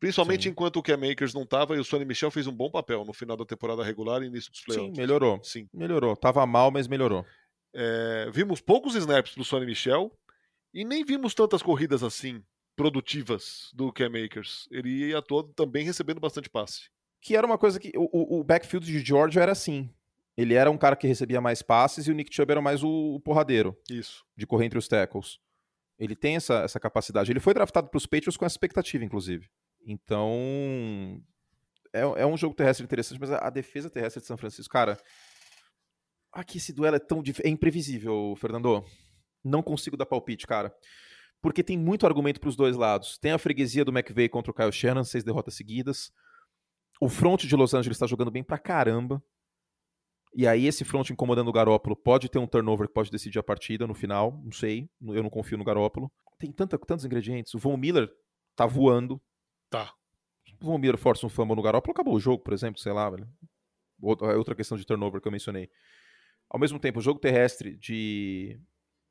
Principalmente 0.02 0.42
Sim. 0.42 0.48
enquanto 0.48 0.78
o 0.78 0.82
Cam 0.82 0.96
Makers 0.96 1.32
não 1.32 1.44
estava 1.44 1.76
e 1.76 1.78
o 1.78 1.84
Sonny 1.84 2.04
Michel 2.04 2.28
fez 2.28 2.48
um 2.48 2.52
bom 2.52 2.68
papel 2.68 3.04
no 3.04 3.12
final 3.12 3.36
da 3.36 3.44
temporada 3.44 3.84
regular 3.84 4.20
e 4.20 4.26
início 4.26 4.50
dos 4.50 4.60
playoffs. 4.60 4.96
Sim, 4.96 5.00
melhorou. 5.00 5.40
Sim. 5.44 5.68
Melhorou. 5.72 6.16
Tava 6.16 6.44
mal, 6.44 6.72
mas 6.72 6.88
melhorou. 6.88 7.24
É, 7.72 8.28
vimos 8.32 8.60
poucos 8.60 8.96
snaps 8.96 9.36
do 9.36 9.44
Sonny 9.44 9.64
Michel 9.64 10.10
e 10.74 10.84
nem 10.84 11.04
vimos 11.04 11.34
tantas 11.34 11.62
corridas 11.62 12.02
assim 12.02 12.42
produtivas 12.74 13.70
do 13.72 13.92
Cam 13.92 14.08
Makers. 14.08 14.66
Ele 14.72 14.88
ia 14.88 15.22
todo 15.22 15.52
também 15.54 15.84
recebendo 15.84 16.18
bastante 16.18 16.50
passe. 16.50 16.90
Que 17.20 17.36
era 17.36 17.46
uma 17.46 17.56
coisa 17.56 17.78
que 17.78 17.92
o, 17.94 18.40
o 18.40 18.42
backfield 18.42 18.84
de 18.84 18.98
Georgia 18.98 19.40
era 19.40 19.52
assim. 19.52 19.88
Ele 20.36 20.54
era 20.54 20.68
um 20.68 20.76
cara 20.76 20.96
que 20.96 21.06
recebia 21.06 21.40
mais 21.40 21.62
passes 21.62 22.08
e 22.08 22.10
o 22.10 22.14
Nick 22.14 22.34
Chubb 22.34 22.50
era 22.50 22.60
mais 22.60 22.82
o, 22.82 22.88
o 22.88 23.20
porradeiro. 23.20 23.78
Isso. 23.88 24.24
De 24.36 24.48
correr 24.48 24.66
entre 24.66 24.80
os 24.80 24.88
tackles. 24.88 25.38
Ele 25.96 26.16
tem 26.16 26.34
essa, 26.34 26.62
essa 26.64 26.80
capacidade. 26.80 27.30
Ele 27.30 27.38
foi 27.38 27.54
draftado 27.54 27.88
para 27.88 27.98
os 27.98 28.06
Patriots 28.06 28.36
com 28.36 28.44
essa 28.44 28.54
expectativa, 28.54 29.04
inclusive. 29.04 29.48
Então. 29.86 31.22
É, 31.92 32.00
é 32.00 32.26
um 32.26 32.36
jogo 32.36 32.54
terrestre 32.54 32.84
interessante, 32.84 33.20
mas 33.20 33.30
a, 33.30 33.46
a, 33.46 33.50
defesa 33.50 33.90
terrestre 33.90 34.20
de 34.20 34.26
São 34.26 34.36
Francisco, 34.36 34.72
cara. 34.72 34.98
Aqui 36.32 36.56
esse 36.56 36.72
duelo 36.72 36.96
é 36.96 36.98
tão 36.98 37.22
é 37.44 37.48
imprevisível, 37.48 38.34
Fernando. 38.38 38.82
Não 39.44 39.62
consigo 39.62 39.96
dar 39.96 40.06
palpite, 40.06 40.46
cara. 40.46 40.74
Porque 41.42 41.62
tem 41.62 41.76
muito 41.76 42.06
argumento 42.06 42.40
para 42.40 42.48
os 42.48 42.56
dois 42.56 42.76
lados. 42.76 43.18
Tem 43.18 43.32
a 43.32 43.38
freguesia 43.38 43.84
do 43.84 43.90
McVay 43.90 44.28
contra 44.28 44.50
o 44.50 44.54
Kyle 44.54 44.72
Shannon, 44.72 45.04
seis 45.04 45.24
derrotas 45.24 45.54
seguidas. 45.54 46.12
O 47.00 47.08
front 47.08 47.44
de 47.44 47.56
Los 47.56 47.74
Angeles 47.74 47.96
está 47.96 48.06
jogando 48.06 48.30
bem 48.30 48.44
pra 48.44 48.58
caramba. 48.58 49.22
E 50.34 50.46
aí 50.46 50.66
esse 50.66 50.84
front 50.84 51.10
incomodando 51.10 51.48
o 51.48 51.52
Garópolo 51.52 51.94
pode 51.94 52.28
ter 52.28 52.38
um 52.38 52.46
turnover 52.46 52.88
que 52.88 52.94
pode 52.94 53.10
decidir 53.10 53.38
a 53.38 53.42
partida 53.42 53.86
no 53.86 53.92
final, 53.92 54.40
não 54.42 54.52
sei, 54.52 54.88
eu 55.02 55.22
não 55.22 55.28
confio 55.28 55.58
no 55.58 55.64
Garópolo. 55.64 56.10
Tem 56.38 56.50
tanta, 56.50 56.78
tantos 56.78 57.04
ingredientes. 57.04 57.52
O 57.54 57.58
Von 57.58 57.76
Miller 57.76 58.10
tá 58.56 58.64
voando. 58.66 59.20
Tá. 59.72 59.92
O 60.60 60.66
Von 60.66 60.78
Miller 60.78 60.96
força 60.96 61.26
um 61.26 61.28
fumble 61.28 61.56
no 61.56 61.62
Garópolo, 61.62 61.92
acabou 61.92 62.14
o 62.14 62.20
jogo, 62.20 62.42
por 62.44 62.52
exemplo, 62.52 62.80
sei 62.80 62.92
lá, 62.92 63.10
velho. 63.10 63.28
É 64.22 64.36
outra 64.36 64.54
questão 64.54 64.78
de 64.78 64.84
turnover 64.84 65.20
que 65.20 65.26
eu 65.26 65.32
mencionei. 65.32 65.68
Ao 66.48 66.60
mesmo 66.60 66.78
tempo, 66.78 66.98
o 67.00 67.02
jogo 67.02 67.18
terrestre 67.18 67.76
de, 67.76 68.60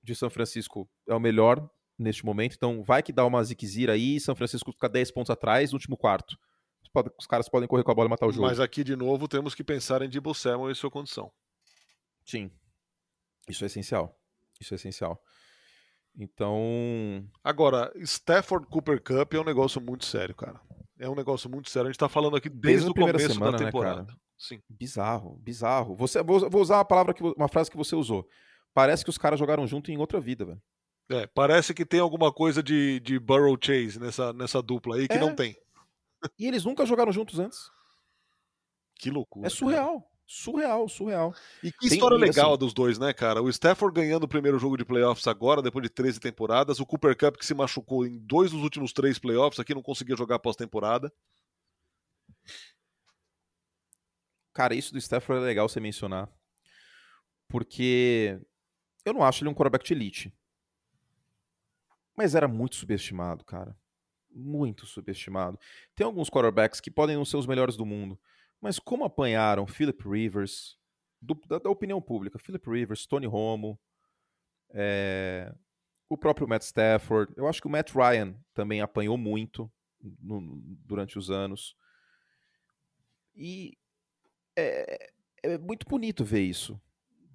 de 0.01 0.15
São 0.15 0.29
Francisco 0.29 0.89
é 1.07 1.13
o 1.13 1.19
melhor 1.19 1.69
neste 1.97 2.25
momento, 2.25 2.55
então 2.55 2.81
vai 2.83 3.03
que 3.03 3.11
dá 3.11 3.25
uma 3.25 3.43
ziquezira 3.43 3.93
aí, 3.93 4.19
São 4.19 4.35
Francisco 4.35 4.71
fica 4.71 4.87
10 4.87 5.11
pontos 5.11 5.29
atrás 5.29 5.71
no 5.71 5.75
último 5.75 5.97
quarto 5.97 6.37
os 7.17 7.25
caras 7.25 7.47
podem 7.47 7.67
correr 7.67 7.83
com 7.83 7.91
a 7.91 7.95
bola 7.95 8.07
e 8.07 8.09
matar 8.09 8.27
o 8.27 8.31
jogo. 8.31 8.47
Mas 8.47 8.59
aqui, 8.59 8.83
de 8.83 8.95
novo, 8.95 9.27
temos 9.27 9.55
que 9.55 9.63
pensar 9.63 10.01
em 10.01 10.09
Debo 10.09 10.33
Samuel 10.33 10.71
e 10.71 10.75
sua 10.75 10.91
condição. 10.91 11.31
Sim. 12.25 12.51
Isso 13.47 13.63
é 13.63 13.67
essencial. 13.67 14.17
Isso 14.59 14.73
é 14.73 14.75
essencial. 14.75 15.21
Então. 16.17 17.25
Agora, 17.43 17.91
Stafford 17.95 18.67
Cooper 18.67 19.01
Cup 19.01 19.33
é 19.33 19.39
um 19.39 19.45
negócio 19.45 19.81
muito 19.81 20.05
sério, 20.05 20.35
cara. 20.35 20.59
É 20.99 21.09
um 21.09 21.15
negócio 21.15 21.49
muito 21.49 21.69
sério. 21.69 21.87
A 21.87 21.91
gente 21.91 21.99
tá 21.99 22.09
falando 22.09 22.35
aqui 22.35 22.49
desde, 22.49 22.85
desde 22.85 22.89
o 22.89 22.93
começo 22.93 23.33
semana, 23.33 23.53
da 23.53 23.57
né, 23.57 23.65
temporada. 23.65 24.03
Né, 24.03 24.13
Sim. 24.37 24.61
Bizarro, 24.69 25.37
bizarro. 25.37 25.95
Você, 25.95 26.21
vou, 26.21 26.49
vou 26.49 26.61
usar 26.61 26.77
uma 26.77 26.85
palavra 26.85 27.13
que, 27.13 27.23
uma 27.23 27.47
frase 27.47 27.71
que 27.71 27.77
você 27.77 27.95
usou. 27.95 28.27
Parece 28.73 29.03
que 29.03 29.09
os 29.09 29.17
caras 29.17 29.39
jogaram 29.39 29.65
junto 29.67 29.91
em 29.91 29.97
outra 29.97 30.19
vida, 30.19 30.45
velho. 30.45 30.61
É, 31.09 31.27
parece 31.27 31.73
que 31.73 31.85
tem 31.85 31.99
alguma 31.99 32.31
coisa 32.31 32.63
de, 32.63 32.99
de 33.01 33.19
Burrow 33.19 33.57
Chase 33.61 33.99
nessa, 33.99 34.31
nessa 34.31 34.61
dupla 34.61 34.95
aí 34.95 35.07
que 35.07 35.17
é. 35.17 35.19
não 35.19 35.35
tem. 35.35 35.57
E 36.37 36.47
eles 36.47 36.63
nunca 36.63 36.85
jogaram 36.85 37.11
juntos 37.11 37.39
antes. 37.39 37.69
Que 38.95 39.09
loucura. 39.09 39.47
É 39.47 39.49
surreal. 39.49 40.01
Cara. 40.01 40.10
Surreal, 40.33 40.87
surreal. 40.87 41.35
E 41.61 41.73
que 41.73 41.89
Tem, 41.89 41.97
história 41.97 42.15
legal 42.15 42.51
assim, 42.51 42.59
dos 42.59 42.73
dois, 42.73 42.97
né, 42.97 43.11
cara? 43.11 43.41
O 43.41 43.49
Stafford 43.49 43.93
ganhando 43.93 44.23
o 44.23 44.27
primeiro 44.29 44.57
jogo 44.57 44.77
de 44.77 44.85
playoffs 44.85 45.27
agora, 45.27 45.61
depois 45.61 45.83
de 45.83 45.89
13 45.89 46.21
temporadas. 46.21 46.79
O 46.79 46.85
Cooper 46.85 47.17
Cup 47.17 47.35
que 47.35 47.45
se 47.45 47.53
machucou 47.53 48.05
em 48.05 48.17
dois 48.17 48.49
dos 48.49 48.63
últimos 48.63 48.93
três 48.93 49.19
playoffs, 49.19 49.59
aqui 49.59 49.75
não 49.75 49.81
conseguia 49.81 50.15
jogar 50.15 50.39
pós-temporada. 50.39 51.11
Cara, 54.53 54.73
isso 54.73 54.93
do 54.93 54.99
Stafford 54.99 55.43
é 55.43 55.45
legal 55.45 55.67
você 55.67 55.81
mencionar. 55.81 56.29
Porque 57.49 58.39
eu 59.03 59.13
não 59.13 59.23
acho 59.23 59.43
ele 59.43 59.49
um 59.49 59.53
quarterback 59.53 59.83
de 59.83 59.93
elite. 59.93 60.33
Mas 62.15 62.35
era 62.35 62.47
muito 62.47 62.77
subestimado, 62.77 63.43
cara 63.43 63.75
muito 64.33 64.85
subestimado. 64.85 65.59
Tem 65.93 66.05
alguns 66.05 66.29
quarterbacks 66.29 66.79
que 66.79 66.89
podem 66.89 67.17
não 67.17 67.25
ser 67.25 67.35
os 67.35 67.45
melhores 67.45 67.75
do 67.75 67.85
mundo, 67.85 68.17
mas 68.61 68.77
como 68.77 69.03
apanharam 69.03 69.65
Philip 69.65 70.07
Rivers, 70.07 70.77
do, 71.19 71.33
da, 71.47 71.57
da, 71.57 71.69
opinião 71.69 71.99
pública, 71.99 72.37
Philip 72.37 72.69
Rivers, 72.69 73.07
Tony 73.07 73.25
Romo, 73.25 73.79
é, 74.69 75.53
o 76.07 76.17
próprio 76.17 76.47
Matt 76.47 76.61
Stafford, 76.63 77.33
eu 77.35 77.47
acho 77.47 77.59
que 77.59 77.67
o 77.67 77.71
Matt 77.71 77.91
Ryan 77.91 78.35
também 78.53 78.81
apanhou 78.81 79.17
muito 79.17 79.71
no, 80.01 80.61
durante 80.85 81.17
os 81.17 81.31
anos. 81.31 81.75
E 83.35 83.77
é, 84.55 85.11
é, 85.43 85.57
muito 85.57 85.87
bonito 85.87 86.23
ver 86.23 86.41
isso 86.41 86.79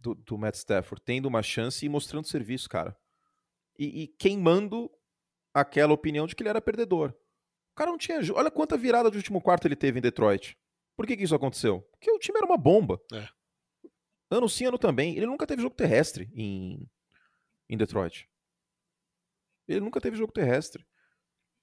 do, 0.00 0.14
do, 0.14 0.38
Matt 0.38 0.54
Stafford, 0.54 1.02
tendo 1.04 1.26
uma 1.26 1.42
chance 1.42 1.84
e 1.84 1.88
mostrando 1.88 2.26
serviço, 2.26 2.68
cara. 2.68 2.96
E, 3.78 4.02
e 4.02 4.08
queimando 4.08 4.90
aquela 5.52 5.92
opinião 5.92 6.26
de 6.26 6.36
que 6.36 6.42
ele 6.42 6.50
era 6.50 6.60
perdedor. 6.60 7.10
O 7.72 7.74
cara 7.74 7.90
não 7.90 7.98
tinha. 7.98 8.20
Olha 8.34 8.50
quanta 8.50 8.76
virada 8.76 9.10
de 9.10 9.16
último 9.16 9.40
quarto 9.40 9.66
ele 9.66 9.76
teve 9.76 9.98
em 9.98 10.02
Detroit. 10.02 10.56
Por 10.96 11.06
que, 11.06 11.16
que 11.16 11.24
isso 11.24 11.34
aconteceu? 11.34 11.82
Porque 11.92 12.10
o 12.10 12.18
time 12.18 12.38
era 12.38 12.46
uma 12.46 12.56
bomba. 12.56 13.00
É. 13.12 13.28
Ano 14.30 14.48
sim, 14.48 14.64
ano 14.64 14.78
também. 14.78 15.16
Ele 15.16 15.26
nunca 15.26 15.46
teve 15.46 15.62
jogo 15.62 15.74
terrestre 15.74 16.30
em, 16.34 16.88
em 17.68 17.76
Detroit. 17.76 18.28
Ele 19.68 19.80
nunca 19.80 20.00
teve 20.00 20.16
jogo 20.16 20.32
terrestre. 20.32 20.84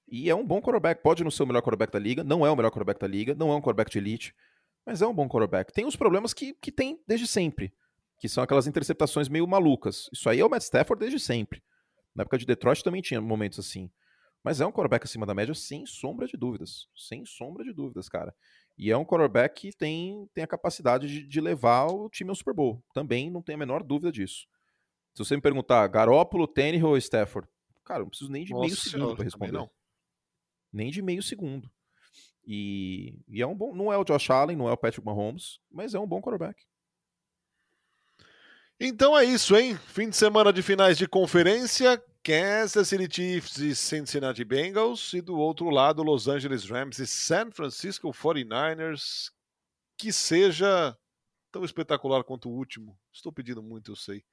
E 0.06 0.30
é 0.30 0.34
um 0.34 0.46
bom 0.46 0.60
quarterback. 0.60 1.02
Pode 1.02 1.24
não 1.24 1.30
ser 1.30 1.42
o 1.42 1.46
melhor 1.46 1.62
quarterback 1.62 1.92
da 1.92 1.98
liga. 1.98 2.22
Não 2.22 2.46
é 2.46 2.50
o 2.50 2.56
melhor 2.56 2.70
quarterback 2.70 3.00
da 3.00 3.06
liga. 3.06 3.34
Não 3.34 3.50
é 3.50 3.56
um 3.56 3.60
quarterback 3.60 3.90
de 3.90 3.98
elite. 3.98 4.34
Mas 4.86 5.02
é 5.02 5.06
um 5.06 5.14
bom 5.14 5.28
quarterback. 5.28 5.72
Tem 5.72 5.86
os 5.86 5.96
problemas 5.96 6.32
que, 6.32 6.54
que 6.54 6.70
tem 6.70 7.02
desde 7.06 7.26
sempre. 7.26 7.74
Que 8.18 8.28
são 8.28 8.44
aquelas 8.44 8.66
interceptações 8.66 9.28
meio 9.28 9.46
malucas. 9.46 10.08
Isso 10.12 10.28
aí 10.28 10.40
é 10.40 10.44
o 10.44 10.48
Matt 10.48 10.62
Stafford 10.62 11.00
desde 11.00 11.18
sempre. 11.18 11.62
Na 12.14 12.22
época 12.22 12.38
de 12.38 12.46
Detroit 12.46 12.84
também 12.84 13.02
tinha 13.02 13.20
momentos 13.20 13.58
assim. 13.58 13.90
Mas 14.44 14.60
é 14.60 14.66
um 14.66 14.70
quarterback 14.70 15.04
acima 15.04 15.24
da 15.24 15.34
média, 15.34 15.54
sem 15.54 15.86
sombra 15.86 16.26
de 16.26 16.36
dúvidas. 16.36 16.86
Sem 16.94 17.24
sombra 17.24 17.64
de 17.64 17.72
dúvidas, 17.72 18.10
cara. 18.10 18.34
E 18.76 18.90
é 18.90 18.96
um 18.96 19.04
quarterback 19.04 19.58
que 19.58 19.74
tem, 19.74 20.28
tem 20.34 20.44
a 20.44 20.46
capacidade 20.46 21.08
de, 21.08 21.26
de 21.26 21.40
levar 21.40 21.86
o 21.86 22.10
time 22.10 22.28
ao 22.28 22.36
Super 22.36 22.52
Bowl. 22.52 22.84
Também 22.92 23.30
não 23.30 23.40
tenho 23.40 23.56
a 23.56 23.58
menor 23.58 23.82
dúvida 23.82 24.12
disso. 24.12 24.46
Se 25.14 25.24
você 25.24 25.34
me 25.34 25.40
perguntar, 25.40 25.86
Garópolo, 25.88 26.46
Tannehill 26.46 26.88
ou 26.88 26.98
Stafford? 26.98 27.48
Cara, 27.84 28.00
não 28.00 28.10
preciso 28.10 28.30
nem 28.30 28.44
de 28.44 28.52
Nossa 28.52 28.66
meio 28.66 28.76
segundo 28.76 29.14
para 29.14 29.24
responder. 29.24 29.52
Não. 29.52 29.70
Nem 30.70 30.90
de 30.90 31.00
meio 31.00 31.22
segundo. 31.22 31.70
E, 32.46 33.18
e, 33.26 33.40
é 33.40 33.46
um 33.46 33.56
bom. 33.56 33.74
Não 33.74 33.90
é 33.90 33.96
o 33.96 34.04
Josh 34.04 34.28
Allen, 34.28 34.56
não 34.56 34.68
é 34.68 34.72
o 34.72 34.76
Patrick 34.76 35.06
Mahomes, 35.06 35.58
mas 35.70 35.94
é 35.94 35.98
um 35.98 36.06
bom 36.06 36.20
quarterback. 36.20 36.62
Então 38.78 39.16
é 39.16 39.24
isso, 39.24 39.56
hein? 39.56 39.76
Fim 39.86 40.10
de 40.10 40.16
semana 40.16 40.52
de 40.52 40.60
finais 40.60 40.98
de 40.98 41.08
conferência. 41.08 42.02
Kansas 42.24 42.88
City 42.88 43.06
Chiefs 43.14 43.58
e 43.58 43.76
Cincinnati 43.76 44.42
Bengals. 44.44 45.12
E 45.12 45.20
do 45.20 45.36
outro 45.36 45.68
lado, 45.68 46.02
Los 46.02 46.26
Angeles 46.26 46.64
Rams 46.64 46.98
e 46.98 47.06
San 47.06 47.50
Francisco 47.50 48.10
49ers. 48.10 49.30
Que 49.98 50.10
seja 50.10 50.98
tão 51.52 51.64
espetacular 51.64 52.24
quanto 52.24 52.48
o 52.48 52.52
último. 52.52 52.98
Estou 53.12 53.30
pedindo 53.30 53.62
muito, 53.62 53.92
eu 53.92 53.96
sei. 53.96 54.24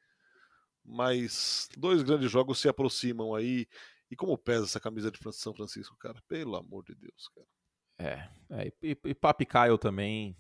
Mas 0.84 1.68
dois 1.78 2.02
grandes 2.02 2.32
jogos 2.32 2.60
se 2.60 2.70
aproximam 2.70 3.36
aí. 3.36 3.68
E 4.10 4.16
como 4.16 4.38
pesa 4.38 4.66
essa 4.66 4.80
camisa 4.80 5.12
de 5.12 5.20
São 5.34 5.54
Francisco, 5.54 5.96
cara? 5.98 6.20
Pelo 6.28 6.56
amor 6.56 6.84
de 6.86 6.96
Deus, 6.96 7.28
cara. 7.28 7.48
É, 8.00 8.30
é 8.50 8.74
e, 8.82 8.98
e 9.06 9.14
Papicaio 9.14 9.78
também. 9.78 10.36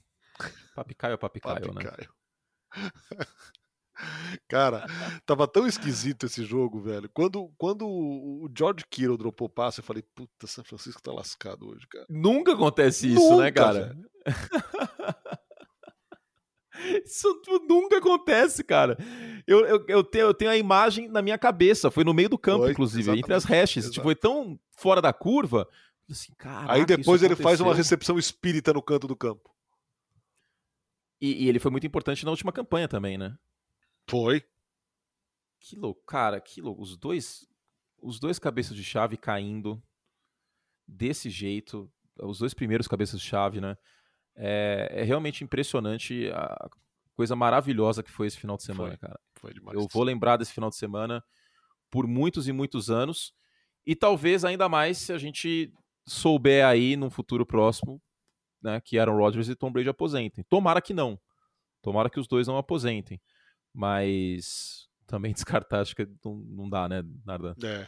Papicaio 0.73 1.13
é 1.13 1.17
Papicaio, 1.17 1.73
né? 1.73 1.83
Cara, 4.47 4.85
tava 5.25 5.47
tão 5.47 5.65
esquisito 5.67 6.25
esse 6.25 6.43
jogo, 6.43 6.79
velho. 6.81 7.09
Quando, 7.13 7.51
quando 7.57 7.87
o 7.87 8.49
George 8.55 8.85
Kittle 8.89 9.17
dropou 9.17 9.49
passe, 9.49 9.79
eu 9.79 9.83
falei, 9.83 10.03
puta, 10.15 10.47
São 10.47 10.63
Francisco 10.63 11.01
tá 11.01 11.11
lascado 11.11 11.69
hoje, 11.69 11.87
cara. 11.87 12.05
Nunca 12.09 12.53
acontece 12.53 13.13
isso, 13.13 13.21
né, 13.21 13.29
nunca, 13.29 13.41
né, 13.43 13.51
cara? 13.51 13.97
isso 17.05 17.41
nunca 17.67 17.97
acontece, 17.97 18.63
cara. 18.63 18.97
Eu, 19.45 19.65
eu, 19.65 19.85
eu, 19.87 20.03
tenho, 20.03 20.25
eu 20.25 20.33
tenho 20.33 20.51
a 20.51 20.57
imagem 20.57 21.07
na 21.07 21.21
minha 21.21 21.37
cabeça. 21.37 21.91
Foi 21.91 22.03
no 22.03 22.13
meio 22.13 22.29
do 22.29 22.37
campo, 22.37 22.63
foi, 22.63 22.71
inclusive, 22.71 23.11
entre 23.11 23.33
as 23.33 23.45
hashes. 23.45 23.89
Tipo, 23.89 24.03
foi 24.03 24.15
tão 24.15 24.59
fora 24.77 25.01
da 25.01 25.13
curva. 25.13 25.67
Assim, 26.09 26.33
caraca, 26.37 26.73
Aí 26.73 26.85
depois 26.85 27.23
ele 27.23 27.35
faz 27.35 27.61
uma 27.61 27.73
recepção 27.73 28.19
espírita 28.19 28.73
no 28.73 28.81
canto 28.81 29.07
do 29.07 29.15
campo. 29.15 29.49
E, 31.21 31.45
e, 31.45 31.49
ele 31.49 31.59
foi 31.59 31.69
muito 31.69 31.85
importante 31.85 32.25
na 32.25 32.31
última 32.31 32.51
campanha 32.51 32.87
também, 32.87 33.17
né? 33.17 33.37
Foi. 34.09 34.43
Que 35.59 35.75
louco, 35.75 36.03
cara, 36.05 36.39
que 36.41 36.61
louco. 36.61 36.81
Os 36.81 36.97
dois, 36.97 37.47
os 38.01 38.19
dois 38.19 38.39
cabeças 38.39 38.75
de 38.75 38.83
chave 38.83 39.15
caindo 39.15 39.81
desse 40.87 41.29
jeito, 41.29 41.91
os 42.19 42.39
dois 42.39 42.53
primeiros 42.53 42.87
cabeças 42.87 43.19
de 43.19 43.25
chave, 43.25 43.61
né? 43.61 43.77
É, 44.35 44.89
é 44.91 45.03
realmente 45.03 45.43
impressionante 45.43 46.29
a 46.33 46.69
coisa 47.15 47.35
maravilhosa 47.35 48.01
que 48.01 48.11
foi 48.11 48.27
esse 48.27 48.39
final 48.39 48.57
de 48.57 48.63
semana, 48.63 48.89
foi, 48.89 48.97
cara. 48.97 49.19
Foi 49.35 49.53
demais. 49.53 49.77
Eu 49.77 49.87
vou 49.91 50.03
lembrar 50.03 50.37
desse 50.37 50.53
final 50.53 50.69
de 50.69 50.75
semana 50.75 51.23
por 51.89 52.07
muitos 52.07 52.47
e 52.47 52.51
muitos 52.51 52.89
anos. 52.89 53.33
E 53.85 53.95
talvez 53.95 54.45
ainda 54.45 54.69
mais 54.69 54.97
se 54.97 55.13
a 55.13 55.17
gente 55.17 55.73
souber 56.05 56.65
aí 56.65 56.95
num 56.95 57.09
futuro 57.09 57.45
próximo, 57.45 58.01
né, 58.61 58.79
que 58.81 58.97
Aaron 58.97 59.17
Rodgers 59.17 59.49
e 59.49 59.55
Tom 59.55 59.71
Brady 59.71 59.89
aposentem. 59.89 60.43
Tomara 60.47 60.81
que 60.81 60.93
não. 60.93 61.19
Tomara 61.81 62.09
que 62.09 62.19
os 62.19 62.27
dois 62.27 62.47
não 62.47 62.57
aposentem. 62.57 63.19
Mas 63.73 64.87
também 65.07 65.33
descartar, 65.33 65.81
acho 65.81 65.95
que 65.95 66.07
não, 66.23 66.35
não 66.35 66.69
dá, 66.69 66.87
né? 66.87 67.03
Nada. 67.25 67.55
É, 67.63 67.87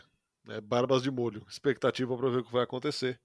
é 0.49 0.61
barbas 0.61 1.03
de 1.03 1.11
molho. 1.11 1.45
Expectativa 1.49 2.15
para 2.17 2.29
ver 2.29 2.39
o 2.39 2.43
que 2.43 2.51
vai 2.51 2.63
acontecer. 2.63 3.19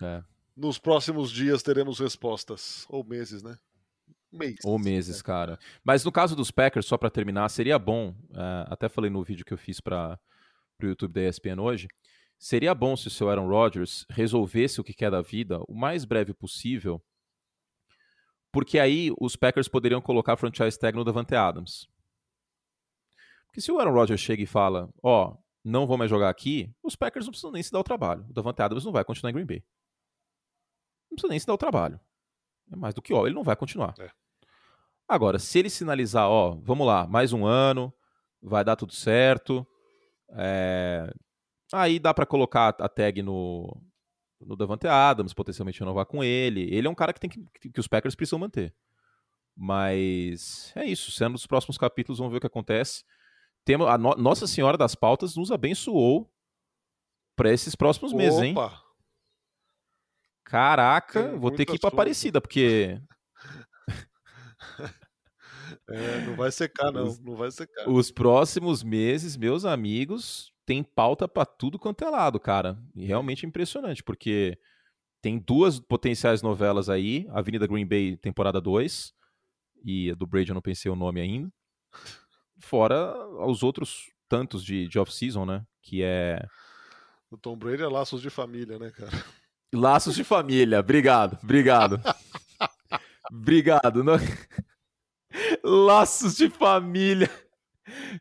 É. 0.00 0.22
Nos 0.56 0.78
próximos 0.78 1.30
dias 1.30 1.62
teremos 1.62 1.98
respostas. 1.98 2.86
Ou 2.88 3.04
meses, 3.04 3.42
né? 3.42 3.58
Meses. 4.32 4.60
Ou 4.64 4.78
meses, 4.78 5.18
né? 5.18 5.22
cara. 5.22 5.58
Mas 5.84 6.04
no 6.04 6.12
caso 6.12 6.36
dos 6.36 6.50
Packers, 6.50 6.86
só 6.86 6.96
para 6.96 7.10
terminar, 7.10 7.48
seria 7.48 7.78
bom. 7.78 8.10
Uh, 8.30 8.66
até 8.66 8.88
falei 8.88 9.10
no 9.10 9.22
vídeo 9.24 9.44
que 9.44 9.52
eu 9.52 9.58
fiz 9.58 9.80
para 9.80 10.18
o 10.82 10.86
YouTube 10.86 11.12
da 11.12 11.28
ESPN 11.28 11.60
hoje. 11.60 11.88
Seria 12.38 12.74
bom 12.74 12.96
se 12.96 13.06
o 13.06 13.10
seu 13.10 13.28
Aaron 13.28 13.48
Rodgers 13.48 14.06
resolvesse 14.08 14.80
o 14.80 14.84
que 14.84 14.94
quer 14.94 15.10
da 15.10 15.20
vida 15.20 15.60
o 15.68 15.74
mais 15.74 16.06
breve 16.06 16.32
possível 16.32 17.02
porque 18.52 18.78
aí 18.78 19.12
os 19.20 19.36
Packers 19.36 19.68
poderiam 19.68 20.00
colocar 20.00 20.36
franchise 20.36 20.78
tag 20.78 20.96
no 20.96 21.04
Davante 21.04 21.34
Adams. 21.34 21.88
Porque 23.46 23.60
se 23.60 23.70
o 23.70 23.78
Aaron 23.78 23.92
Rodgers 23.92 24.20
chega 24.20 24.42
e 24.42 24.46
fala, 24.46 24.88
ó, 25.02 25.28
oh, 25.28 25.38
não 25.64 25.86
vou 25.86 25.98
mais 25.98 26.10
jogar 26.10 26.28
aqui, 26.28 26.72
os 26.82 26.96
Packers 26.96 27.26
não 27.26 27.30
precisam 27.30 27.52
nem 27.52 27.62
se 27.62 27.72
dar 27.72 27.80
o 27.80 27.84
trabalho. 27.84 28.24
O 28.28 28.32
Davante 28.32 28.62
Adams 28.62 28.84
não 28.84 28.92
vai 28.92 29.04
continuar 29.04 29.30
em 29.30 29.34
Green 29.34 29.46
Bay. 29.46 29.64
Não 31.10 31.16
precisa 31.16 31.30
nem 31.30 31.38
se 31.38 31.46
dar 31.46 31.54
o 31.54 31.58
trabalho. 31.58 32.00
É 32.72 32.76
mais 32.76 32.94
do 32.94 33.02
que 33.02 33.12
ó, 33.12 33.26
ele 33.26 33.34
não 33.34 33.42
vai 33.42 33.56
continuar. 33.56 33.94
É. 33.98 34.10
Agora, 35.08 35.38
se 35.40 35.58
ele 35.58 35.68
sinalizar, 35.68 36.28
ó, 36.28 36.56
vamos 36.62 36.86
lá, 36.86 37.06
mais 37.06 37.32
um 37.32 37.44
ano, 37.44 37.92
vai 38.40 38.64
dar 38.64 38.76
tudo 38.76 38.92
certo, 38.92 39.66
é... 40.30 41.12
aí 41.72 41.98
dá 41.98 42.14
para 42.14 42.24
colocar 42.24 42.68
a 42.78 42.88
tag 42.88 43.20
no, 43.20 43.76
no 44.40 44.56
Davante 44.56 44.86
Adams, 44.86 45.34
potencialmente 45.34 45.80
renovar 45.80 46.06
com 46.06 46.24
ele. 46.24 46.62
Ele 46.74 46.86
é 46.86 46.90
um 46.90 46.94
cara 46.94 47.12
que, 47.12 47.20
tem 47.20 47.30
que, 47.30 47.70
que 47.70 47.80
os 47.80 47.86
Packers 47.86 48.14
precisam 48.14 48.38
manter. 48.38 48.74
Mas 49.56 50.72
é 50.74 50.84
isso. 50.84 51.12
Sendo 51.12 51.34
os 51.34 51.46
próximos 51.46 51.76
capítulos, 51.76 52.18
vamos 52.18 52.32
ver 52.32 52.38
o 52.38 52.40
que 52.40 52.46
acontece. 52.46 53.04
Temos, 53.64 53.86
a 53.88 53.98
no, 53.98 54.14
Nossa 54.14 54.46
Senhora 54.46 54.78
das 54.78 54.94
Pautas 54.94 55.36
nos 55.36 55.52
abençoou 55.52 56.32
para 57.36 57.52
esses 57.52 57.74
próximos 57.74 58.12
Opa. 58.12 58.22
meses, 58.22 58.40
hein? 58.40 58.54
Caraca, 60.44 61.28
tem 61.28 61.38
vou 61.38 61.50
ter 61.50 61.64
que 61.64 61.76
ir 61.76 61.78
para 61.78 61.90
Aparecida, 61.90 62.40
porque. 62.40 63.00
é, 65.88 66.26
não 66.26 66.34
vai 66.34 66.50
secar, 66.50 66.90
não. 66.90 67.04
Os, 67.04 67.20
não 67.20 67.36
vai 67.36 67.50
secar. 67.50 67.88
Os 67.88 68.10
próximos 68.10 68.82
meses, 68.82 69.36
meus 69.36 69.64
amigos, 69.64 70.52
tem 70.70 70.84
pauta 70.84 71.26
para 71.26 71.44
tudo 71.44 71.80
quanto 71.80 72.04
é 72.04 72.08
lado, 72.08 72.38
cara. 72.38 72.78
E 72.94 73.04
realmente 73.04 73.44
impressionante, 73.44 74.04
porque 74.04 74.56
tem 75.20 75.36
duas 75.36 75.80
potenciais 75.80 76.42
novelas 76.42 76.88
aí, 76.88 77.26
Avenida 77.30 77.66
Green 77.66 77.84
Bay, 77.84 78.16
temporada 78.16 78.60
2, 78.60 79.12
e 79.84 80.12
a 80.12 80.14
do 80.14 80.28
Brady 80.28 80.50
eu 80.50 80.54
não 80.54 80.62
pensei 80.62 80.88
o 80.88 80.94
nome 80.94 81.20
ainda. 81.20 81.52
Fora 82.60 83.12
os 83.48 83.64
outros 83.64 84.12
tantos 84.28 84.62
de, 84.62 84.86
de 84.86 84.96
off-season, 84.96 85.44
né? 85.44 85.66
Que 85.82 86.04
é. 86.04 86.40
O 87.32 87.36
Tom 87.36 87.56
Brady 87.56 87.82
é 87.82 87.88
laços 87.88 88.22
de 88.22 88.30
família, 88.30 88.78
né, 88.78 88.92
cara? 88.92 89.10
Laços 89.74 90.14
de 90.14 90.22
família, 90.22 90.78
obrigado, 90.78 91.36
obrigado. 91.42 92.00
obrigado. 93.28 94.04
Não... 94.04 94.14
Laços 95.64 96.36
de 96.36 96.48
família. 96.48 97.28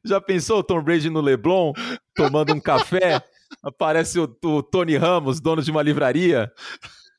Já 0.04 0.20
pensou 0.20 0.60
o 0.60 0.64
Tom 0.64 0.82
Brady 0.82 1.10
no 1.10 1.22
Leblon, 1.22 1.74
tomando 2.16 2.54
um 2.54 2.60
café? 2.60 3.24
Aparece 3.64 4.20
o, 4.20 4.24
o 4.44 4.64
Tony 4.64 4.96
Ramos, 4.98 5.40
dono 5.40 5.62
de 5.62 5.72
uma 5.72 5.82
livraria, 5.82 6.52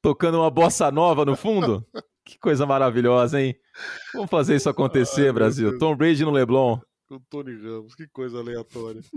tocando 0.02 0.38
uma 0.38 0.50
bossa 0.50 0.90
nova 0.90 1.24
no 1.24 1.36
fundo? 1.36 1.84
Que 2.24 2.38
coisa 2.38 2.64
maravilhosa, 2.66 3.40
hein? 3.40 3.56
Vamos 4.14 4.30
fazer 4.30 4.56
isso 4.56 4.68
acontecer, 4.68 5.26
Ai, 5.26 5.32
Brasil. 5.32 5.78
Tom 5.78 5.96
Brady 5.96 6.24
no 6.24 6.30
Leblon. 6.30 6.78
O 7.10 7.18
Tony 7.28 7.56
Ramos, 7.60 7.94
que 7.96 8.06
coisa 8.06 8.38
aleatória. 8.38 9.00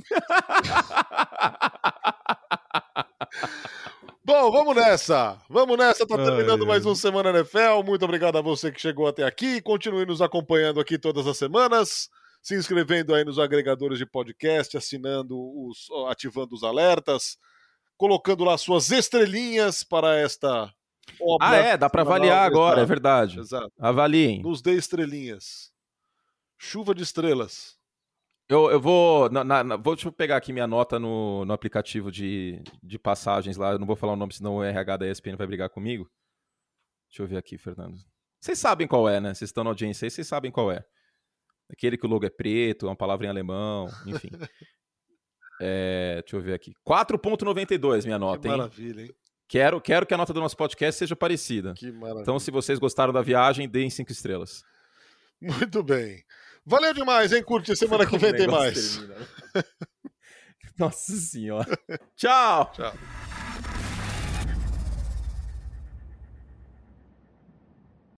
Bom, 4.25 4.51
vamos 4.51 4.75
nessa. 4.75 5.37
Vamos 5.49 5.77
nessa. 5.77 6.07
Tá 6.07 6.15
terminando 6.15 6.61
ai, 6.61 6.67
mais 6.67 6.85
um 6.85 6.95
Semana 6.95 7.29
NFL. 7.29 7.83
Muito 7.85 8.03
obrigado 8.05 8.37
a 8.37 8.41
você 8.41 8.71
que 8.71 8.81
chegou 8.81 9.05
até 9.05 9.23
aqui. 9.23 9.61
Continue 9.61 10.05
nos 10.05 10.21
acompanhando 10.21 10.79
aqui 10.79 10.97
todas 10.97 11.27
as 11.27 11.37
semanas 11.37 12.09
se 12.43 12.55
inscrevendo 12.55 13.15
aí 13.15 13.23
nos 13.23 13.39
agregadores 13.39 13.97
de 13.97 14.05
podcast, 14.05 14.75
assinando 14.75 15.39
os, 15.39 15.87
ativando 16.09 16.53
os 16.53 16.61
alertas, 16.61 17.37
colocando 17.95 18.43
lá 18.43 18.57
suas 18.57 18.91
estrelinhas 18.91 19.81
para 19.81 20.17
esta 20.17 20.71
obra. 21.21 21.47
Ah, 21.47 21.55
é, 21.55 21.77
dá 21.77 21.89
para 21.89 22.01
avaliar 22.01 22.45
agora, 22.45 22.81
é 22.81 22.85
verdade. 22.85 23.39
Exato. 23.39 23.71
Avaliem. 23.79 24.41
Nos 24.41 24.61
dê 24.61 24.73
estrelinhas. 24.73 25.71
Chuva 26.57 26.93
de 26.93 27.01
estrelas. 27.01 27.77
Eu, 28.49 28.69
eu 28.69 28.79
vou. 28.79 29.29
Na, 29.29 29.43
na, 29.43 29.77
vou 29.77 29.95
deixa 29.95 30.09
eu 30.09 30.11
pegar 30.11 30.35
aqui 30.35 30.51
minha 30.51 30.67
nota 30.67 30.99
no, 30.99 31.45
no 31.45 31.53
aplicativo 31.53 32.11
de, 32.11 32.61
de 32.83 32.99
passagens 32.99 33.55
lá. 33.55 33.71
Eu 33.71 33.79
não 33.79 33.87
vou 33.87 33.95
falar 33.95 34.13
o 34.13 34.17
nome, 34.17 34.33
senão 34.33 34.57
o 34.57 34.63
RH 34.63 34.97
da 34.97 35.07
ESPN 35.07 35.37
vai 35.37 35.47
brigar 35.47 35.69
comigo. 35.69 36.11
Deixa 37.09 37.23
eu 37.23 37.27
ver 37.27 37.37
aqui, 37.37 37.57
Fernando. 37.57 37.97
Vocês 38.37 38.59
sabem 38.59 38.85
qual 38.85 39.07
é, 39.07 39.21
né? 39.21 39.33
Vocês 39.33 39.49
estão 39.49 39.63
na 39.63 39.69
audiência 39.69 40.05
aí, 40.05 40.11
vocês 40.11 40.27
sabem 40.27 40.51
qual 40.51 40.69
é. 40.69 40.83
Aquele 41.69 41.97
que 41.97 42.05
o 42.05 42.09
logo 42.09 42.25
é 42.25 42.29
preto, 42.29 42.85
é 42.85 42.89
uma 42.89 42.95
palavra 42.95 43.25
em 43.25 43.29
alemão, 43.29 43.87
enfim. 44.05 44.29
é, 45.61 46.21
deixa 46.21 46.35
eu 46.35 46.41
ver 46.41 46.53
aqui. 46.53 46.73
4.92 46.87 48.05
minha 48.05 48.19
nota, 48.19 48.41
que 48.41 48.47
maravilha, 48.47 49.01
hein? 49.01 49.15
Quero, 49.47 49.79
quero 49.79 50.05
que 50.05 50.13
a 50.13 50.17
nota 50.17 50.33
do 50.33 50.39
nosso 50.39 50.57
podcast 50.57 50.97
seja 50.97 51.15
parecida. 51.15 51.73
Que 51.75 51.91
maravilha. 51.91 52.21
Então, 52.21 52.39
se 52.39 52.49
vocês 52.49 52.79
gostaram 52.79 53.13
da 53.13 53.21
viagem, 53.21 53.69
deem 53.69 53.89
cinco 53.89 54.11
estrelas. 54.11 54.63
Muito 55.39 55.83
bem. 55.83 56.23
Valeu 56.65 56.93
demais, 56.93 57.33
hein, 57.33 57.43
Curte? 57.43 57.75
Semana 57.75 58.05
que 58.05 58.17
vem 58.17 58.33
tem 58.35 58.47
mais. 58.47 58.99
Nossa 60.79 61.13
senhora. 61.13 61.77
Tchau. 62.15 62.71
Tchau. 62.73 62.93